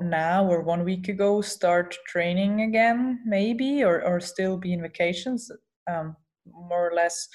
now 0.00 0.46
or 0.46 0.62
one 0.62 0.84
week 0.84 1.08
ago 1.08 1.40
start 1.40 1.96
training 2.06 2.62
again 2.62 3.20
maybe 3.26 3.84
or, 3.84 4.02
or 4.02 4.18
still 4.18 4.56
be 4.56 4.72
in 4.72 4.80
vacations 4.80 5.50
um, 5.90 6.16
more 6.50 6.88
or 6.88 6.94
less 6.94 7.28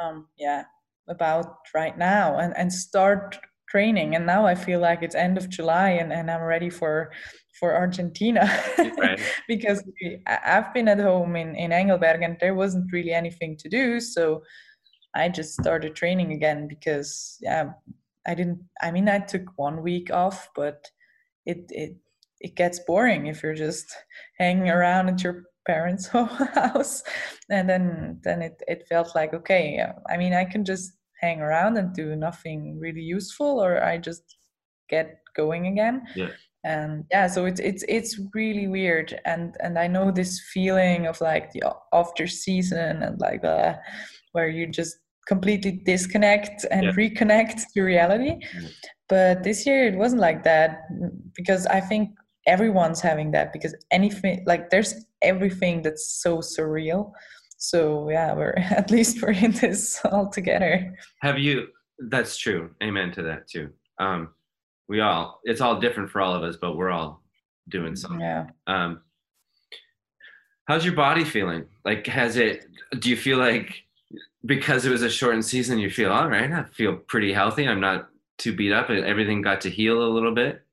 um, 0.00 0.26
yeah 0.38 0.64
about 1.08 1.56
right 1.74 1.98
now 1.98 2.38
and, 2.38 2.56
and 2.56 2.72
start 2.72 3.38
training 3.68 4.14
and 4.14 4.24
now 4.24 4.46
i 4.46 4.54
feel 4.54 4.80
like 4.80 5.02
it's 5.02 5.14
end 5.14 5.36
of 5.36 5.48
july 5.50 5.90
and, 5.90 6.12
and 6.12 6.30
i'm 6.30 6.42
ready 6.42 6.70
for 6.70 7.12
for 7.58 7.74
argentina 7.74 8.48
right. 8.98 9.20
because 9.48 9.82
i've 10.26 10.72
been 10.72 10.88
at 10.88 11.00
home 11.00 11.36
in, 11.36 11.54
in 11.54 11.72
engelberg 11.72 12.22
and 12.22 12.36
there 12.40 12.54
wasn't 12.54 12.90
really 12.92 13.12
anything 13.12 13.56
to 13.58 13.68
do 13.68 14.00
so 14.00 14.42
i 15.14 15.28
just 15.28 15.52
started 15.52 15.94
training 15.94 16.32
again 16.32 16.66
because 16.66 17.36
yeah 17.40 17.70
i 18.26 18.34
didn't 18.34 18.58
i 18.80 18.90
mean 18.90 19.08
i 19.08 19.18
took 19.18 19.42
one 19.56 19.82
week 19.82 20.10
off 20.10 20.48
but 20.54 20.88
it 21.48 21.64
it 21.70 21.96
it 22.40 22.54
gets 22.54 22.80
boring 22.86 23.26
if 23.26 23.42
you're 23.42 23.54
just 23.54 23.86
hanging 24.38 24.70
around 24.70 25.08
at 25.08 25.22
your 25.22 25.44
parents' 25.66 26.06
house. 26.54 27.02
And 27.50 27.68
then 27.68 28.20
then 28.22 28.42
it 28.42 28.62
it 28.66 28.86
felt 28.88 29.14
like 29.14 29.34
okay, 29.34 29.82
I 30.08 30.16
mean 30.16 30.32
I 30.32 30.44
can 30.44 30.64
just 30.64 30.92
hang 31.20 31.40
around 31.40 31.76
and 31.76 31.94
do 31.94 32.14
nothing 32.14 32.78
really 32.78 33.02
useful, 33.02 33.62
or 33.62 33.82
I 33.82 33.98
just 33.98 34.22
get 34.88 35.18
going 35.36 35.66
again. 35.66 36.06
Yeah 36.14 36.30
and 36.64 37.04
yeah 37.12 37.28
so 37.28 37.44
it's 37.44 37.60
it's 37.60 37.84
it's 37.86 38.20
really 38.34 38.66
weird 38.66 39.20
and 39.24 39.54
and 39.60 39.78
i 39.78 39.86
know 39.86 40.10
this 40.10 40.40
feeling 40.52 41.06
of 41.06 41.20
like 41.20 41.52
the 41.52 41.62
after 41.92 42.26
season 42.26 43.00
and 43.00 43.20
like 43.20 43.40
the 43.42 43.78
where 44.32 44.48
you 44.48 44.66
just 44.66 44.98
completely 45.28 45.72
disconnect 45.84 46.64
and 46.70 46.86
yeah. 46.86 46.92
reconnect 46.92 47.60
to 47.74 47.82
reality. 47.82 48.36
But 49.08 49.42
this 49.42 49.66
year 49.66 49.86
it 49.86 49.96
wasn't 49.96 50.20
like 50.20 50.44
that 50.44 50.82
because 51.34 51.66
i 51.66 51.80
think 51.80 52.10
everyone's 52.48 53.00
having 53.00 53.30
that 53.32 53.52
because 53.52 53.74
anything 53.90 54.42
like 54.46 54.70
there's 54.70 54.94
everything 55.22 55.82
that's 55.82 56.08
so 56.08 56.38
surreal. 56.38 57.12
So 57.58 58.08
yeah 58.10 58.34
we're 58.34 58.54
at 58.56 58.90
least 58.90 59.22
we're 59.22 59.32
in 59.32 59.52
this 59.52 60.00
all 60.12 60.28
together. 60.28 60.94
Have 61.20 61.38
you 61.38 61.68
that's 62.10 62.36
true. 62.36 62.70
Amen 62.82 63.12
to 63.12 63.22
that 63.22 63.46
too. 63.48 63.70
Um 64.00 64.30
we 64.88 65.00
all 65.00 65.40
it's 65.44 65.60
all 65.60 65.78
different 65.78 66.10
for 66.10 66.20
all 66.20 66.34
of 66.34 66.42
us 66.42 66.56
but 66.56 66.76
we're 66.76 66.90
all 66.90 67.22
doing 67.68 67.94
something. 67.94 68.20
yeah. 68.20 68.46
Um 68.66 69.02
how's 70.66 70.84
your 70.84 70.94
body 70.94 71.24
feeling? 71.24 71.66
Like 71.84 72.06
has 72.06 72.36
it 72.36 72.66
do 72.98 73.10
you 73.10 73.16
feel 73.16 73.38
like 73.38 73.84
because 74.46 74.86
it 74.86 74.90
was 74.90 75.02
a 75.02 75.10
shortened 75.10 75.44
season 75.44 75.78
you 75.78 75.90
feel 75.90 76.12
all 76.12 76.28
right 76.28 76.50
i 76.52 76.62
feel 76.62 76.96
pretty 76.96 77.32
healthy. 77.32 77.68
I'm 77.68 77.80
not 77.80 78.08
too 78.38 78.54
beat 78.54 78.72
up 78.72 78.88
and 78.88 79.04
everything 79.04 79.42
got 79.42 79.60
to 79.60 79.70
heal 79.70 80.02
a 80.02 80.08
little 80.08 80.34
bit 80.34 80.64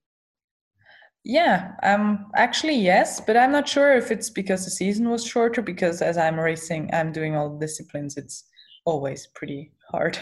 yeah 1.26 1.72
um 1.82 2.28
actually 2.36 2.76
yes 2.76 3.20
but 3.20 3.36
i'm 3.36 3.52
not 3.52 3.68
sure 3.68 3.98
if 3.98 4.12
it's 4.12 4.30
because 4.30 4.64
the 4.64 4.72
season 4.72 5.10
was 5.10 5.26
shorter 5.26 5.62
because 5.62 6.02
as 6.02 6.18
i'm 6.18 6.40
racing 6.40 6.90
i'm 6.94 7.12
doing 7.12 7.36
all 7.36 7.58
disciplines 7.58 8.16
it's 8.16 8.46
always 8.86 9.28
pretty 9.34 9.72
hard 9.90 10.18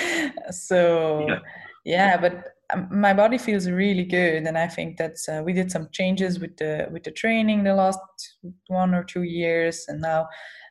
so 0.50 1.26
yeah. 1.26 1.38
yeah 1.84 2.16
but 2.18 2.52
um, 2.74 2.86
my 2.90 3.14
body 3.14 3.38
feels 3.38 3.68
really 3.68 4.04
good 4.04 4.46
and 4.46 4.58
i 4.58 4.68
think 4.68 4.98
that's 4.98 5.26
uh, 5.26 5.42
we 5.42 5.54
did 5.54 5.72
some 5.72 5.88
changes 5.90 6.38
with 6.38 6.54
the 6.58 6.86
with 6.92 7.02
the 7.02 7.10
training 7.10 7.64
the 7.64 7.74
last 7.74 7.98
one 8.66 8.94
or 8.94 9.02
two 9.02 9.22
years 9.22 9.86
and 9.88 10.02
now 10.02 10.28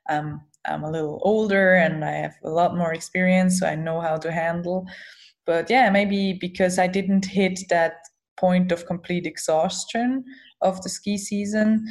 um, 0.09 0.41
i'm 0.67 0.83
a 0.83 0.91
little 0.91 1.19
older 1.23 1.73
and 1.73 2.05
i 2.05 2.11
have 2.11 2.35
a 2.43 2.49
lot 2.49 2.77
more 2.77 2.93
experience 2.93 3.59
so 3.59 3.65
i 3.65 3.73
know 3.73 3.99
how 3.99 4.15
to 4.15 4.31
handle 4.31 4.85
but 5.45 5.69
yeah 5.69 5.89
maybe 5.89 6.33
because 6.33 6.77
i 6.79 6.87
didn't 6.87 7.25
hit 7.25 7.59
that 7.69 7.93
point 8.39 8.71
of 8.71 8.85
complete 8.85 9.25
exhaustion 9.25 10.23
of 10.61 10.81
the 10.83 10.89
ski 10.89 11.17
season 11.17 11.85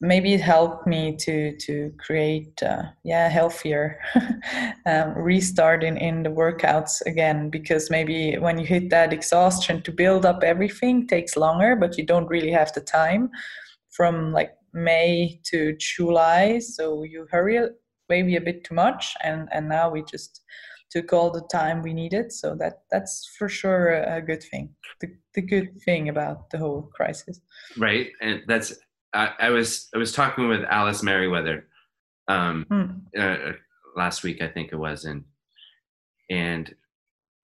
maybe 0.00 0.32
it 0.32 0.40
helped 0.40 0.86
me 0.86 1.14
to 1.14 1.56
to 1.58 1.92
create 1.98 2.62
uh, 2.62 2.82
yeah 3.04 3.28
healthier 3.28 3.98
um, 4.86 5.14
in 5.28 6.22
the 6.22 6.30
workouts 6.30 7.00
again. 7.06 7.50
Because 7.50 7.90
maybe 7.90 8.36
when 8.38 8.58
you 8.58 8.66
hit 8.66 8.90
that 8.90 9.12
exhaustion 9.12 9.82
to 9.82 9.92
build 9.92 10.24
up 10.24 10.42
everything 10.42 11.06
takes 11.06 11.36
longer 11.36 11.76
but 11.76 11.98
you 11.98 12.06
don't 12.06 12.28
really 12.28 12.50
have 12.50 12.72
the 12.72 12.80
time 12.80 13.30
from 13.90 14.32
like 14.32 14.52
may 14.72 15.40
to 15.44 15.76
july. 15.76 16.58
So 16.60 17.02
you 17.02 17.26
hurry 17.30 17.60
maybe 18.08 18.36
a 18.36 18.40
bit 18.40 18.64
too 18.64 18.74
much 18.74 19.14
and 19.22 19.48
and 19.52 19.68
now 19.68 19.90
we 19.90 20.02
just 20.02 20.42
took 20.90 21.12
all 21.12 21.30
the 21.30 21.46
time 21.52 21.82
we 21.82 21.94
needed. 21.94 22.32
So 22.32 22.54
that 22.56 22.82
that's 22.90 23.30
for 23.38 23.48
sure 23.48 23.92
a 23.92 24.20
good 24.20 24.42
thing. 24.42 24.70
The, 25.00 25.08
the 25.34 25.42
good 25.42 25.80
thing 25.82 26.08
about 26.08 26.50
the 26.50 26.58
whole 26.58 26.90
crisis. 26.94 27.40
Right. 27.76 28.10
And 28.20 28.42
that's 28.46 28.74
I, 29.12 29.32
I, 29.38 29.50
was 29.50 29.88
I 29.94 29.98
was 29.98 30.12
talking 30.12 30.48
with 30.48 30.64
Alice 30.64 31.02
Merryweather 31.02 31.66
um, 32.28 32.66
hmm. 32.68 33.20
uh, 33.20 33.52
last 33.96 34.22
week, 34.22 34.40
I 34.40 34.48
think 34.48 34.72
it 34.72 34.76
was, 34.76 35.04
and 35.04 35.24
and 36.30 36.72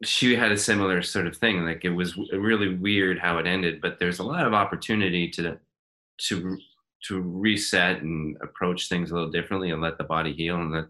she 0.04 0.36
had 0.36 0.52
a 0.52 0.58
similar 0.58 1.02
sort 1.02 1.26
of 1.26 1.36
thing. 1.36 1.64
Like 1.64 1.84
it 1.84 1.90
was 1.90 2.16
really 2.32 2.76
weird 2.76 3.18
how 3.18 3.38
it 3.38 3.46
ended, 3.46 3.80
but 3.80 3.98
there's 3.98 4.20
a 4.20 4.24
lot 4.24 4.46
of 4.46 4.54
opportunity 4.54 5.28
to 5.30 5.58
to 6.28 6.56
to 7.08 7.20
reset 7.20 8.02
and 8.02 8.36
approach 8.42 8.88
things 8.88 9.10
a 9.10 9.14
little 9.14 9.30
differently 9.30 9.70
and 9.70 9.82
let 9.82 9.98
the 9.98 10.04
body 10.04 10.32
heal 10.32 10.56
and 10.56 10.72
that 10.72 10.88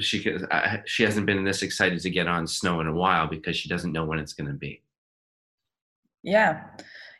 she 0.00 0.36
uh, 0.50 0.76
she 0.86 1.02
hasn't 1.02 1.26
been 1.26 1.44
this 1.44 1.62
excited 1.62 2.00
to 2.00 2.10
get 2.10 2.26
on 2.26 2.46
snow 2.46 2.80
in 2.80 2.86
a 2.86 2.94
while 2.94 3.26
because 3.26 3.56
she 3.56 3.68
doesn't 3.68 3.92
know 3.92 4.04
when 4.04 4.18
it's 4.18 4.32
going 4.32 4.48
to 4.48 4.54
be. 4.54 4.82
Yeah. 6.22 6.64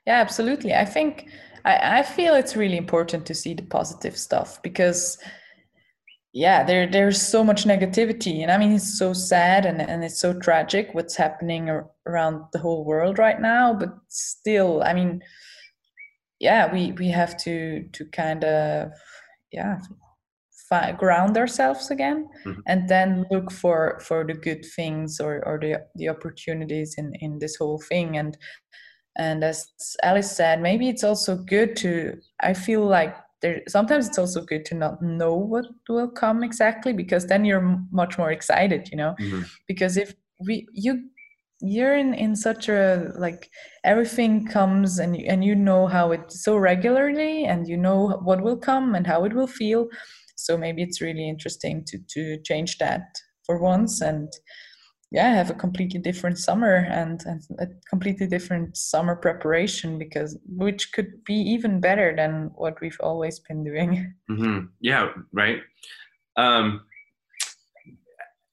Yeah 0.06 0.20
absolutely. 0.20 0.74
I 0.74 0.84
think 0.84 1.28
I, 1.64 1.98
I 1.98 2.02
feel 2.02 2.34
it's 2.34 2.56
really 2.56 2.76
important 2.76 3.26
to 3.26 3.34
see 3.34 3.54
the 3.54 3.62
positive 3.62 4.16
stuff 4.16 4.62
because 4.62 5.18
yeah 6.32 6.64
there 6.64 6.86
there's 6.86 7.20
so 7.20 7.44
much 7.44 7.64
negativity 7.64 8.40
and 8.40 8.50
i 8.50 8.56
mean 8.56 8.72
it's 8.72 8.98
so 8.98 9.12
sad 9.12 9.66
and, 9.66 9.82
and 9.82 10.02
it's 10.02 10.18
so 10.18 10.32
tragic 10.32 10.88
what's 10.92 11.14
happening 11.14 11.68
ar- 11.68 11.90
around 12.06 12.42
the 12.52 12.58
whole 12.58 12.84
world 12.84 13.18
right 13.18 13.40
now 13.40 13.74
but 13.74 13.94
still 14.08 14.82
i 14.82 14.94
mean 14.94 15.20
yeah 16.40 16.72
we 16.72 16.92
we 16.92 17.08
have 17.08 17.36
to 17.36 17.86
to 17.92 18.06
kind 18.06 18.44
of 18.44 18.90
yeah 19.52 19.78
fi- 20.72 20.92
ground 20.92 21.36
ourselves 21.36 21.90
again 21.90 22.26
mm-hmm. 22.46 22.60
and 22.66 22.88
then 22.88 23.26
look 23.30 23.52
for 23.52 24.00
for 24.00 24.24
the 24.24 24.32
good 24.32 24.64
things 24.76 25.20
or 25.20 25.46
or 25.46 25.58
the 25.60 25.72
the 25.96 26.08
opportunities 26.08 26.94
in 26.96 27.12
in 27.20 27.38
this 27.38 27.56
whole 27.56 27.80
thing 27.90 28.16
and 28.16 28.38
and 29.16 29.44
as 29.44 29.66
alice 30.02 30.34
said 30.34 30.62
maybe 30.62 30.88
it's 30.88 31.04
also 31.04 31.36
good 31.36 31.76
to 31.76 32.14
i 32.40 32.54
feel 32.54 32.84
like 32.86 33.14
there 33.42 33.60
sometimes 33.68 34.08
it's 34.08 34.18
also 34.18 34.40
good 34.40 34.64
to 34.64 34.74
not 34.74 35.02
know 35.02 35.34
what 35.34 35.66
will 35.88 36.08
come 36.08 36.42
exactly 36.42 36.92
because 36.94 37.26
then 37.26 37.44
you're 37.44 37.78
much 37.90 38.16
more 38.16 38.32
excited 38.32 38.88
you 38.90 38.96
know 38.96 39.14
mm-hmm. 39.20 39.42
because 39.68 39.98
if 39.98 40.14
we 40.46 40.66
you 40.72 41.02
you're 41.60 41.96
in 41.96 42.12
in 42.14 42.34
such 42.34 42.68
a 42.68 43.12
like 43.16 43.48
everything 43.84 44.44
comes 44.46 44.98
and 44.98 45.16
you, 45.16 45.24
and 45.28 45.44
you 45.44 45.54
know 45.54 45.86
how 45.86 46.10
it 46.10 46.32
so 46.32 46.56
regularly 46.56 47.44
and 47.44 47.68
you 47.68 47.76
know 47.76 48.18
what 48.24 48.40
will 48.40 48.56
come 48.56 48.96
and 48.96 49.06
how 49.06 49.24
it 49.24 49.32
will 49.32 49.46
feel 49.46 49.86
so 50.44 50.56
maybe 50.56 50.82
it's 50.82 51.00
really 51.00 51.28
interesting 51.28 51.84
to 51.84 51.98
to 52.08 52.38
change 52.42 52.78
that 52.78 53.02
for 53.44 53.58
once 53.58 54.00
and 54.00 54.32
yeah 55.12 55.34
have 55.34 55.50
a 55.50 55.54
completely 55.54 56.00
different 56.00 56.38
summer 56.38 56.86
and, 56.90 57.22
a 57.58 57.66
completely 57.88 58.26
different 58.26 58.76
summer 58.76 59.14
preparation 59.14 59.98
because 59.98 60.38
which 60.46 60.92
could 60.92 61.22
be 61.24 61.34
even 61.34 61.80
better 61.80 62.14
than 62.16 62.50
what 62.54 62.80
we've 62.80 63.00
always 63.00 63.38
been 63.40 63.62
doing. 63.62 64.14
Mm-hmm. 64.30 64.66
yeah 64.80 65.10
right. 65.32 65.60
Um 66.36 66.82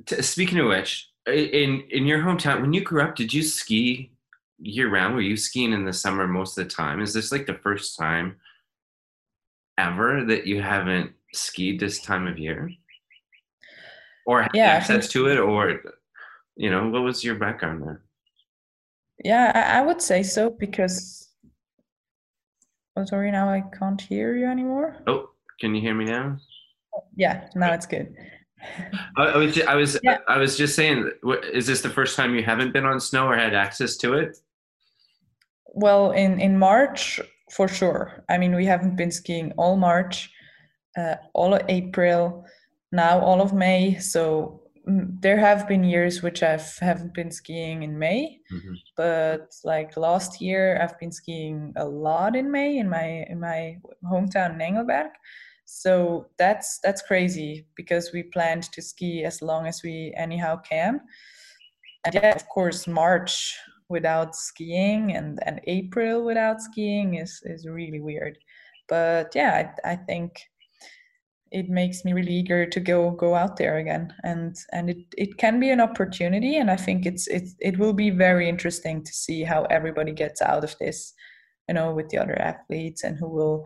t- 0.06 0.22
speaking 0.22 0.60
of 0.60 0.68
which 0.68 1.10
in 1.28 1.84
in 1.90 2.06
your 2.06 2.20
hometown 2.20 2.62
when 2.62 2.74
you 2.74 2.82
grew 2.82 3.02
up 3.02 3.16
did 3.16 3.34
you 3.34 3.44
ski 3.44 4.12
year 4.62 4.90
round 4.90 5.16
were 5.16 5.22
you 5.22 5.38
skiing 5.38 5.72
in 5.72 5.86
the 5.86 5.94
summer 5.94 6.28
most 6.28 6.58
of 6.58 6.66
the 6.66 6.70
time? 6.70 7.02
Is 7.02 7.14
this 7.14 7.32
like 7.32 7.46
the 7.46 7.60
first 7.64 7.98
time 7.98 8.36
ever 9.78 10.26
that 10.26 10.46
you 10.46 10.62
haven't 10.62 11.14
skied 11.34 11.80
this 11.80 12.00
time 12.00 12.28
of 12.28 12.38
year? 12.38 12.70
Or 14.26 14.44
have 14.44 14.52
yeah, 14.54 14.68
access 14.68 15.08
to 15.10 15.28
it 15.28 15.40
or 15.40 15.82
you 16.56 16.70
know 16.70 16.90
what 16.90 17.02
was 17.02 17.24
your 17.24 17.36
background 17.36 17.82
there? 17.82 18.04
Yeah 19.24 19.52
i, 19.56 19.80
I 19.80 19.82
would 19.82 20.02
say 20.02 20.24
so 20.24 20.50
because 20.50 21.30
oh 22.96 23.06
sorry 23.06 23.32
now 23.32 23.50
i 23.50 23.64
can't 23.78 24.00
hear 24.00 24.36
you 24.36 24.46
anymore. 24.46 24.98
Oh 25.08 25.32
can 25.60 25.74
you 25.74 25.82
hear 25.82 25.96
me 25.96 26.06
now? 26.06 26.38
Yeah 27.16 27.50
now 27.56 27.74
it's 27.74 27.88
good. 27.88 28.16
I, 29.18 29.24
I 29.24 29.38
was 29.38 29.62
I 29.62 29.76
was 29.76 30.00
yeah. 30.04 30.18
I 30.28 30.38
was 30.38 30.58
just 30.58 30.76
saying 30.76 31.10
is 31.54 31.66
this 31.66 31.82
the 31.82 31.90
first 31.90 32.16
time 32.16 32.36
you 32.36 32.44
haven't 32.44 32.74
been 32.74 32.86
on 32.86 33.00
snow 33.00 33.28
or 33.28 33.36
had 33.36 33.56
access 33.56 33.96
to 33.98 34.14
it? 34.14 34.38
Well 35.66 36.12
in 36.12 36.40
in 36.40 36.60
march 36.60 37.20
for 37.52 37.68
sure. 37.68 38.24
I 38.30 38.38
mean 38.38 38.54
we 38.54 38.66
haven't 38.66 38.96
been 38.96 39.12
skiing 39.12 39.54
all 39.58 39.76
march 39.76 40.30
uh, 41.00 41.16
all 41.34 41.54
of 41.54 41.62
april 41.70 42.46
now 42.92 43.20
all 43.20 43.42
of 43.42 43.54
may 43.54 43.98
so 44.00 44.60
there 44.86 45.38
have 45.38 45.68
been 45.68 45.84
years 45.84 46.24
which 46.24 46.42
I've 46.42 46.78
haven't 46.80 47.14
been 47.14 47.32
skiing 47.32 47.84
in 47.84 48.00
May, 48.00 48.40
mm-hmm. 48.52 48.74
but 48.98 49.54
like 49.64 49.96
last 49.98 50.42
year 50.42 50.80
I've 50.82 50.98
been 51.00 51.12
skiing 51.12 51.74
a 51.76 51.86
lot 51.86 52.36
in 52.36 52.52
May 52.52 52.78
in 52.78 52.90
my 52.90 53.26
in 53.30 53.40
my 53.40 53.78
hometown 54.06 54.56
in 54.56 54.62
Engelberg. 54.62 55.12
So 55.66 56.28
that's 56.40 56.80
that's 56.84 57.04
crazy 57.04 57.68
because 57.76 58.12
we 58.12 58.24
planned 58.24 58.64
to 58.72 58.82
ski 58.82 59.24
as 59.24 59.42
long 59.42 59.68
as 59.68 59.84
we 59.84 60.14
anyhow 60.18 60.58
can. 60.58 61.02
And 62.06 62.16
yeah, 62.16 62.36
of 62.36 62.48
course, 62.50 62.88
March 62.88 63.56
without 63.90 64.36
skiing 64.36 65.16
and, 65.16 65.40
and 65.46 65.62
April 65.66 66.24
without 66.24 66.62
skiing 66.62 67.16
is 67.16 67.42
is 67.44 67.68
really 67.68 68.00
weird. 68.00 68.38
But 68.88 69.34
yeah, 69.36 69.72
I, 69.86 69.92
I 69.92 69.96
think 69.96 70.42
it 71.52 71.70
makes 71.70 72.06
me 72.06 72.14
really 72.14 72.34
eager 72.34 72.66
to 72.66 72.80
go 72.80 73.12
go 73.12 73.36
out 73.36 73.58
there 73.58 73.78
again. 73.78 74.14
And 74.24 74.58
and 74.72 74.90
it, 74.90 74.98
it 75.18 75.38
can 75.38 75.60
be 75.60 75.70
an 75.70 75.82
opportunity 75.82 76.58
and 76.58 76.70
i 76.72 76.76
think 76.76 77.06
it's 77.06 77.28
it, 77.28 77.50
it 77.60 77.78
will 77.78 77.94
be 77.94 78.10
very 78.10 78.48
interesting 78.48 79.04
to 79.04 79.14
see 79.14 79.44
how 79.44 79.64
everybody 79.64 80.12
gets 80.12 80.42
out 80.42 80.64
of 80.64 80.76
this 80.80 81.14
you 81.68 81.74
know 81.74 81.94
with 81.94 82.10
the 82.10 82.18
other 82.18 82.38
athletes 82.42 83.04
and 83.04 83.18
who 83.18 83.30
will 83.30 83.66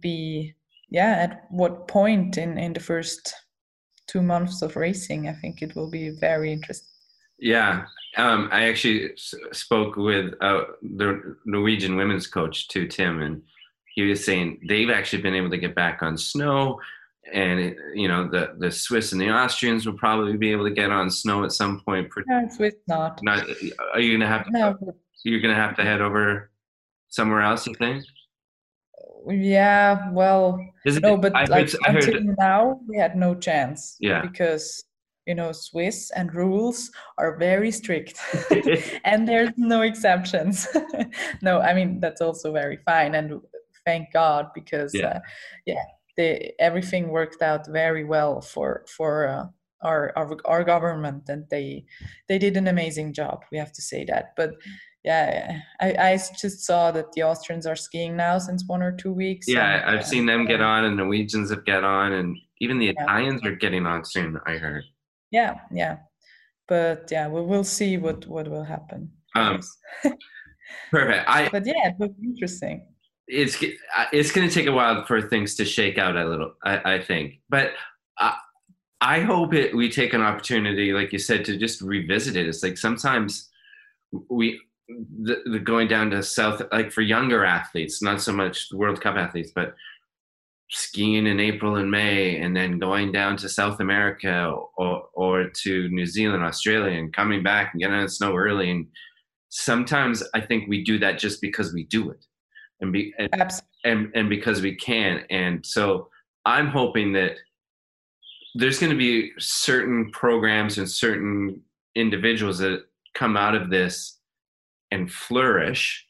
be 0.00 0.54
yeah 0.90 1.12
at 1.20 1.44
what 1.50 1.88
point 1.88 2.36
in 2.36 2.58
in 2.58 2.72
the 2.72 2.80
first 2.80 3.34
two 4.06 4.22
months 4.22 4.62
of 4.62 4.76
racing 4.76 5.28
i 5.28 5.32
think 5.32 5.62
it 5.62 5.74
will 5.74 5.90
be 5.90 6.10
very 6.10 6.52
interesting 6.52 6.88
yeah 7.38 7.84
um, 8.16 8.48
i 8.52 8.68
actually 8.68 9.12
s- 9.12 9.34
spoke 9.52 9.96
with 9.96 10.34
uh, 10.40 10.62
the 10.96 11.36
norwegian 11.44 11.96
women's 11.96 12.26
coach 12.26 12.68
too 12.68 12.86
tim 12.86 13.22
and 13.22 13.42
he 13.94 14.02
was 14.02 14.24
saying 14.24 14.60
they've 14.68 14.90
actually 14.90 15.22
been 15.22 15.34
able 15.34 15.50
to 15.50 15.58
get 15.58 15.74
back 15.74 16.02
on 16.02 16.16
snow 16.16 16.78
and 17.32 17.60
it, 17.60 17.76
you 17.94 18.08
know 18.08 18.28
the 18.28 18.54
the 18.58 18.70
swiss 18.70 19.12
and 19.12 19.20
the 19.20 19.30
austrians 19.30 19.86
will 19.86 19.96
probably 19.98 20.36
be 20.36 20.50
able 20.50 20.64
to 20.64 20.70
get 20.74 20.90
on 20.90 21.10
snow 21.10 21.44
at 21.44 21.52
some 21.52 21.80
point 21.80 22.08
no, 22.26 22.48
Swiss 22.50 22.74
not. 22.86 23.20
not 23.22 23.44
are 23.92 24.00
you 24.00 24.16
gonna 24.16 24.26
have 24.30 24.44
to 24.46 24.50
no. 24.50 24.78
you're 25.24 25.40
gonna 25.40 25.54
have 25.54 25.76
to 25.76 25.82
head 25.82 26.00
over 26.00 26.50
somewhere 27.08 27.42
else 27.42 27.66
you 27.66 27.74
think? 27.74 28.04
Yeah 29.26 30.10
well 30.12 30.58
it, 30.84 31.02
no 31.02 31.16
but 31.16 31.34
I 31.34 31.44
like 31.44 31.70
heard, 31.70 31.80
I 31.86 31.92
heard 31.92 32.08
until 32.08 32.34
now 32.38 32.80
we 32.88 32.96
had 32.96 33.16
no 33.16 33.34
chance 33.34 33.96
Yeah. 34.00 34.22
because 34.22 34.84
you 35.26 35.34
know 35.34 35.52
swiss 35.52 36.10
and 36.16 36.34
rules 36.34 36.90
are 37.18 37.36
very 37.36 37.70
strict 37.70 38.18
and 39.04 39.28
there's 39.28 39.50
no 39.56 39.82
exceptions. 39.82 40.66
No 41.42 41.60
i 41.60 41.74
mean 41.74 42.00
that's 42.00 42.20
also 42.22 42.52
very 42.52 42.78
fine 42.86 43.14
and 43.14 43.40
thank 43.84 44.12
god 44.12 44.46
because 44.54 44.94
Yeah. 44.94 45.06
uh, 45.08 45.20
yeah 45.66 45.84
the 46.18 46.28
everything 46.60 47.08
worked 47.08 47.40
out 47.42 47.64
very 47.82 48.04
well 48.04 48.40
for 48.52 48.84
for 48.96 49.12
uh, 49.28 49.46
our, 49.88 50.12
our 50.18 50.36
our 50.44 50.64
government 50.64 51.22
and 51.32 51.44
they 51.50 51.84
they 52.28 52.38
did 52.38 52.56
an 52.56 52.66
amazing 52.68 53.12
job 53.14 53.36
we 53.52 53.56
have 53.58 53.72
to 53.72 53.82
say 53.90 54.04
that. 54.04 54.34
But 54.36 54.50
yeah 55.04 55.60
i 55.80 55.88
i 56.10 56.18
just 56.42 56.58
saw 56.66 56.90
that 56.90 57.06
the 57.12 57.22
austrians 57.22 57.66
are 57.70 57.76
skiing 57.76 58.16
now 58.16 58.36
since 58.36 58.64
one 58.66 58.82
or 58.82 58.90
two 59.02 59.12
weeks 59.12 59.46
yeah 59.48 59.86
and, 59.86 59.96
i've 59.96 60.04
seen 60.04 60.26
them 60.26 60.44
get 60.44 60.60
uh, 60.60 60.64
on 60.74 60.84
and 60.86 60.96
norwegians 60.96 61.50
have 61.50 61.64
get 61.64 61.84
on 61.84 62.12
and 62.18 62.36
even 62.60 62.78
the 62.80 62.86
Yeah. 62.86 63.02
italians 63.04 63.40
are 63.46 63.54
getting 63.64 63.86
on 63.86 64.04
soon 64.04 64.30
i 64.52 64.54
heard. 64.58 64.82
Yeah 65.30 65.52
yeah. 65.70 65.94
But 66.66 67.08
yeah 67.14 67.28
we 67.28 67.40
will 67.42 67.62
see 67.62 67.96
what 67.96 68.26
what 68.26 68.46
will 68.48 68.64
happen 68.64 69.00
Um, 69.36 69.60
perfect. 70.90 71.28
I 71.28 71.48
but 71.52 71.64
yeah 71.64 71.84
it 71.90 71.96
was 72.02 72.10
interesting 72.30 72.87
it's 73.28 73.62
uh, 73.62 74.04
it's 74.12 74.32
going 74.32 74.48
to 74.48 74.54
take 74.54 74.66
a 74.66 74.72
while 74.72 75.04
for 75.04 75.20
things 75.20 75.54
to 75.56 75.64
shake 75.64 75.98
out 75.98 76.16
a 76.16 76.24
little 76.24 76.54
i, 76.64 76.94
I 76.94 77.02
think. 77.02 77.40
But 77.48 77.72
I, 78.18 78.36
I 79.00 79.20
hope 79.20 79.54
it 79.54 79.76
we 79.76 79.90
take 79.90 80.14
an 80.14 80.22
opportunity 80.22 80.92
like 80.92 81.12
you 81.12 81.18
said 81.18 81.44
to 81.46 81.56
just 81.56 81.80
revisit 81.82 82.36
it. 82.36 82.48
It's 82.48 82.62
like 82.62 82.78
sometimes 82.78 83.48
we 84.30 84.60
the, 84.88 85.42
the 85.44 85.58
going 85.58 85.88
down 85.88 86.10
to 86.10 86.22
south 86.22 86.62
like 86.72 86.90
for 86.90 87.02
younger 87.02 87.44
athletes 87.44 88.00
not 88.00 88.22
so 88.22 88.32
much 88.32 88.68
world 88.72 89.00
cup 89.00 89.16
athletes 89.16 89.52
but 89.54 89.74
skiing 90.70 91.26
in 91.26 91.40
april 91.40 91.76
and 91.76 91.90
may 91.90 92.40
and 92.40 92.56
then 92.56 92.78
going 92.78 93.12
down 93.12 93.36
to 93.36 93.50
south 93.50 93.80
america 93.80 94.54
or 94.78 95.04
or 95.12 95.50
to 95.50 95.88
new 95.90 96.06
zealand 96.06 96.42
australia 96.42 96.98
and 96.98 97.12
coming 97.12 97.42
back 97.42 97.72
and 97.72 97.82
getting 97.82 98.00
the 98.00 98.08
snow 98.08 98.34
early. 98.34 98.70
And 98.70 98.86
sometimes 99.50 100.22
i 100.34 100.40
think 100.40 100.68
we 100.68 100.82
do 100.82 100.98
that 100.98 101.18
just 101.18 101.42
because 101.42 101.74
we 101.74 101.84
do 101.84 102.10
it 102.10 102.24
and 102.80 102.92
be 102.92 103.14
and, 103.18 103.60
and 103.84 104.10
and 104.14 104.28
because 104.28 104.60
we 104.62 104.74
can 104.74 105.24
and 105.30 105.64
so 105.64 106.08
i'm 106.44 106.68
hoping 106.68 107.12
that 107.12 107.32
there's 108.54 108.78
going 108.78 108.90
to 108.90 108.98
be 108.98 109.32
certain 109.38 110.10
programs 110.12 110.78
and 110.78 110.88
certain 110.88 111.60
individuals 111.94 112.58
that 112.58 112.84
come 113.14 113.36
out 113.36 113.54
of 113.54 113.70
this 113.70 114.18
and 114.90 115.10
flourish 115.10 116.06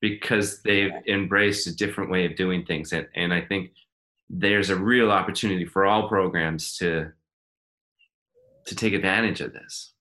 because 0.00 0.62
they've 0.62 0.92
embraced 1.08 1.66
a 1.66 1.74
different 1.74 2.10
way 2.10 2.24
of 2.24 2.36
doing 2.36 2.64
things 2.64 2.92
and, 2.92 3.06
and 3.14 3.32
i 3.32 3.40
think 3.40 3.70
there's 4.28 4.70
a 4.70 4.76
real 4.76 5.10
opportunity 5.10 5.64
for 5.64 5.86
all 5.86 6.08
programs 6.08 6.76
to 6.76 7.10
to 8.66 8.74
take 8.74 8.92
advantage 8.92 9.40
of 9.40 9.52
this 9.52 9.94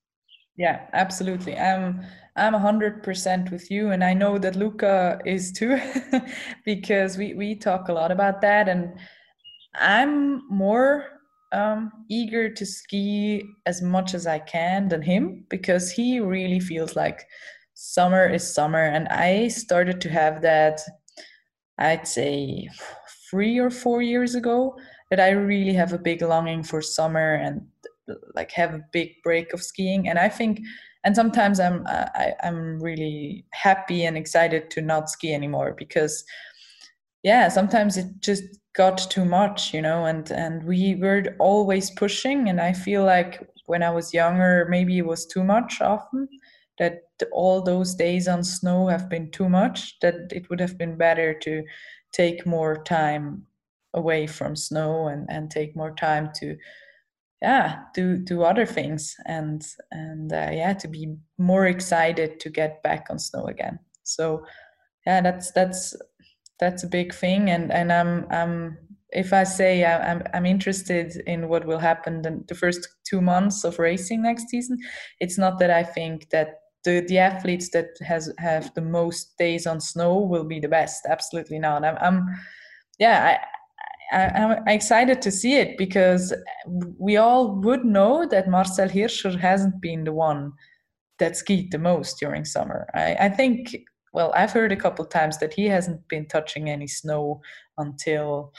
Yeah, 0.60 0.82
absolutely. 0.92 1.58
I'm 1.58 2.02
I'm 2.36 2.56
a 2.56 2.60
hundred 2.60 3.04
percent 3.04 3.52
with 3.52 3.70
you, 3.70 3.92
and 3.92 4.04
I 4.04 4.14
know 4.14 4.38
that 4.38 4.56
Luca 4.56 5.20
is 5.26 5.52
too, 5.52 5.80
because 6.66 7.18
we 7.18 7.34
we 7.34 7.56
talk 7.56 7.90
a 7.90 7.94
lot 7.94 8.12
about 8.12 8.42
that, 8.42 8.70
and 8.70 8.98
I'm 9.76 10.48
more 10.50 11.06
um, 11.52 11.92
eager 12.10 12.50
to 12.50 12.66
ski 12.66 13.44
as 13.66 13.82
much 13.82 14.14
as 14.14 14.28
I 14.28 14.40
can 14.40 14.88
than 14.88 15.02
him 15.02 15.46
because 15.50 15.92
he 15.92 16.20
really 16.20 16.60
feels 16.60 16.96
like 16.96 17.26
summer 17.74 18.28
is 18.28 18.54
summer, 18.54 18.84
and 18.84 19.08
I 19.08 19.48
started 19.50 20.02
to 20.02 20.10
have 20.10 20.42
that. 20.42 20.82
I'd 21.78 22.08
say 22.08 22.70
three 23.30 23.58
or 23.58 23.70
four 23.70 24.02
years 24.02 24.36
ago 24.36 24.78
that 25.10 25.20
I 25.20 25.30
really 25.30 25.74
have 25.74 25.94
a 25.94 25.98
big 25.98 26.22
longing 26.22 26.62
for 26.64 26.82
summer 26.82 27.36
and 27.36 27.62
like 28.36 28.52
have 28.52 28.74
a 28.74 28.86
big 28.92 29.14
break 29.24 29.54
of 29.54 29.62
skiing 29.62 30.08
and 30.08 30.18
i 30.18 30.30
think 30.30 30.62
and 31.04 31.16
sometimes 31.16 31.60
i'm 31.60 31.86
uh, 31.88 32.06
I, 32.16 32.34
i'm 32.44 32.80
really 32.82 33.46
happy 33.52 34.06
and 34.06 34.18
excited 34.18 34.70
to 34.72 34.82
not 34.82 35.10
ski 35.10 35.34
anymore 35.34 35.76
because 35.78 36.24
yeah 37.24 37.48
sometimes 37.50 37.98
it 37.98 38.08
just 38.20 38.44
got 38.76 38.98
too 39.10 39.26
much 39.26 39.74
you 39.74 39.82
know 39.82 40.06
and 40.06 40.32
and 40.32 40.64
we 40.64 40.96
were 40.96 41.36
always 41.40 41.92
pushing. 41.92 42.50
And 42.50 42.62
i 42.62 42.74
feel 42.74 43.04
like 43.04 43.48
when 43.66 43.84
i 43.84 43.90
was 43.90 44.14
younger 44.14 44.68
maybe 44.70 44.98
it 44.98 45.06
was 45.06 45.26
too 45.26 45.44
much 45.44 45.82
often 45.82 46.28
that 46.78 47.02
all 47.34 47.62
those 47.62 47.94
days 47.94 48.28
on 48.28 48.44
snow 48.44 48.88
have 48.88 49.10
been 49.10 49.30
too 49.32 49.50
much 49.50 50.00
that 50.02 50.16
it 50.32 50.50
would 50.50 50.60
have 50.62 50.78
been 50.78 50.98
better 50.98 51.34
to 51.40 51.64
take 52.14 52.46
more 52.46 52.82
time 52.84 53.46
away 53.94 54.28
from 54.28 54.56
snow 54.56 55.08
and 55.08 55.28
and 55.30 55.52
take 55.52 55.76
more 55.76 55.94
time 55.96 56.30
to 56.36 56.56
yeah 57.42 57.84
do 57.94 58.18
do 58.18 58.44
other 58.44 58.66
things 58.66 59.16
and 59.26 59.66
and 59.92 60.34
uh, 60.34 60.50
yeah 60.52 60.74
to 60.74 60.88
be 60.88 61.16
more 61.38 61.66
excited 61.68 62.40
to 62.40 62.50
get 62.50 62.84
back 62.84 63.08
on 63.10 63.20
snow 63.20 63.46
again. 63.46 63.80
So 64.04 64.44
yeah 65.06 65.22
that's 65.22 65.52
that's 65.52 65.96
that's 66.60 66.84
a 66.84 66.88
big 66.88 67.14
thing 67.14 67.50
and 67.50 67.72
and 67.72 67.92
i'm 67.92 68.28
i'm 68.32 68.78
if 69.12 69.32
i 69.32 69.44
say 69.44 69.86
i'm 69.86 70.22
i'm 70.34 70.46
interested 70.46 71.16
in 71.26 71.48
what 71.48 71.66
will 71.66 71.80
happen 71.80 72.22
the, 72.22 72.44
the 72.48 72.56
first 72.56 72.88
two 73.10 73.22
months 73.22 73.64
of 73.64 73.80
racing 73.80 74.22
next 74.22 74.50
season 74.50 74.78
it's 75.20 75.38
not 75.38 75.58
that 75.58 75.72
i 75.72 75.84
think 75.84 76.30
that 76.32 76.60
the 76.84 77.02
the 77.08 77.18
athletes 77.18 77.70
that 77.70 77.90
has 78.02 78.32
have 78.38 78.74
the 78.74 78.82
most 78.82 79.38
days 79.38 79.68
on 79.68 79.82
snow 79.82 80.20
will 80.20 80.46
be 80.46 80.60
the 80.60 80.68
best 80.68 81.06
absolutely 81.10 81.60
not. 81.60 81.84
I'm, 81.84 81.98
I'm 82.00 82.26
yeah 83.00 83.38
I'm 84.12 84.68
excited 84.68 85.22
to 85.22 85.32
see 85.32 85.56
it 85.56 85.78
because 85.78 86.34
we 86.98 87.18
all 87.18 87.56
would 87.56 87.86
know 87.86 88.28
that 88.28 88.50
Marcel 88.50 88.90
Hirscher 88.90 89.40
hasn't 89.40 89.82
been 89.82 90.04
the 90.04 90.14
one 90.14 90.54
that 91.20 91.38
skied 91.38 91.72
the 91.72 91.78
most 91.78 92.20
during 92.20 92.46
summer. 92.46 92.88
I, 92.94 93.16
I 93.20 93.30
think, 93.30 93.76
well, 94.14 94.32
I've 94.36 94.52
heard 94.52 94.72
a 94.72 94.78
couple 94.78 95.06
times 95.06 95.38
that 95.40 95.54
he 95.54 95.66
hasn't 95.66 96.08
been 96.08 96.28
touching 96.28 96.70
any 96.70 96.88
snow 96.88 97.42
until 97.78 98.54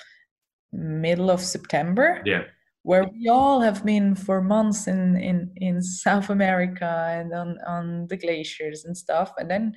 middle 0.72 1.30
of 1.30 1.40
September, 1.40 2.22
yeah 2.24 2.42
where 2.82 3.04
we 3.04 3.28
all 3.28 3.60
have 3.60 3.84
been 3.84 4.14
for 4.14 4.40
months 4.40 4.86
in, 4.86 5.16
in, 5.16 5.50
in 5.56 5.82
South 5.82 6.30
America 6.30 7.06
and 7.10 7.32
on, 7.32 7.58
on 7.66 8.06
the 8.08 8.16
glaciers 8.16 8.84
and 8.84 8.96
stuff. 8.96 9.32
And 9.38 9.50
then, 9.50 9.74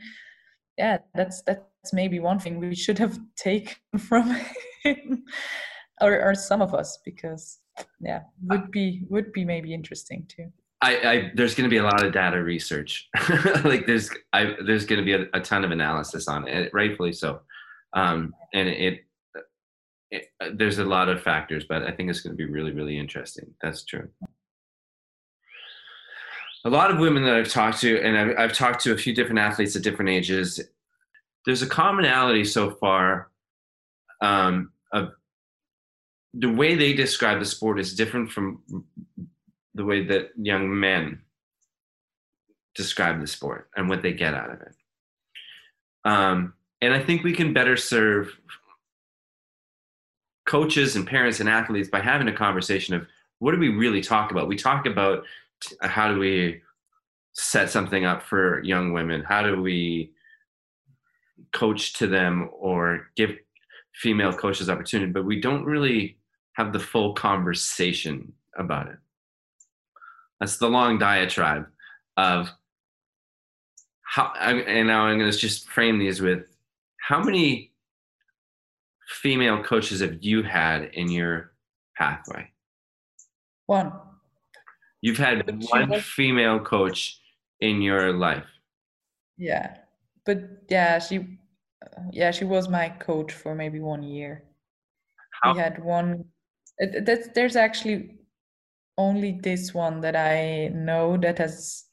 yeah, 0.77 0.99
that's 1.13 1.41
that's 1.43 1.91
maybe 1.91 2.19
one 2.19 2.39
thing 2.39 2.59
we 2.59 2.75
should 2.75 2.97
have 2.99 3.19
taken 3.35 3.75
from 3.99 4.31
him, 4.31 4.45
or, 6.01 6.21
or 6.21 6.35
some 6.35 6.61
of 6.61 6.73
us, 6.73 6.99
because 7.03 7.59
yeah, 7.99 8.21
would 8.43 8.71
be 8.71 9.03
would 9.09 9.31
be 9.33 9.45
maybe 9.45 9.73
interesting 9.73 10.25
too. 10.27 10.51
I, 10.81 10.95
I 10.97 11.31
there's 11.33 11.55
going 11.55 11.69
to 11.69 11.73
be 11.73 11.77
a 11.77 11.83
lot 11.83 12.03
of 12.03 12.11
data 12.11 12.43
research. 12.43 13.09
like 13.63 13.87
there's 13.87 14.09
I, 14.33 14.55
there's 14.65 14.85
going 14.85 14.99
to 14.99 15.05
be 15.05 15.13
a, 15.13 15.27
a 15.33 15.39
ton 15.39 15.63
of 15.63 15.71
analysis 15.71 16.27
on 16.27 16.47
it, 16.47 16.71
rightfully 16.73 17.13
so. 17.13 17.41
Um, 17.93 18.33
and 18.53 18.67
it, 18.67 19.05
it 20.11 20.25
there's 20.55 20.79
a 20.79 20.85
lot 20.85 21.09
of 21.09 21.21
factors, 21.21 21.65
but 21.67 21.83
I 21.83 21.91
think 21.91 22.09
it's 22.09 22.19
going 22.19 22.35
to 22.35 22.37
be 22.37 22.51
really 22.51 22.71
really 22.71 22.99
interesting. 22.99 23.53
That's 23.61 23.85
true. 23.85 24.09
A 26.65 26.69
lot 26.69 26.91
of 26.91 26.99
women 26.99 27.23
that 27.23 27.35
I've 27.35 27.49
talked 27.49 27.81
to, 27.81 28.01
and 28.01 28.17
I've, 28.17 28.37
I've 28.37 28.53
talked 28.53 28.81
to 28.83 28.93
a 28.93 28.97
few 28.97 29.13
different 29.13 29.39
athletes 29.39 29.75
at 29.75 29.83
different 29.83 30.09
ages. 30.09 30.61
There's 31.45 31.61
a 31.61 31.67
commonality 31.67 32.45
so 32.45 32.71
far 32.71 33.29
um, 34.21 34.71
of 34.93 35.11
the 36.33 36.49
way 36.49 36.75
they 36.75 36.93
describe 36.93 37.39
the 37.39 37.45
sport 37.45 37.79
is 37.79 37.95
different 37.95 38.31
from 38.31 38.63
the 39.75 39.83
way 39.83 40.05
that 40.05 40.29
young 40.37 40.79
men 40.79 41.21
describe 42.75 43.19
the 43.19 43.27
sport 43.27 43.69
and 43.75 43.89
what 43.89 44.01
they 44.01 44.13
get 44.13 44.33
out 44.33 44.51
of 44.51 44.61
it. 44.61 44.75
Um, 46.05 46.53
and 46.81 46.93
I 46.93 47.03
think 47.03 47.23
we 47.23 47.33
can 47.33 47.53
better 47.53 47.77
serve 47.77 48.37
coaches 50.45 50.95
and 50.95 51.07
parents 51.07 51.39
and 51.39 51.49
athletes 51.49 51.89
by 51.89 52.01
having 52.01 52.27
a 52.27 52.33
conversation 52.33 52.93
of 52.95 53.07
what 53.39 53.51
do 53.51 53.57
we 53.57 53.69
really 53.69 54.01
talk 54.01 54.31
about? 54.31 54.47
We 54.47 54.57
talk 54.57 54.85
about 54.85 55.23
how 55.81 56.11
do 56.11 56.19
we 56.19 56.61
set 57.33 57.69
something 57.69 58.05
up 58.05 58.23
for 58.23 58.61
young 58.63 58.93
women? 58.93 59.23
How 59.23 59.43
do 59.43 59.61
we 59.61 60.11
coach 61.53 61.93
to 61.93 62.07
them 62.07 62.49
or 62.53 63.07
give 63.15 63.37
female 63.95 64.33
coaches 64.33 64.69
opportunity, 64.69 65.11
but 65.11 65.25
we 65.25 65.39
don't 65.39 65.65
really 65.65 66.17
have 66.53 66.73
the 66.73 66.79
full 66.79 67.13
conversation 67.13 68.33
about 68.57 68.87
it. 68.87 68.97
That's 70.39 70.57
the 70.57 70.69
long 70.69 70.97
diatribe 70.97 71.65
of 72.17 72.49
how, 74.01 74.33
and 74.35 74.87
now 74.87 75.05
I'm 75.05 75.17
going 75.17 75.31
to 75.31 75.37
just 75.37 75.69
frame 75.69 75.99
these 75.99 76.21
with 76.21 76.45
how 76.99 77.23
many 77.23 77.71
female 79.07 79.63
coaches 79.63 80.01
have 80.01 80.17
you 80.21 80.43
had 80.43 80.89
in 80.93 81.09
your 81.09 81.53
pathway? 81.95 82.51
One. 83.65 83.93
You've 85.01 85.17
had 85.17 85.45
But 85.45 85.55
one 85.69 85.99
female 85.99 86.59
coach 86.59 87.19
in 87.59 87.81
your 87.81 88.13
life. 88.13 88.45
Yeah, 89.37 89.75
but 90.25 90.39
yeah, 90.69 90.99
she, 90.99 91.39
yeah, 92.11 92.31
she 92.31 92.45
was 92.45 92.69
my 92.69 92.89
coach 92.89 93.31
for 93.31 93.55
maybe 93.55 93.79
one 93.79 94.03
year. 94.03 94.43
How- 95.41 95.53
We 95.53 95.59
had 95.59 95.83
one. 95.83 96.25
That's 96.79 97.29
there's 97.35 97.55
actually 97.55 98.17
only 98.97 99.39
this 99.43 99.73
one 99.73 100.01
that 100.01 100.15
I 100.15 100.69
know 100.73 101.17
that 101.17 101.37
has, 101.39 101.83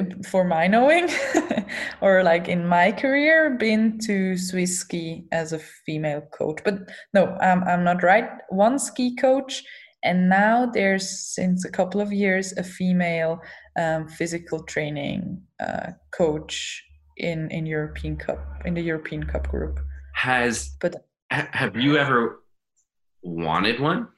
uh, 0.00 0.04
for 0.26 0.44
my 0.44 0.66
knowing, 0.66 1.08
or 2.00 2.22
like 2.22 2.48
in 2.48 2.66
my 2.66 2.92
career, 2.92 3.56
been 3.58 3.98
to 4.06 4.36
Swiss 4.36 4.78
ski 4.80 5.26
as 5.32 5.52
a 5.52 5.58
female 5.58 6.22
coach. 6.32 6.60
But 6.64 6.90
no, 7.12 7.36
I'm 7.40 7.62
I'm 7.64 7.84
not 7.84 8.02
right. 8.02 8.28
One 8.50 8.78
ski 8.78 9.16
coach, 9.16 9.62
and 10.04 10.28
now 10.28 10.66
there's 10.66 11.08
since 11.34 11.64
a 11.64 11.70
couple 11.70 12.00
of 12.00 12.12
years 12.12 12.52
a 12.56 12.62
female 12.62 13.40
um, 13.78 14.08
physical 14.08 14.62
training 14.64 15.42
uh, 15.60 15.92
coach 16.16 16.82
in 17.16 17.50
in 17.50 17.66
European 17.66 18.16
Cup 18.16 18.40
in 18.64 18.74
the 18.74 18.82
European 18.82 19.24
Cup 19.24 19.48
group. 19.48 19.80
Has 20.14 20.76
But 20.80 21.06
ha- 21.30 21.48
have 21.52 21.76
you 21.76 21.96
ever 21.96 22.40
wanted 23.22 23.80
one? 23.80 24.08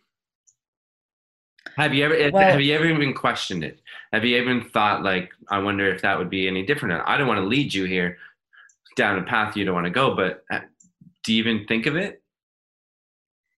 Have 1.76 1.92
you 1.94 2.04
ever 2.04 2.30
Well- 2.32 2.50
have 2.52 2.60
you 2.60 2.74
ever 2.74 2.86
even 2.86 3.12
questioned 3.14 3.64
it? 3.64 3.80
Have 4.12 4.24
you 4.24 4.36
even 4.36 4.62
thought 4.70 5.02
like, 5.02 5.30
I 5.48 5.58
wonder 5.58 5.86
if 5.92 6.02
that 6.02 6.18
would 6.18 6.30
be 6.30 6.48
any 6.48 6.64
different? 6.64 7.02
I 7.06 7.16
don't 7.16 7.28
want 7.28 7.40
to 7.40 7.46
lead 7.46 7.74
you 7.74 7.84
here 7.84 8.18
down 8.96 9.18
a 9.18 9.22
path 9.24 9.56
you 9.56 9.64
don't 9.64 9.74
want 9.74 9.84
to 9.86 9.90
go, 9.90 10.14
but 10.16 10.42
uh, 10.50 10.60
do 11.24 11.34
you 11.34 11.40
even 11.40 11.66
think 11.66 11.86
of 11.86 11.96
it? 11.96 12.22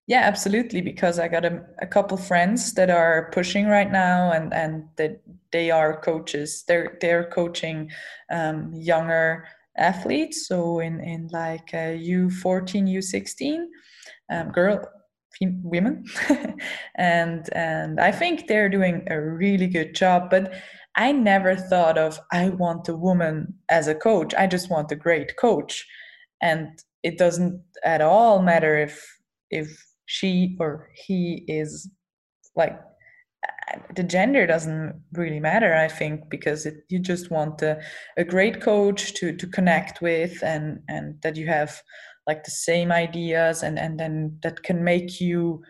Yeah, 0.09 0.23
absolutely. 0.23 0.81
Because 0.83 1.21
I 1.21 1.29
got 1.29 1.45
a, 1.47 1.63
a 1.81 1.87
couple 1.87 2.17
friends 2.19 2.75
that 2.75 2.91
are 2.91 3.31
pushing 3.33 3.69
right 3.69 3.93
now, 3.93 4.33
and 4.33 4.55
and 4.55 4.85
that 4.97 5.21
they 5.53 5.71
are 5.71 6.01
coaches. 6.01 6.65
They're 6.69 6.99
they're 7.03 7.31
coaching 7.31 7.91
um, 8.33 8.73
younger 8.75 9.47
athletes. 9.79 10.49
So 10.49 10.81
in 10.81 11.01
in 11.01 11.29
like 11.33 11.71
uh, 11.75 11.95
U 11.99 12.31
fourteen, 12.31 12.87
U 12.89 13.03
sixteen, 13.03 13.71
um, 14.31 14.51
girl. 14.53 14.81
fem- 15.41 15.63
Women, 15.65 16.05
and 16.97 17.49
and 17.55 18.01
I 18.01 18.13
think 18.13 18.49
they're 18.49 18.71
doing 18.71 19.07
a 19.11 19.21
really 19.21 19.69
good 19.69 19.95
job. 19.97 20.31
But 20.31 20.55
I 20.97 21.13
never 21.13 21.57
thought 21.57 21.99
of 21.99 22.21
I 22.33 22.51
want 22.51 22.89
a 22.89 22.97
woman 22.97 23.55
as 23.71 23.89
a 23.89 23.95
coach. 23.97 24.35
I 24.37 24.47
just 24.49 24.71
want 24.71 24.93
a 24.93 24.97
great 24.97 25.37
coach, 25.39 25.87
and 26.43 26.69
it 27.05 27.19
doesn't 27.19 27.63
at 27.85 28.01
all 28.03 28.43
matter 28.43 28.79
if 28.79 29.07
if 29.51 29.85
she 30.09 30.57
or 30.59 30.91
he 30.95 31.45
is 31.47 31.89
like 32.57 32.81
the 33.95 34.03
gender 34.03 34.47
doesn't 34.47 35.01
really 35.13 35.39
matter 35.39 35.75
i 35.75 35.87
think 35.87 36.29
because 36.31 36.67
it, 36.67 36.75
you 36.89 36.99
just 36.99 37.31
want 37.31 37.63
a, 37.63 37.79
a 38.17 38.25
great 38.25 38.61
coach 38.61 39.15
to 39.15 39.37
to 39.37 39.47
connect 39.47 40.01
with 40.01 40.43
and 40.43 40.81
and 40.89 41.21
that 41.23 41.37
you 41.37 41.47
have 41.47 41.81
like 42.27 42.43
the 42.45 42.51
same 42.51 42.91
ideas 42.91 43.63
and 43.63 43.79
and 43.79 44.01
then 44.01 44.39
that 44.43 44.63
can 44.63 44.83
make 44.83 45.21
you 45.21 45.63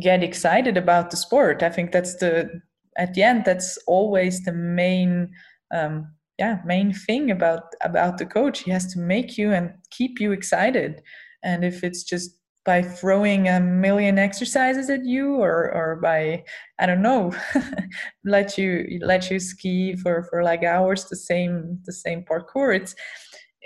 get 0.00 0.22
excited 0.22 0.76
about 0.76 1.10
the 1.10 1.16
sport. 1.16 1.62
I 1.62 1.70
think 1.70 1.92
that's 1.92 2.16
the 2.16 2.50
at 2.96 3.14
the 3.14 3.22
end 3.22 3.44
that's 3.44 3.76
always 3.86 4.44
the 4.44 4.52
main 4.52 5.30
um 5.74 6.12
yeah 6.38 6.58
main 6.64 6.92
thing 6.92 7.30
about 7.30 7.62
about 7.80 8.18
the 8.18 8.26
coach. 8.26 8.60
He 8.60 8.70
has 8.70 8.92
to 8.92 8.98
make 8.98 9.38
you 9.38 9.52
and 9.52 9.72
keep 9.90 10.20
you 10.20 10.32
excited. 10.32 11.02
And 11.42 11.64
if 11.64 11.84
it's 11.84 12.02
just 12.02 12.38
by 12.64 12.80
throwing 12.82 13.48
a 13.48 13.60
million 13.60 14.18
exercises 14.18 14.88
at 14.88 15.04
you 15.04 15.36
or 15.36 15.70
or 15.72 15.96
by 15.96 16.42
i 16.78 16.86
don't 16.86 17.02
know 17.02 17.32
let 18.24 18.56
you 18.56 18.98
let 19.02 19.30
you 19.30 19.38
ski 19.38 19.94
for 19.96 20.26
for 20.30 20.42
like 20.42 20.64
hours 20.64 21.04
the 21.06 21.16
same 21.16 21.78
the 21.84 21.92
same 21.92 22.24
parkour. 22.24 22.74
It's 22.74 22.94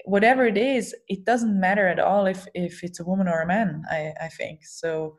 whatever 0.04 0.46
it 0.46 0.56
is 0.56 0.94
it 1.08 1.24
doesn't 1.24 1.60
matter 1.60 1.86
at 1.86 1.98
all 2.00 2.26
if 2.26 2.46
if 2.54 2.82
it's 2.82 3.00
a 3.00 3.04
woman 3.04 3.28
or 3.28 3.40
a 3.40 3.46
man 3.46 3.82
i 3.90 4.12
i 4.20 4.28
think. 4.28 4.64
So 4.64 5.16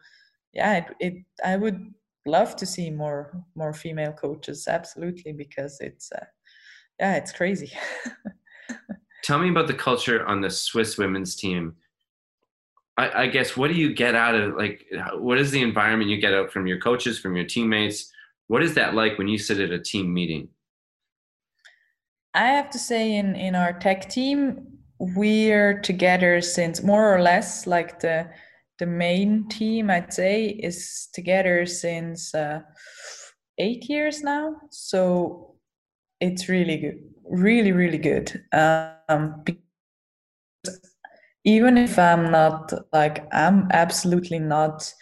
yeah 0.54 0.78
it, 0.78 0.86
it 1.00 1.14
i 1.44 1.56
would 1.56 1.94
love 2.26 2.56
to 2.58 2.66
see 2.66 2.90
more 2.90 3.44
more 3.56 3.74
female 3.74 4.14
coaches 4.14 4.68
absolutely 4.68 5.32
because 5.34 5.80
it's 5.80 6.12
uh, 6.12 6.26
yeah 7.00 7.16
it's 7.16 7.32
crazy. 7.32 7.72
Tell 9.24 9.40
me 9.40 9.50
about 9.50 9.68
the 9.68 9.74
culture 9.74 10.26
on 10.26 10.42
the 10.42 10.50
Swiss 10.50 10.98
women's 10.98 11.36
team. 11.36 11.76
I, 13.00 13.24
I 13.24 13.28
guess 13.28 13.56
what 13.56 13.70
do 13.70 13.78
you 13.78 13.94
get 13.94 14.14
out 14.14 14.36
of 14.36 14.56
like 14.56 14.86
what 15.14 15.40
is 15.40 15.52
the 15.52 15.62
environment 15.62 16.10
you 16.10 16.18
get 16.18 16.34
out 16.34 16.52
from 16.52 16.68
your 16.68 16.80
coaches, 16.80 17.18
from 17.18 17.36
your 17.36 17.46
teammates? 17.46 18.12
What 18.48 18.62
is 18.62 18.74
that 18.74 18.94
like 18.94 19.18
when 19.18 19.30
you 19.30 19.38
sit 19.38 19.60
at 19.60 19.72
a 19.72 19.80
team 19.80 20.14
meeting? 20.14 20.50
I 22.34 22.48
have 22.48 22.70
to 22.72 22.80
say, 22.80 23.16
in 23.16 23.36
in 23.36 23.56
our 23.56 23.72
tech 23.72 24.10
team, 24.10 24.68
we're 25.00 25.80
together 25.80 26.42
since 26.42 26.84
more 26.84 27.16
or 27.16 27.22
less 27.22 27.66
like 27.66 28.02
the 28.02 28.30
the 28.80 28.86
main 28.86 29.48
team. 29.48 29.90
I'd 29.90 30.14
say 30.14 30.48
is 30.48 31.08
together 31.14 31.66
since 31.66 32.36
uh, 32.36 32.62
eight 33.58 33.90
years 33.90 34.24
now. 34.24 34.56
So 34.72 35.56
it's 36.20 36.50
really 36.50 36.78
good, 36.78 37.00
really 37.30 37.72
really 37.72 37.98
good. 37.98 38.44
Um, 38.52 39.46
even 41.46 41.78
if 41.78 41.98
I'm 41.98 42.32
not 42.32 42.74
like 42.92 43.28
I'm 43.34 43.68
absolutely 43.72 44.40
not 44.40 44.94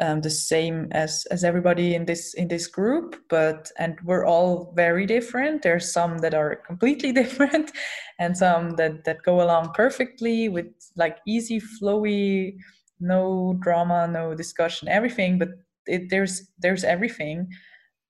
um, 0.00 0.22
the 0.22 0.30
same 0.30 0.88
as 0.92 1.26
as 1.30 1.44
everybody 1.44 1.94
in 1.94 2.06
this 2.06 2.34
in 2.34 2.48
this 2.48 2.66
group 2.66 3.16
but 3.28 3.70
and 3.78 3.98
we're 4.04 4.26
all 4.26 4.72
very 4.74 5.06
different. 5.06 5.62
There's 5.62 5.92
some 5.92 6.18
that 6.18 6.34
are 6.34 6.56
completely 6.56 7.12
different 7.22 7.72
and 8.18 8.36
some 8.36 8.70
that 8.76 9.04
that 9.04 9.22
go 9.22 9.42
along 9.42 9.72
perfectly 9.74 10.48
with 10.48 10.66
like 10.96 11.18
easy 11.26 11.60
flowy 11.60 12.56
no 13.00 13.58
drama 13.60 14.06
no 14.06 14.34
discussion 14.34 14.88
everything 14.88 15.38
but 15.38 15.48
it, 15.86 16.08
there's 16.10 16.48
there's 16.58 16.84
everything. 16.84 17.48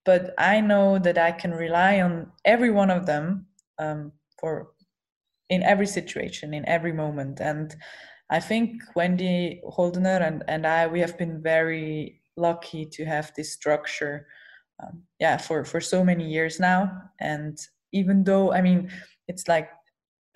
But 0.05 0.33
i 0.37 0.59
know 0.61 0.99
that 0.99 1.17
i 1.17 1.31
can 1.31 1.51
rely 1.51 2.01
on 2.01 2.31
every 2.45 2.71
one 2.71 2.91
of 2.91 3.05
them 3.05 3.47
um, 3.79 4.11
for 4.39 4.72
in 5.53 5.63
every 5.63 5.87
situation 5.87 6.53
in 6.53 6.67
every 6.67 6.93
moment 6.93 7.39
and 7.39 7.75
I 8.33 8.39
think 8.39 8.81
Wendy 8.95 9.61
Holdener 9.63 10.25
and, 10.25 10.43
and 10.47 10.65
I, 10.65 10.87
we 10.87 10.99
have 11.01 11.17
been 11.19 11.39
very 11.41 12.21
lucky 12.35 12.83
to 12.85 13.05
have 13.05 13.31
this 13.35 13.53
structure, 13.53 14.25
um, 14.81 15.03
yeah, 15.19 15.37
for, 15.37 15.63
for 15.63 15.79
so 15.79 16.03
many 16.03 16.27
years 16.27 16.59
now. 16.59 16.91
And 17.19 17.59
even 17.91 18.23
though, 18.23 18.51
I 18.51 18.61
mean, 18.61 18.89
it's 19.27 19.47
like 19.47 19.69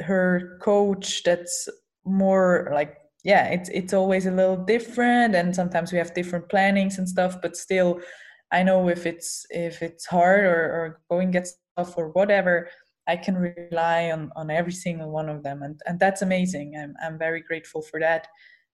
her 0.02 0.60
coach 0.62 1.24
that's 1.24 1.68
more 2.06 2.70
like, 2.72 2.98
yeah, 3.24 3.48
it's, 3.48 3.70
it's 3.70 3.94
always 3.94 4.28
a 4.28 4.32
little 4.32 4.64
different. 4.64 5.34
And 5.34 5.56
sometimes 5.56 5.92
we 5.92 5.98
have 5.98 6.14
different 6.14 6.50
plannings 6.50 7.00
and 7.00 7.10
stuff, 7.10 7.42
but 7.42 7.58
still, 7.58 8.00
I 8.52 8.62
know 8.62 8.90
if 8.90 9.08
it's, 9.08 9.46
if 9.50 9.82
it's 9.82 10.06
hard 10.06 10.46
or, 10.46 10.62
or 10.72 11.02
going 11.10 11.32
get 11.32 11.48
stuff 11.48 11.98
or 11.98 12.10
whatever, 12.10 12.70
I 13.08 13.18
can 13.18 13.36
rely 13.36 14.12
on 14.12 14.32
on 14.36 14.50
every 14.52 14.72
single 14.72 15.12
one 15.12 15.30
of 15.30 15.44
them, 15.44 15.64
and 15.64 15.80
and 15.86 16.00
that's 16.00 16.22
amazing. 16.22 16.76
I'm 16.78 16.96
I'm 17.04 17.18
very 17.18 17.42
grateful 17.42 17.82
for 17.82 18.00
that, 18.00 18.28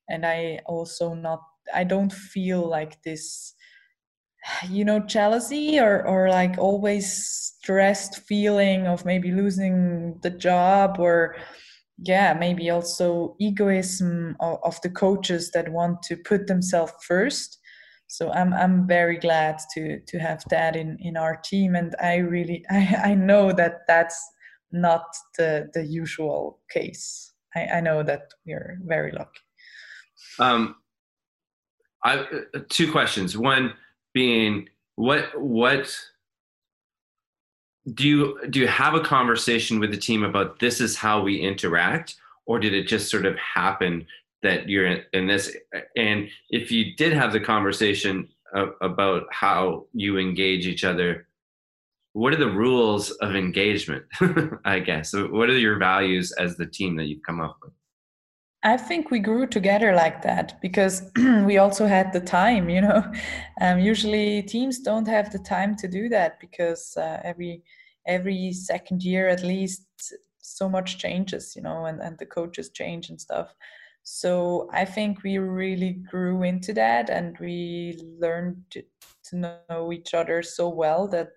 and 0.10 0.26
I 0.26 0.60
also 0.66 1.14
not 1.14 1.42
I 1.74 1.84
don't 1.84 2.12
feel 2.12 2.68
like 2.68 3.02
this, 3.04 3.54
you 4.70 4.86
know, 4.86 5.00
jealousy 5.00 5.80
or 5.80 6.06
or 6.08 6.30
like 6.30 6.58
always 6.58 7.14
stressed 7.16 8.20
feeling 8.28 8.88
of 8.88 9.06
maybe 9.06 9.32
losing 9.32 10.20
the 10.22 10.30
job 10.32 10.98
or 11.00 11.36
yeah 12.00 12.34
maybe 12.34 12.72
also 12.72 13.36
egoism 13.40 14.36
of, 14.40 14.58
of 14.64 14.82
the 14.82 14.90
coaches 14.90 15.52
that 15.52 15.70
want 15.70 16.02
to 16.02 16.18
put 16.18 16.48
themselves 16.48 16.92
first 17.08 17.60
so 18.08 18.32
i'm 18.32 18.54
i'm 18.54 18.88
very 18.88 19.18
glad 19.18 19.58
to 19.74 19.99
to 20.01 20.20
have 20.20 20.43
that 20.49 20.76
in 20.76 20.97
in 20.99 21.18
our 21.18 21.38
team. 21.38 21.76
And 21.76 21.95
i 22.01 22.18
really 22.18 22.66
i 22.72 22.99
i 23.04 23.16
know 23.16 23.51
that 23.51 23.82
that's 23.88 24.22
not 24.72 25.06
the 25.38 25.70
the 25.74 25.86
usual 25.86 26.60
case. 26.70 27.34
I 27.56 27.66
i 27.78 27.82
know 27.82 28.04
that 28.04 28.34
we're 28.45 28.80
very 28.86 29.12
lucky. 29.12 29.41
Um, 30.39 30.76
I 32.04 32.20
uh, 32.20 32.60
two 32.70 32.91
questions. 32.91 33.38
One 33.38 33.74
being 34.14 34.68
what 34.95 35.30
what 35.39 35.95
do 37.93 38.08
you 38.08 38.39
do 38.49 38.60
you 38.60 38.68
have 38.68 38.93
a 38.93 39.01
conversation 39.01 39.80
with 39.80 39.91
the 39.91 39.97
team 39.97 40.24
about 40.24 40.60
this 40.60 40.82
is 40.82 40.95
how 40.95 41.22
we 41.22 41.39
interact? 41.39 42.16
Or 42.45 42.60
did 42.60 42.74
it 42.74 42.88
just 42.88 43.10
sort 43.10 43.26
of 43.26 43.38
happen 43.38 44.06
that 44.44 44.70
you're 44.70 44.86
in, 44.86 45.02
in 45.14 45.28
this? 45.28 45.56
And 45.98 46.30
if 46.50 46.72
you 46.72 46.96
did 46.96 47.14
have 47.14 47.34
the 47.34 47.39
conversation 47.39 48.30
about 48.82 49.24
how 49.32 49.86
you 49.94 50.18
engage 50.18 50.68
each 50.68 50.84
other, 50.84 51.28
what 52.14 52.34
are 52.34 52.38
the 52.38 52.50
rules 52.50 53.12
of 53.12 53.36
engagement? 53.36 54.06
I 54.66 54.80
guess. 54.80 55.14
What 55.14 55.50
are 55.50 55.58
your 55.58 55.80
values 55.80 56.32
as 56.34 56.56
the 56.56 56.68
team 56.68 56.96
that 56.98 57.06
you've 57.06 57.24
come 57.26 57.41
up 57.41 57.58
with? 57.64 57.74
I 58.66 58.78
think 58.78 59.12
we 59.12 59.20
grew 59.20 59.46
together 59.46 59.94
like 59.94 60.22
that 60.22 60.62
because 60.62 61.12
we 61.18 61.58
also 61.58 61.86
had 61.86 62.14
the 62.14 62.22
time, 62.22 62.70
you 62.70 62.82
know. 62.82 63.04
Um, 63.62 63.80
usually 63.80 64.41
teams 64.41 64.80
don't 64.80 65.08
have 65.08 65.32
the 65.32 65.39
time 65.39 65.76
to 65.78 65.88
do 65.88 66.10
that 66.10 66.39
because 66.39 66.98
uh, 66.98 67.22
every 67.24 67.64
every 68.08 68.52
second 68.52 69.04
year 69.04 69.30
at 69.30 69.44
least 69.44 69.86
so 70.41 70.68
much 70.68 70.98
changes, 70.98 71.56
you 71.56 71.62
know, 71.62 71.86
and, 71.86 72.02
and 72.02 72.18
the 72.18 72.26
coaches 72.26 72.70
change 72.70 73.10
and 73.10 73.22
stuff. 73.22 73.54
So 74.04 74.70
I 74.72 74.86
think 74.86 75.24
we 75.24 75.38
really 75.38 75.91
grew 76.12 76.43
into 76.43 76.74
that 76.74 77.10
and 77.10 77.38
we 77.39 77.99
learned 78.20 78.58
to, 78.72 78.84
know 79.34 79.91
each 79.91 80.14
other 80.14 80.43
so 80.43 80.70
well 80.70 81.08
that 81.08 81.30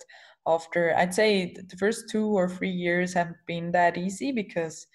after 0.47 0.95
I'd 0.97 1.15
say 1.15 1.55
the 1.55 1.77
first 1.79 2.11
two 2.11 2.27
or 2.27 2.47
three 2.49 2.71
years 2.71 3.15
haven't 3.15 3.39
been 3.47 3.73
that 3.73 3.97
easy 3.97 4.33
because 4.33 4.87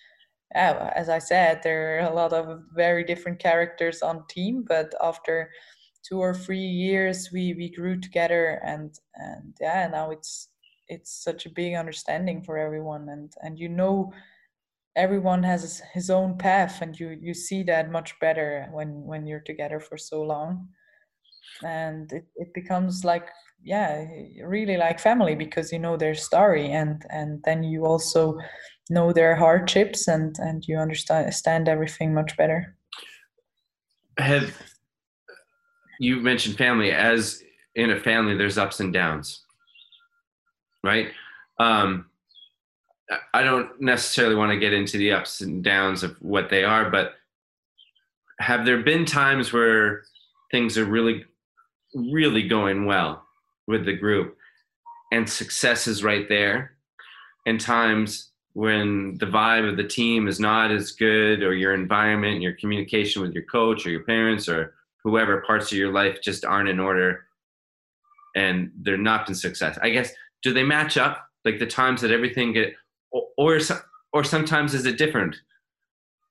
uh, 0.55 0.91
as 0.95 1.09
I 1.09 1.19
said, 1.19 1.61
there 1.63 1.97
are 1.97 2.11
a 2.11 2.13
lot 2.13 2.33
of 2.33 2.63
very 2.75 3.03
different 3.03 3.39
characters 3.39 4.01
on 4.01 4.25
team, 4.27 4.65
but 4.67 4.93
after 5.01 5.49
two 6.03 6.19
or 6.19 6.33
three 6.33 6.59
years, 6.59 7.29
we 7.31 7.53
we 7.53 7.69
grew 7.69 7.99
together, 7.99 8.61
and 8.65 8.93
and 9.15 9.55
yeah, 9.61 9.87
now 9.87 10.11
it's 10.11 10.49
it's 10.87 11.23
such 11.23 11.45
a 11.45 11.49
big 11.51 11.75
understanding 11.75 12.41
for 12.41 12.57
everyone, 12.57 13.09
and 13.09 13.31
and 13.41 13.57
you 13.59 13.69
know, 13.69 14.11
everyone 14.95 15.43
has 15.43 15.81
his 15.93 16.09
own 16.09 16.37
path, 16.37 16.81
and 16.81 16.99
you 16.99 17.17
you 17.21 17.33
see 17.33 17.63
that 17.63 17.91
much 17.91 18.19
better 18.19 18.67
when 18.71 19.03
when 19.03 19.25
you're 19.25 19.45
together 19.45 19.79
for 19.79 19.97
so 19.97 20.21
long, 20.21 20.67
and 21.63 22.11
it 22.11 22.25
it 22.35 22.53
becomes 22.53 23.03
like 23.03 23.27
yeah 23.63 24.05
really 24.43 24.77
like 24.77 24.99
family 24.99 25.35
because 25.35 25.71
you 25.71 25.77
know 25.77 25.95
their 25.95 26.15
story 26.15 26.71
and 26.71 27.03
and 27.11 27.39
then 27.45 27.63
you 27.63 27.85
also 27.85 28.35
know 28.89 29.13
their 29.13 29.35
hardships 29.35 30.07
and 30.07 30.35
and 30.39 30.67
you 30.67 30.77
understand 30.77 31.69
everything 31.69 32.13
much 32.13 32.35
better. 32.37 32.75
Have 34.17 34.51
you 35.99 36.17
mentioned 36.19 36.57
family. 36.57 36.91
As 36.91 37.43
in 37.75 37.91
a 37.91 37.99
family 37.99 38.35
there's 38.35 38.57
ups 38.57 38.79
and 38.79 38.91
downs 38.91 39.45
right? 40.83 41.09
Um 41.59 42.07
i 43.33 43.43
don't 43.43 43.79
necessarily 43.81 44.35
want 44.35 44.51
to 44.51 44.57
get 44.59 44.73
into 44.73 44.97
the 44.97 45.11
ups 45.11 45.41
and 45.41 45.63
downs 45.63 46.03
of 46.03 46.15
what 46.21 46.49
they 46.49 46.63
are 46.63 46.89
but 46.89 47.13
have 48.39 48.65
there 48.65 48.81
been 48.81 49.05
times 49.05 49.53
where 49.53 50.03
things 50.51 50.77
are 50.77 50.85
really 50.85 51.23
really 51.93 52.47
going 52.47 52.85
well 52.85 53.23
with 53.67 53.85
the 53.85 53.93
group 53.93 54.37
and 55.11 55.29
success 55.29 55.87
is 55.87 56.03
right 56.03 56.27
there? 56.29 56.71
And 57.45 57.59
times 57.59 58.29
when 58.53 59.17
the 59.17 59.25
vibe 59.25 59.69
of 59.69 59.77
the 59.77 59.83
team 59.83 60.27
is 60.27 60.39
not 60.39 60.71
as 60.71 60.91
good 60.91 61.43
or 61.43 61.53
your 61.53 61.73
environment 61.73 62.41
your 62.41 62.53
communication 62.53 63.21
with 63.21 63.33
your 63.33 63.43
coach 63.43 63.85
or 63.85 63.89
your 63.89 64.03
parents 64.03 64.49
or 64.49 64.73
whoever 65.03 65.41
parts 65.41 65.71
of 65.71 65.77
your 65.77 65.91
life 65.91 66.21
just 66.21 66.43
aren't 66.43 66.67
in 66.67 66.79
order 66.79 67.25
and 68.35 68.71
they're 68.81 68.97
not 68.97 69.27
in 69.29 69.35
success 69.35 69.79
i 69.81 69.89
guess 69.89 70.11
do 70.41 70.53
they 70.53 70.63
match 70.63 70.97
up? 70.97 71.27
Like 71.45 71.59
the 71.59 71.67
times 71.67 72.01
that 72.01 72.11
everything 72.11 72.53
get 72.53 72.73
or 73.37 73.59
or, 74.13 74.23
sometimes 74.23 74.73
is 74.73 74.85
it 74.85 74.97
different 74.97 75.35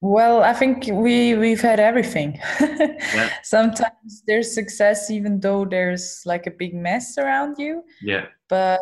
well 0.00 0.42
i 0.42 0.52
think 0.52 0.86
we 0.92 1.34
we've 1.34 1.60
had 1.60 1.80
everything 1.80 2.38
yeah. 2.60 3.30
sometimes 3.42 4.22
there's 4.26 4.52
success 4.54 5.10
even 5.10 5.40
though 5.40 5.64
there's 5.64 6.22
like 6.24 6.46
a 6.46 6.50
big 6.50 6.74
mess 6.74 7.18
around 7.18 7.58
you 7.58 7.82
yeah 8.02 8.26
but 8.48 8.80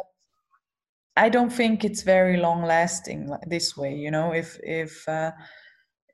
I 1.19 1.29
don't 1.29 1.51
think 1.51 1.85
it's 1.85 2.03
very 2.03 2.37
long 2.37 2.63
lasting 2.63 3.29
this 3.49 3.77
way. 3.77 3.93
You 3.93 4.13
know, 4.13 4.33
if 4.33 4.57
if 4.63 5.07
uh, 5.09 5.33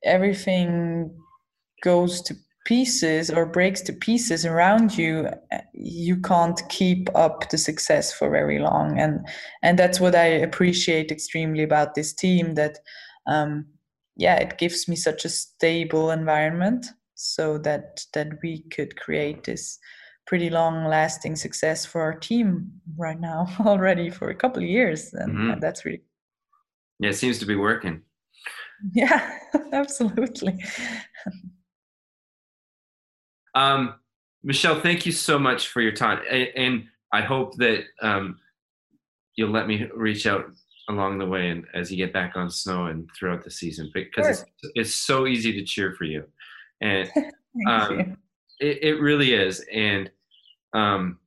everything 0.03 1.15
goes 1.83 2.23
to 2.23 2.35
pieces 2.65 3.31
or 3.31 3.47
breaks 3.47 3.81
to 3.83 3.93
pieces 3.93 4.47
around 4.47 4.97
you, 4.97 5.29
uh, 5.53 5.59
you 5.73 6.21
can't 6.21 6.61
keep 6.69 7.09
up 7.15 7.51
the 7.51 7.59
success 7.59 8.13
for 8.13 8.31
very 8.31 8.59
long. 8.59 8.99
And 8.99 9.27
and 9.63 9.79
that's 9.79 10.01
what 10.01 10.15
I 10.15 10.27
appreciate 10.27 11.11
extremely 11.11 11.63
about 11.63 11.95
this 11.95 12.13
team. 12.13 12.55
That 12.55 12.79
um, 13.27 13.67
yeah, 14.17 14.37
it 14.37 14.59
gives 14.59 14.89
me 14.89 14.97
such 14.97 15.25
a 15.25 15.29
stable 15.29 16.11
environment 16.11 16.87
so 17.15 17.59
that 17.59 18.05
that 18.13 18.29
we 18.43 18.63
could 18.71 18.97
create 18.97 19.45
this 19.45 19.79
pretty 20.27 20.51
long 20.51 20.87
lasting 20.87 21.37
success 21.37 21.85
for 21.85 22.01
our 22.01 22.15
team 22.15 22.71
right 22.97 23.21
now 23.21 23.47
already 23.61 24.11
for 24.11 24.31
a 24.31 24.35
couple 24.35 24.63
of 24.63 24.69
years 24.69 25.13
and, 25.13 25.33
mm-hmm. 25.33 25.51
and 25.51 25.63
that's 25.63 25.85
really 25.85 26.03
yeah 26.99 27.11
it 27.11 27.15
seems 27.15 27.39
to 27.39 27.47
be 27.47 27.57
working 27.57 28.01
yeah 28.95 29.39
absolutely 29.73 30.63
um 33.55 33.95
michelle 34.43 34.81
thank 34.81 35.07
you 35.07 35.13
so 35.13 35.39
much 35.39 35.69
for 35.69 35.81
your 35.81 35.93
time 35.93 36.21
and, 36.31 36.49
and 36.57 36.85
i 37.13 37.21
hope 37.21 37.57
that 37.57 37.85
um 38.03 38.39
you'll 39.37 39.51
let 39.51 39.67
me 39.67 39.89
reach 39.95 40.27
out 40.27 40.47
along 40.91 41.19
the 41.19 41.27
way 41.27 41.49
and 41.49 41.65
as 41.73 41.91
you 41.91 41.97
get 41.97 42.13
back 42.13 42.37
on 42.37 42.51
snow 42.51 42.87
and 42.87 43.09
throughout 43.19 43.43
the 43.43 43.51
season 43.51 43.91
because 43.95 44.27
sure. 44.27 44.47
it's, 44.63 44.73
it's 44.75 44.95
so 44.95 45.27
easy 45.27 45.53
to 45.53 45.65
cheer 45.65 45.95
for 45.95 46.05
you 46.05 46.25
and 46.81 47.11
um, 47.69 48.17
it, 48.61 48.83
it 48.83 49.01
really 49.01 49.35
is. 49.35 49.65
And 49.73 50.11
um, 50.73 51.19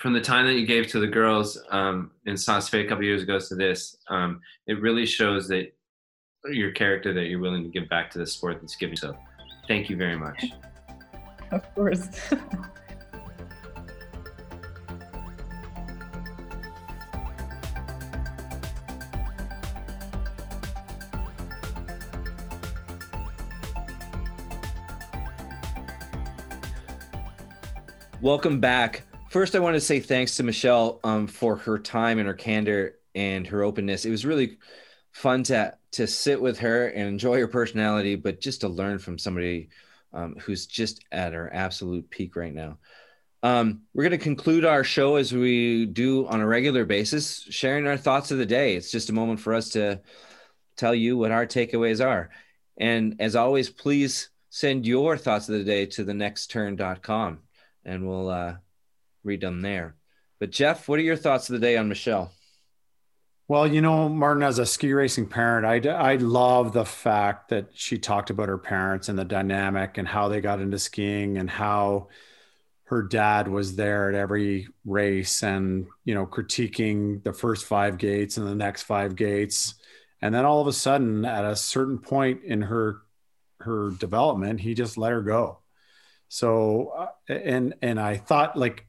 from 0.00 0.12
the 0.12 0.20
time 0.20 0.46
that 0.46 0.54
you 0.54 0.66
gave 0.66 0.86
to 0.88 1.00
the 1.00 1.06
girls 1.06 1.60
um, 1.70 2.10
in 2.26 2.36
Fe 2.36 2.80
a 2.80 2.84
couple 2.84 2.98
of 2.98 3.04
years 3.04 3.22
ago 3.22 3.38
to 3.38 3.54
this, 3.54 3.96
um, 4.08 4.40
it 4.66 4.80
really 4.80 5.06
shows 5.06 5.48
that 5.48 5.72
your 6.50 6.70
character 6.70 7.12
that 7.12 7.24
you're 7.24 7.40
willing 7.40 7.64
to 7.64 7.68
give 7.68 7.88
back 7.88 8.10
to 8.12 8.18
the 8.18 8.26
sport 8.26 8.58
that's 8.60 8.76
giving. 8.76 8.96
So, 8.96 9.16
thank 9.66 9.90
you 9.90 9.96
very 9.96 10.16
much. 10.16 10.44
Of 11.56 11.74
course. 11.74 12.06
Welcome 28.20 28.60
back. 28.60 29.04
First, 29.30 29.54
I 29.54 29.60
want 29.60 29.76
to 29.76 29.80
say 29.80 29.98
thanks 30.00 30.36
to 30.36 30.42
Michelle 30.42 31.00
um, 31.04 31.26
for 31.26 31.56
her 31.56 31.78
time 31.78 32.18
and 32.18 32.28
her 32.28 32.34
candor 32.34 32.98
and 33.14 33.46
her 33.46 33.62
openness. 33.62 34.04
It 34.04 34.10
was 34.10 34.26
really 34.26 34.58
fun 35.12 35.42
to 35.44 35.74
to 35.92 36.06
sit 36.06 36.38
with 36.38 36.58
her 36.58 36.88
and 36.88 37.08
enjoy 37.08 37.38
her 37.38 37.48
personality, 37.48 38.14
but 38.14 38.42
just 38.42 38.60
to 38.60 38.68
learn 38.68 38.98
from 38.98 39.18
somebody 39.18 39.70
um, 40.16 40.36
who's 40.40 40.66
just 40.66 41.04
at 41.12 41.34
her 41.34 41.52
absolute 41.52 42.10
peak 42.10 42.34
right 42.34 42.54
now. 42.54 42.78
Um, 43.42 43.82
we're 43.94 44.04
going 44.04 44.18
to 44.18 44.24
conclude 44.24 44.64
our 44.64 44.82
show 44.82 45.16
as 45.16 45.32
we 45.32 45.86
do 45.86 46.26
on 46.26 46.40
a 46.40 46.46
regular 46.46 46.84
basis, 46.84 47.42
sharing 47.50 47.86
our 47.86 47.98
thoughts 47.98 48.30
of 48.30 48.38
the 48.38 48.46
day. 48.46 48.74
It's 48.74 48.90
just 48.90 49.10
a 49.10 49.12
moment 49.12 49.40
for 49.40 49.54
us 49.54 49.68
to 49.70 50.00
tell 50.76 50.94
you 50.94 51.16
what 51.16 51.30
our 51.30 51.46
takeaways 51.46 52.04
are. 52.04 52.30
And 52.76 53.16
as 53.20 53.36
always, 53.36 53.70
please 53.70 54.30
send 54.50 54.86
your 54.86 55.16
thoughts 55.16 55.48
of 55.48 55.58
the 55.58 55.64
day 55.64 55.86
to 55.86 56.02
the 56.02 56.12
nextturn.com 56.12 57.40
and 57.84 58.08
we'll 58.08 58.30
uh, 58.30 58.54
read 59.22 59.42
them 59.42 59.60
there. 59.60 59.96
But 60.40 60.50
Jeff, 60.50 60.88
what 60.88 60.98
are 60.98 61.02
your 61.02 61.16
thoughts 61.16 61.48
of 61.48 61.54
the 61.54 61.66
day 61.66 61.76
on 61.76 61.88
Michelle? 61.88 62.32
Well, 63.48 63.66
you 63.66 63.80
know, 63.80 64.08
Martin, 64.08 64.42
as 64.42 64.58
a 64.58 64.66
ski 64.66 64.92
racing 64.92 65.28
parent, 65.28 65.86
I, 65.86 65.88
I 65.90 66.16
love 66.16 66.72
the 66.72 66.84
fact 66.84 67.50
that 67.50 67.68
she 67.74 67.96
talked 67.96 68.30
about 68.30 68.48
her 68.48 68.58
parents 68.58 69.08
and 69.08 69.16
the 69.16 69.24
dynamic 69.24 69.98
and 69.98 70.08
how 70.08 70.28
they 70.28 70.40
got 70.40 70.60
into 70.60 70.80
skiing 70.80 71.38
and 71.38 71.48
how 71.48 72.08
her 72.84 73.02
dad 73.02 73.46
was 73.46 73.76
there 73.76 74.08
at 74.08 74.16
every 74.16 74.66
race 74.84 75.44
and, 75.44 75.86
you 76.04 76.14
know, 76.14 76.26
critiquing 76.26 77.22
the 77.22 77.32
first 77.32 77.66
five 77.66 77.98
gates 77.98 78.36
and 78.36 78.48
the 78.48 78.54
next 78.54 78.82
five 78.82 79.14
gates. 79.14 79.74
And 80.20 80.34
then 80.34 80.44
all 80.44 80.60
of 80.60 80.66
a 80.66 80.72
sudden, 80.72 81.24
at 81.24 81.44
a 81.44 81.54
certain 81.54 81.98
point 81.98 82.42
in 82.44 82.62
her 82.62 83.02
her 83.60 83.90
development, 83.90 84.60
he 84.60 84.74
just 84.74 84.98
let 84.98 85.12
her 85.12 85.22
go. 85.22 85.60
So, 86.28 86.88
uh, 86.96 87.32
and 87.32 87.74
and 87.80 88.00
I 88.00 88.16
thought 88.16 88.56
like 88.56 88.86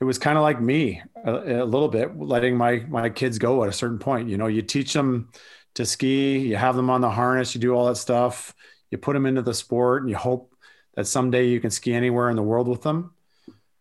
it 0.00 0.04
was 0.04 0.18
kind 0.18 0.38
of 0.38 0.42
like 0.42 0.60
me 0.60 1.02
a, 1.24 1.62
a, 1.62 1.64
little 1.64 1.88
bit, 1.88 2.18
letting 2.18 2.56
my 2.56 2.78
my 2.88 3.10
kids 3.10 3.38
go 3.38 3.62
at 3.62 3.68
a 3.68 3.72
certain 3.72 3.98
point. 3.98 4.28
You 4.28 4.38
know, 4.38 4.46
you 4.46 4.62
teach 4.62 4.92
them 4.92 5.30
to 5.74 5.84
ski, 5.84 6.38
you 6.38 6.56
have 6.56 6.76
them 6.76 6.90
on 6.90 7.00
the 7.00 7.10
harness, 7.10 7.54
you 7.54 7.60
do 7.60 7.74
all 7.74 7.86
that 7.86 7.96
stuff, 7.96 8.54
you 8.90 8.98
put 8.98 9.12
them 9.12 9.26
into 9.26 9.42
the 9.42 9.54
sport, 9.54 10.02
and 10.02 10.10
you 10.10 10.16
hope 10.16 10.54
that 10.94 11.06
someday 11.06 11.46
you 11.46 11.60
can 11.60 11.70
ski 11.70 11.94
anywhere 11.94 12.30
in 12.30 12.36
the 12.36 12.42
world 12.42 12.66
with 12.66 12.82
them. 12.82 13.12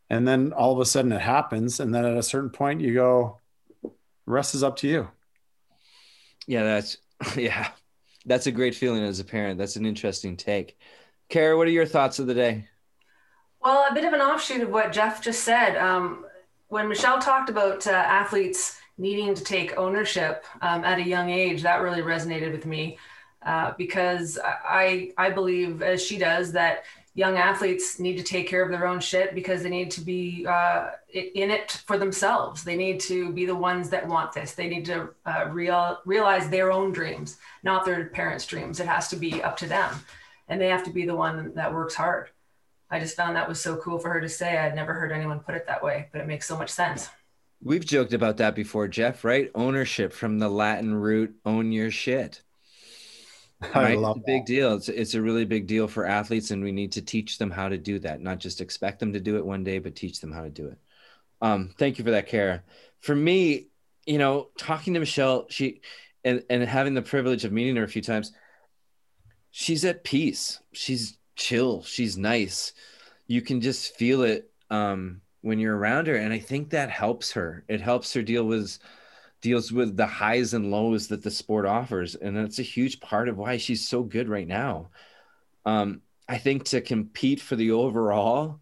And 0.09 0.27
then 0.27 0.53
all 0.53 0.73
of 0.73 0.79
a 0.79 0.85
sudden 0.85 1.11
it 1.11 1.21
happens, 1.21 1.79
and 1.79 1.93
then 1.93 2.05
at 2.05 2.17
a 2.17 2.23
certain 2.23 2.49
point 2.49 2.81
you 2.81 2.93
go, 2.93 3.39
rest 4.25 4.55
is 4.55 4.63
up 4.63 4.75
to 4.77 4.87
you. 4.87 5.07
Yeah, 6.47 6.63
that's 6.63 6.97
yeah. 7.37 7.69
that's 8.25 8.47
a 8.47 8.51
great 8.51 8.75
feeling 8.75 9.03
as 9.03 9.19
a 9.19 9.25
parent. 9.25 9.57
That's 9.57 9.75
an 9.75 9.85
interesting 9.85 10.35
take. 10.35 10.77
Cara, 11.29 11.55
what 11.57 11.67
are 11.67 11.71
your 11.71 11.85
thoughts 11.85 12.19
of 12.19 12.27
the 12.27 12.33
day? 12.33 12.68
Well, 13.61 13.85
a 13.89 13.93
bit 13.93 14.05
of 14.05 14.13
an 14.13 14.21
offshoot 14.21 14.61
of 14.61 14.69
what 14.69 14.93
Jeff 14.93 15.21
just 15.21 15.43
said. 15.43 15.75
Um, 15.77 16.25
when 16.69 16.87
Michelle 16.87 17.19
talked 17.19 17.49
about 17.49 17.85
uh, 17.87 17.91
athletes 17.91 18.79
needing 18.97 19.33
to 19.33 19.43
take 19.43 19.77
ownership 19.77 20.45
um, 20.61 20.85
at 20.85 20.99
a 20.99 21.03
young 21.03 21.29
age, 21.29 21.61
that 21.63 21.81
really 21.81 22.01
resonated 22.01 22.51
with 22.51 22.65
me 22.65 22.97
uh, 23.45 23.73
because 23.77 24.39
I 24.43 25.11
I 25.17 25.29
believe, 25.29 25.81
as 25.81 26.01
she 26.01 26.17
does, 26.17 26.53
that 26.53 26.85
young 27.15 27.37
athletes 27.37 27.99
need 27.99 28.15
to 28.17 28.23
take 28.23 28.47
care 28.47 28.63
of 28.63 28.69
their 28.69 28.87
own 28.87 28.99
shit 29.01 29.35
because 29.35 29.61
they 29.61 29.69
need 29.69 29.91
to 29.91 30.01
be 30.01 30.45
uh, 30.47 30.91
in 31.13 31.51
it 31.51 31.83
for 31.85 31.97
themselves. 31.97 32.63
They 32.63 32.77
need 32.77 33.01
to 33.01 33.33
be 33.33 33.45
the 33.45 33.55
ones 33.55 33.89
that 33.89 34.07
want 34.07 34.31
this. 34.31 34.53
They 34.53 34.69
need 34.69 34.85
to 34.85 35.09
uh, 35.25 35.47
real, 35.49 35.99
realize 36.05 36.49
their 36.49 36.71
own 36.71 36.93
dreams, 36.93 37.37
not 37.63 37.83
their 37.83 38.05
parents' 38.05 38.45
dreams. 38.45 38.79
It 38.79 38.87
has 38.87 39.09
to 39.09 39.17
be 39.17 39.43
up 39.43 39.57
to 39.57 39.67
them, 39.67 39.95
and 40.47 40.61
they 40.61 40.69
have 40.69 40.85
to 40.85 40.91
be 40.91 41.05
the 41.05 41.15
one 41.15 41.53
that 41.55 41.73
works 41.73 41.95
hard. 41.95 42.29
I 42.91 42.99
just 42.99 43.15
found 43.15 43.35
that 43.35 43.47
was 43.47 43.61
so 43.61 43.77
cool 43.77 43.99
for 43.99 44.09
her 44.09 44.21
to 44.21 44.29
say. 44.29 44.57
I'd 44.57 44.75
never 44.75 44.93
heard 44.93 45.11
anyone 45.11 45.39
put 45.39 45.55
it 45.55 45.67
that 45.67 45.83
way, 45.83 46.07
but 46.11 46.21
it 46.21 46.27
makes 46.27 46.47
so 46.47 46.57
much 46.57 46.69
sense. 46.69 47.09
We've 47.61 47.85
joked 47.85 48.13
about 48.13 48.37
that 48.37 48.55
before, 48.55 48.87
Jeff, 48.87 49.23
right? 49.23 49.51
Ownership 49.53 50.13
from 50.13 50.39
the 50.39 50.49
Latin 50.49 50.95
root 50.95 51.35
own 51.45 51.71
your 51.71 51.91
shit. 51.91 52.41
Right? 53.75 53.97
it's 53.97 54.07
a 54.07 54.13
big 54.25 54.45
that. 54.45 54.45
deal. 54.45 54.75
It's, 54.75 54.87
it's 54.87 55.13
a 55.15 55.21
really 55.21 55.43
big 55.43 55.67
deal 55.67 55.89
for 55.89 56.05
athletes, 56.05 56.51
and 56.51 56.63
we 56.63 56.71
need 56.71 56.93
to 56.93 57.01
teach 57.01 57.37
them 57.37 57.51
how 57.51 57.67
to 57.67 57.77
do 57.77 57.99
that, 57.99 58.21
not 58.21 58.39
just 58.39 58.61
expect 58.61 59.01
them 59.01 59.11
to 59.11 59.19
do 59.19 59.35
it 59.35 59.45
one 59.45 59.65
day, 59.65 59.79
but 59.79 59.97
teach 59.97 60.21
them 60.21 60.31
how 60.31 60.43
to 60.43 60.49
do 60.49 60.67
it. 60.67 60.77
Um, 61.41 61.71
thank 61.77 61.97
you 61.97 62.05
for 62.05 62.11
that, 62.11 62.27
Cara. 62.27 62.63
For 63.01 63.13
me, 63.13 63.67
you 64.05 64.17
know, 64.17 64.47
talking 64.57 64.93
to 64.93 65.01
Michelle, 65.01 65.47
she 65.49 65.81
and 66.23 66.41
and 66.49 66.63
having 66.63 66.93
the 66.93 67.01
privilege 67.01 67.43
of 67.43 67.51
meeting 67.51 67.75
her 67.75 67.83
a 67.83 67.87
few 67.89 68.01
times, 68.01 68.31
she's 69.51 69.83
at 69.83 70.05
peace. 70.05 70.61
She's 70.71 71.18
chill. 71.39 71.81
She's 71.83 72.17
nice. 72.17 72.73
You 73.27 73.41
can 73.41 73.61
just 73.61 73.95
feel 73.95 74.23
it 74.23 74.51
um, 74.69 75.21
when 75.41 75.57
you're 75.57 75.77
around 75.77 76.07
her, 76.07 76.15
and 76.15 76.33
I 76.33 76.39
think 76.39 76.69
that 76.69 76.89
helps 76.89 77.31
her. 77.31 77.63
It 77.67 77.81
helps 77.81 78.13
her 78.13 78.21
deal 78.21 78.43
with 78.43 78.77
deals 79.41 79.71
with 79.71 79.95
the 79.95 80.05
highs 80.05 80.53
and 80.53 80.69
lows 80.69 81.07
that 81.07 81.23
the 81.23 81.31
sport 81.31 81.65
offers, 81.65 82.15
and 82.15 82.35
that's 82.35 82.59
a 82.59 82.63
huge 82.63 82.99
part 82.99 83.29
of 83.29 83.37
why 83.37 83.57
she's 83.57 83.87
so 83.87 84.03
good 84.03 84.27
right 84.27 84.47
now. 84.47 84.89
Um, 85.65 86.01
I 86.27 86.37
think 86.37 86.65
to 86.65 86.81
compete 86.81 87.39
for 87.39 87.55
the 87.55 87.71
overall, 87.71 88.59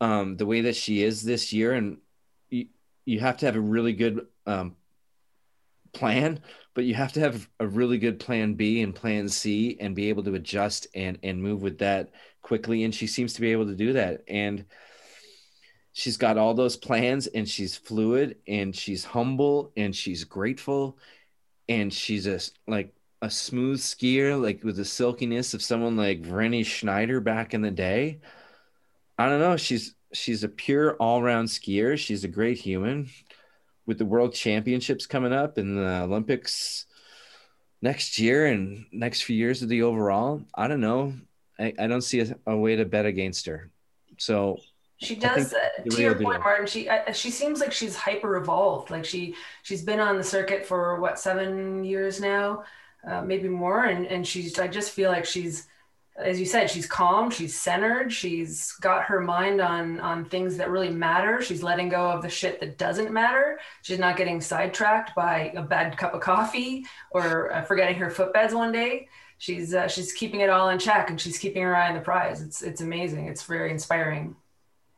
um, 0.00 0.36
the 0.36 0.46
way 0.46 0.62
that 0.62 0.76
she 0.76 1.02
is 1.02 1.22
this 1.22 1.52
year, 1.52 1.72
and 1.72 1.98
you, 2.50 2.66
you 3.06 3.20
have 3.20 3.38
to 3.38 3.46
have 3.46 3.56
a 3.56 3.60
really 3.60 3.94
good 3.94 4.26
um, 4.44 4.76
plan, 5.94 6.40
but 6.76 6.84
you 6.84 6.94
have 6.94 7.14
to 7.14 7.20
have 7.20 7.48
a 7.58 7.66
really 7.66 7.96
good 7.96 8.20
plan 8.20 8.52
B 8.52 8.82
and 8.82 8.94
plan 8.94 9.30
C 9.30 9.78
and 9.80 9.96
be 9.96 10.10
able 10.10 10.22
to 10.24 10.34
adjust 10.34 10.86
and 10.94 11.18
and 11.22 11.42
move 11.42 11.62
with 11.62 11.78
that 11.78 12.10
quickly. 12.42 12.84
And 12.84 12.94
she 12.94 13.06
seems 13.06 13.32
to 13.32 13.40
be 13.40 13.50
able 13.50 13.64
to 13.66 13.74
do 13.74 13.94
that. 13.94 14.22
And 14.28 14.66
she's 15.94 16.18
got 16.18 16.36
all 16.36 16.52
those 16.52 16.76
plans 16.76 17.28
and 17.28 17.48
she's 17.48 17.78
fluid 17.78 18.36
and 18.46 18.76
she's 18.76 19.06
humble 19.06 19.72
and 19.78 19.96
she's 19.96 20.24
grateful 20.24 20.98
and 21.66 21.90
she's 21.90 22.26
a 22.26 22.40
like 22.68 22.94
a 23.22 23.30
smooth 23.30 23.80
skier, 23.80 24.40
like 24.40 24.62
with 24.62 24.76
the 24.76 24.84
silkiness 24.84 25.54
of 25.54 25.62
someone 25.62 25.96
like 25.96 26.20
Vreni 26.20 26.64
Schneider 26.64 27.20
back 27.20 27.54
in 27.54 27.62
the 27.62 27.70
day. 27.70 28.20
I 29.18 29.30
don't 29.30 29.40
know. 29.40 29.56
She's 29.56 29.94
she's 30.12 30.44
a 30.44 30.48
pure 30.48 30.94
all-round 30.96 31.48
skier. 31.48 31.96
She's 31.96 32.24
a 32.24 32.28
great 32.28 32.58
human 32.58 33.08
with 33.86 33.98
the 33.98 34.04
world 34.04 34.34
championships 34.34 35.06
coming 35.06 35.32
up 35.32 35.58
and 35.58 35.78
the 35.78 36.02
Olympics 36.02 36.86
next 37.80 38.18
year 38.18 38.46
and 38.46 38.86
next 38.92 39.22
few 39.22 39.36
years 39.36 39.62
of 39.62 39.68
the 39.68 39.82
overall, 39.82 40.42
I 40.54 40.68
don't 40.68 40.80
know. 40.80 41.14
I, 41.58 41.72
I 41.78 41.86
don't 41.86 42.02
see 42.02 42.20
a, 42.20 42.36
a 42.46 42.56
way 42.56 42.76
to 42.76 42.84
bet 42.84 43.06
against 43.06 43.46
her. 43.46 43.70
So 44.18 44.58
she 44.98 45.14
does 45.14 45.52
uh, 45.52 45.82
to 45.90 46.00
your 46.00 46.14
point 46.14 46.40
martin 46.40 46.66
she 46.66 46.88
uh, 46.88 47.12
she 47.12 47.30
seems 47.30 47.60
like 47.60 47.70
she's 47.72 47.94
hyper 47.94 48.36
evolved 48.36 48.90
like 48.90 49.04
she 49.04 49.34
she's 49.62 49.82
been 49.82 50.00
on 50.00 50.16
the 50.16 50.24
circuit 50.24 50.64
for 50.64 50.98
what 51.00 51.18
seven 51.18 51.84
years 51.84 52.18
now 52.18 52.64
uh, 53.06 53.20
maybe 53.20 53.46
more 53.46 53.84
and 53.84 54.06
and 54.06 54.26
she's 54.26 54.58
i 54.58 54.66
just 54.66 54.92
feel 54.92 55.10
like 55.10 55.26
she's 55.26 55.68
as 56.18 56.40
you 56.40 56.46
said, 56.46 56.70
she's 56.70 56.86
calm, 56.86 57.30
she's 57.30 57.58
centered, 57.58 58.12
she's 58.12 58.72
got 58.72 59.04
her 59.04 59.20
mind 59.20 59.60
on 59.60 60.00
on 60.00 60.24
things 60.24 60.56
that 60.56 60.70
really 60.70 60.88
matter. 60.88 61.42
She's 61.42 61.62
letting 61.62 61.88
go 61.90 62.10
of 62.10 62.22
the 62.22 62.28
shit 62.28 62.58
that 62.60 62.78
doesn't 62.78 63.12
matter. 63.12 63.60
She's 63.82 63.98
not 63.98 64.16
getting 64.16 64.40
sidetracked 64.40 65.14
by 65.14 65.52
a 65.54 65.62
bad 65.62 65.96
cup 65.98 66.14
of 66.14 66.20
coffee 66.20 66.86
or 67.10 67.52
uh, 67.52 67.62
forgetting 67.62 67.96
her 67.96 68.10
footbeds 68.10 68.54
one 68.54 68.72
day. 68.72 69.08
She's 69.38 69.74
uh, 69.74 69.88
she's 69.88 70.12
keeping 70.12 70.40
it 70.40 70.48
all 70.48 70.70
in 70.70 70.78
check 70.78 71.10
and 71.10 71.20
she's 71.20 71.38
keeping 71.38 71.62
her 71.62 71.76
eye 71.76 71.88
on 71.88 71.94
the 71.94 72.00
prize. 72.00 72.40
It's 72.40 72.62
it's 72.62 72.80
amazing. 72.80 73.26
It's 73.26 73.42
very 73.42 73.70
inspiring. 73.70 74.36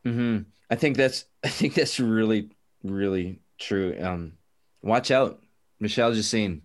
Mm-hmm. 0.05 0.43
I 0.71 0.75
think 0.77 0.97
that's 0.97 1.25
I 1.45 1.49
think 1.49 1.75
that's 1.75 1.99
really 1.99 2.51
really 2.85 3.41
true. 3.59 3.97
Um, 4.01 4.35
watch 4.83 5.11
out, 5.11 5.43
Michelle 5.81 6.13
Gisin. 6.13 6.61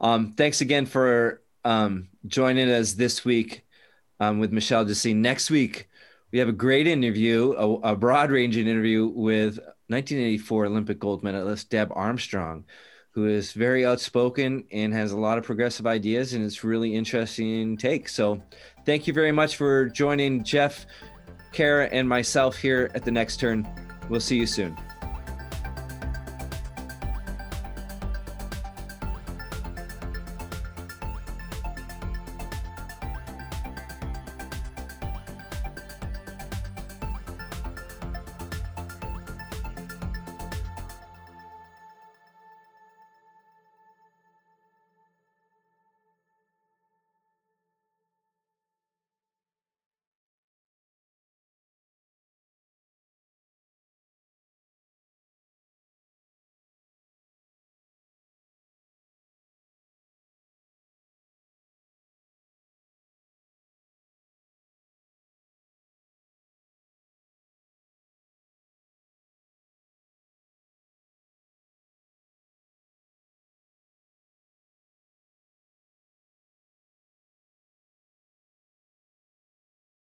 Um, 0.00 0.32
thanks 0.32 0.60
again 0.60 0.86
for 0.86 1.42
um, 1.64 2.08
joining 2.26 2.70
us 2.70 2.92
this 2.92 3.24
week 3.24 3.63
um, 4.20 4.38
with 4.38 4.52
Michelle 4.52 4.84
Gisin. 4.84 5.16
Next 5.16 5.50
week, 5.50 5.88
we 6.32 6.38
have 6.38 6.48
a 6.48 6.52
great 6.52 6.86
interview, 6.86 7.54
a, 7.56 7.92
a 7.92 7.96
broad 7.96 8.30
ranging 8.30 8.66
interview 8.66 9.06
with 9.06 9.58
1984 9.88 10.66
Olympic 10.66 10.98
gold 10.98 11.22
medalist 11.22 11.70
Deb 11.70 11.92
Armstrong, 11.94 12.64
who 13.12 13.26
is 13.26 13.52
very 13.52 13.86
outspoken 13.86 14.64
and 14.72 14.92
has 14.92 15.12
a 15.12 15.18
lot 15.18 15.38
of 15.38 15.44
progressive 15.44 15.86
ideas, 15.86 16.32
and 16.32 16.44
it's 16.44 16.64
really 16.64 16.94
interesting 16.94 17.76
take. 17.76 18.08
So, 18.08 18.42
thank 18.84 19.06
you 19.06 19.12
very 19.12 19.32
much 19.32 19.56
for 19.56 19.88
joining 19.88 20.42
Jeff, 20.42 20.86
Cara, 21.52 21.86
and 21.86 22.08
myself 22.08 22.56
here 22.56 22.90
at 22.94 23.04
the 23.04 23.12
next 23.12 23.38
turn. 23.38 23.68
We'll 24.08 24.20
see 24.20 24.36
you 24.36 24.46
soon. 24.46 24.76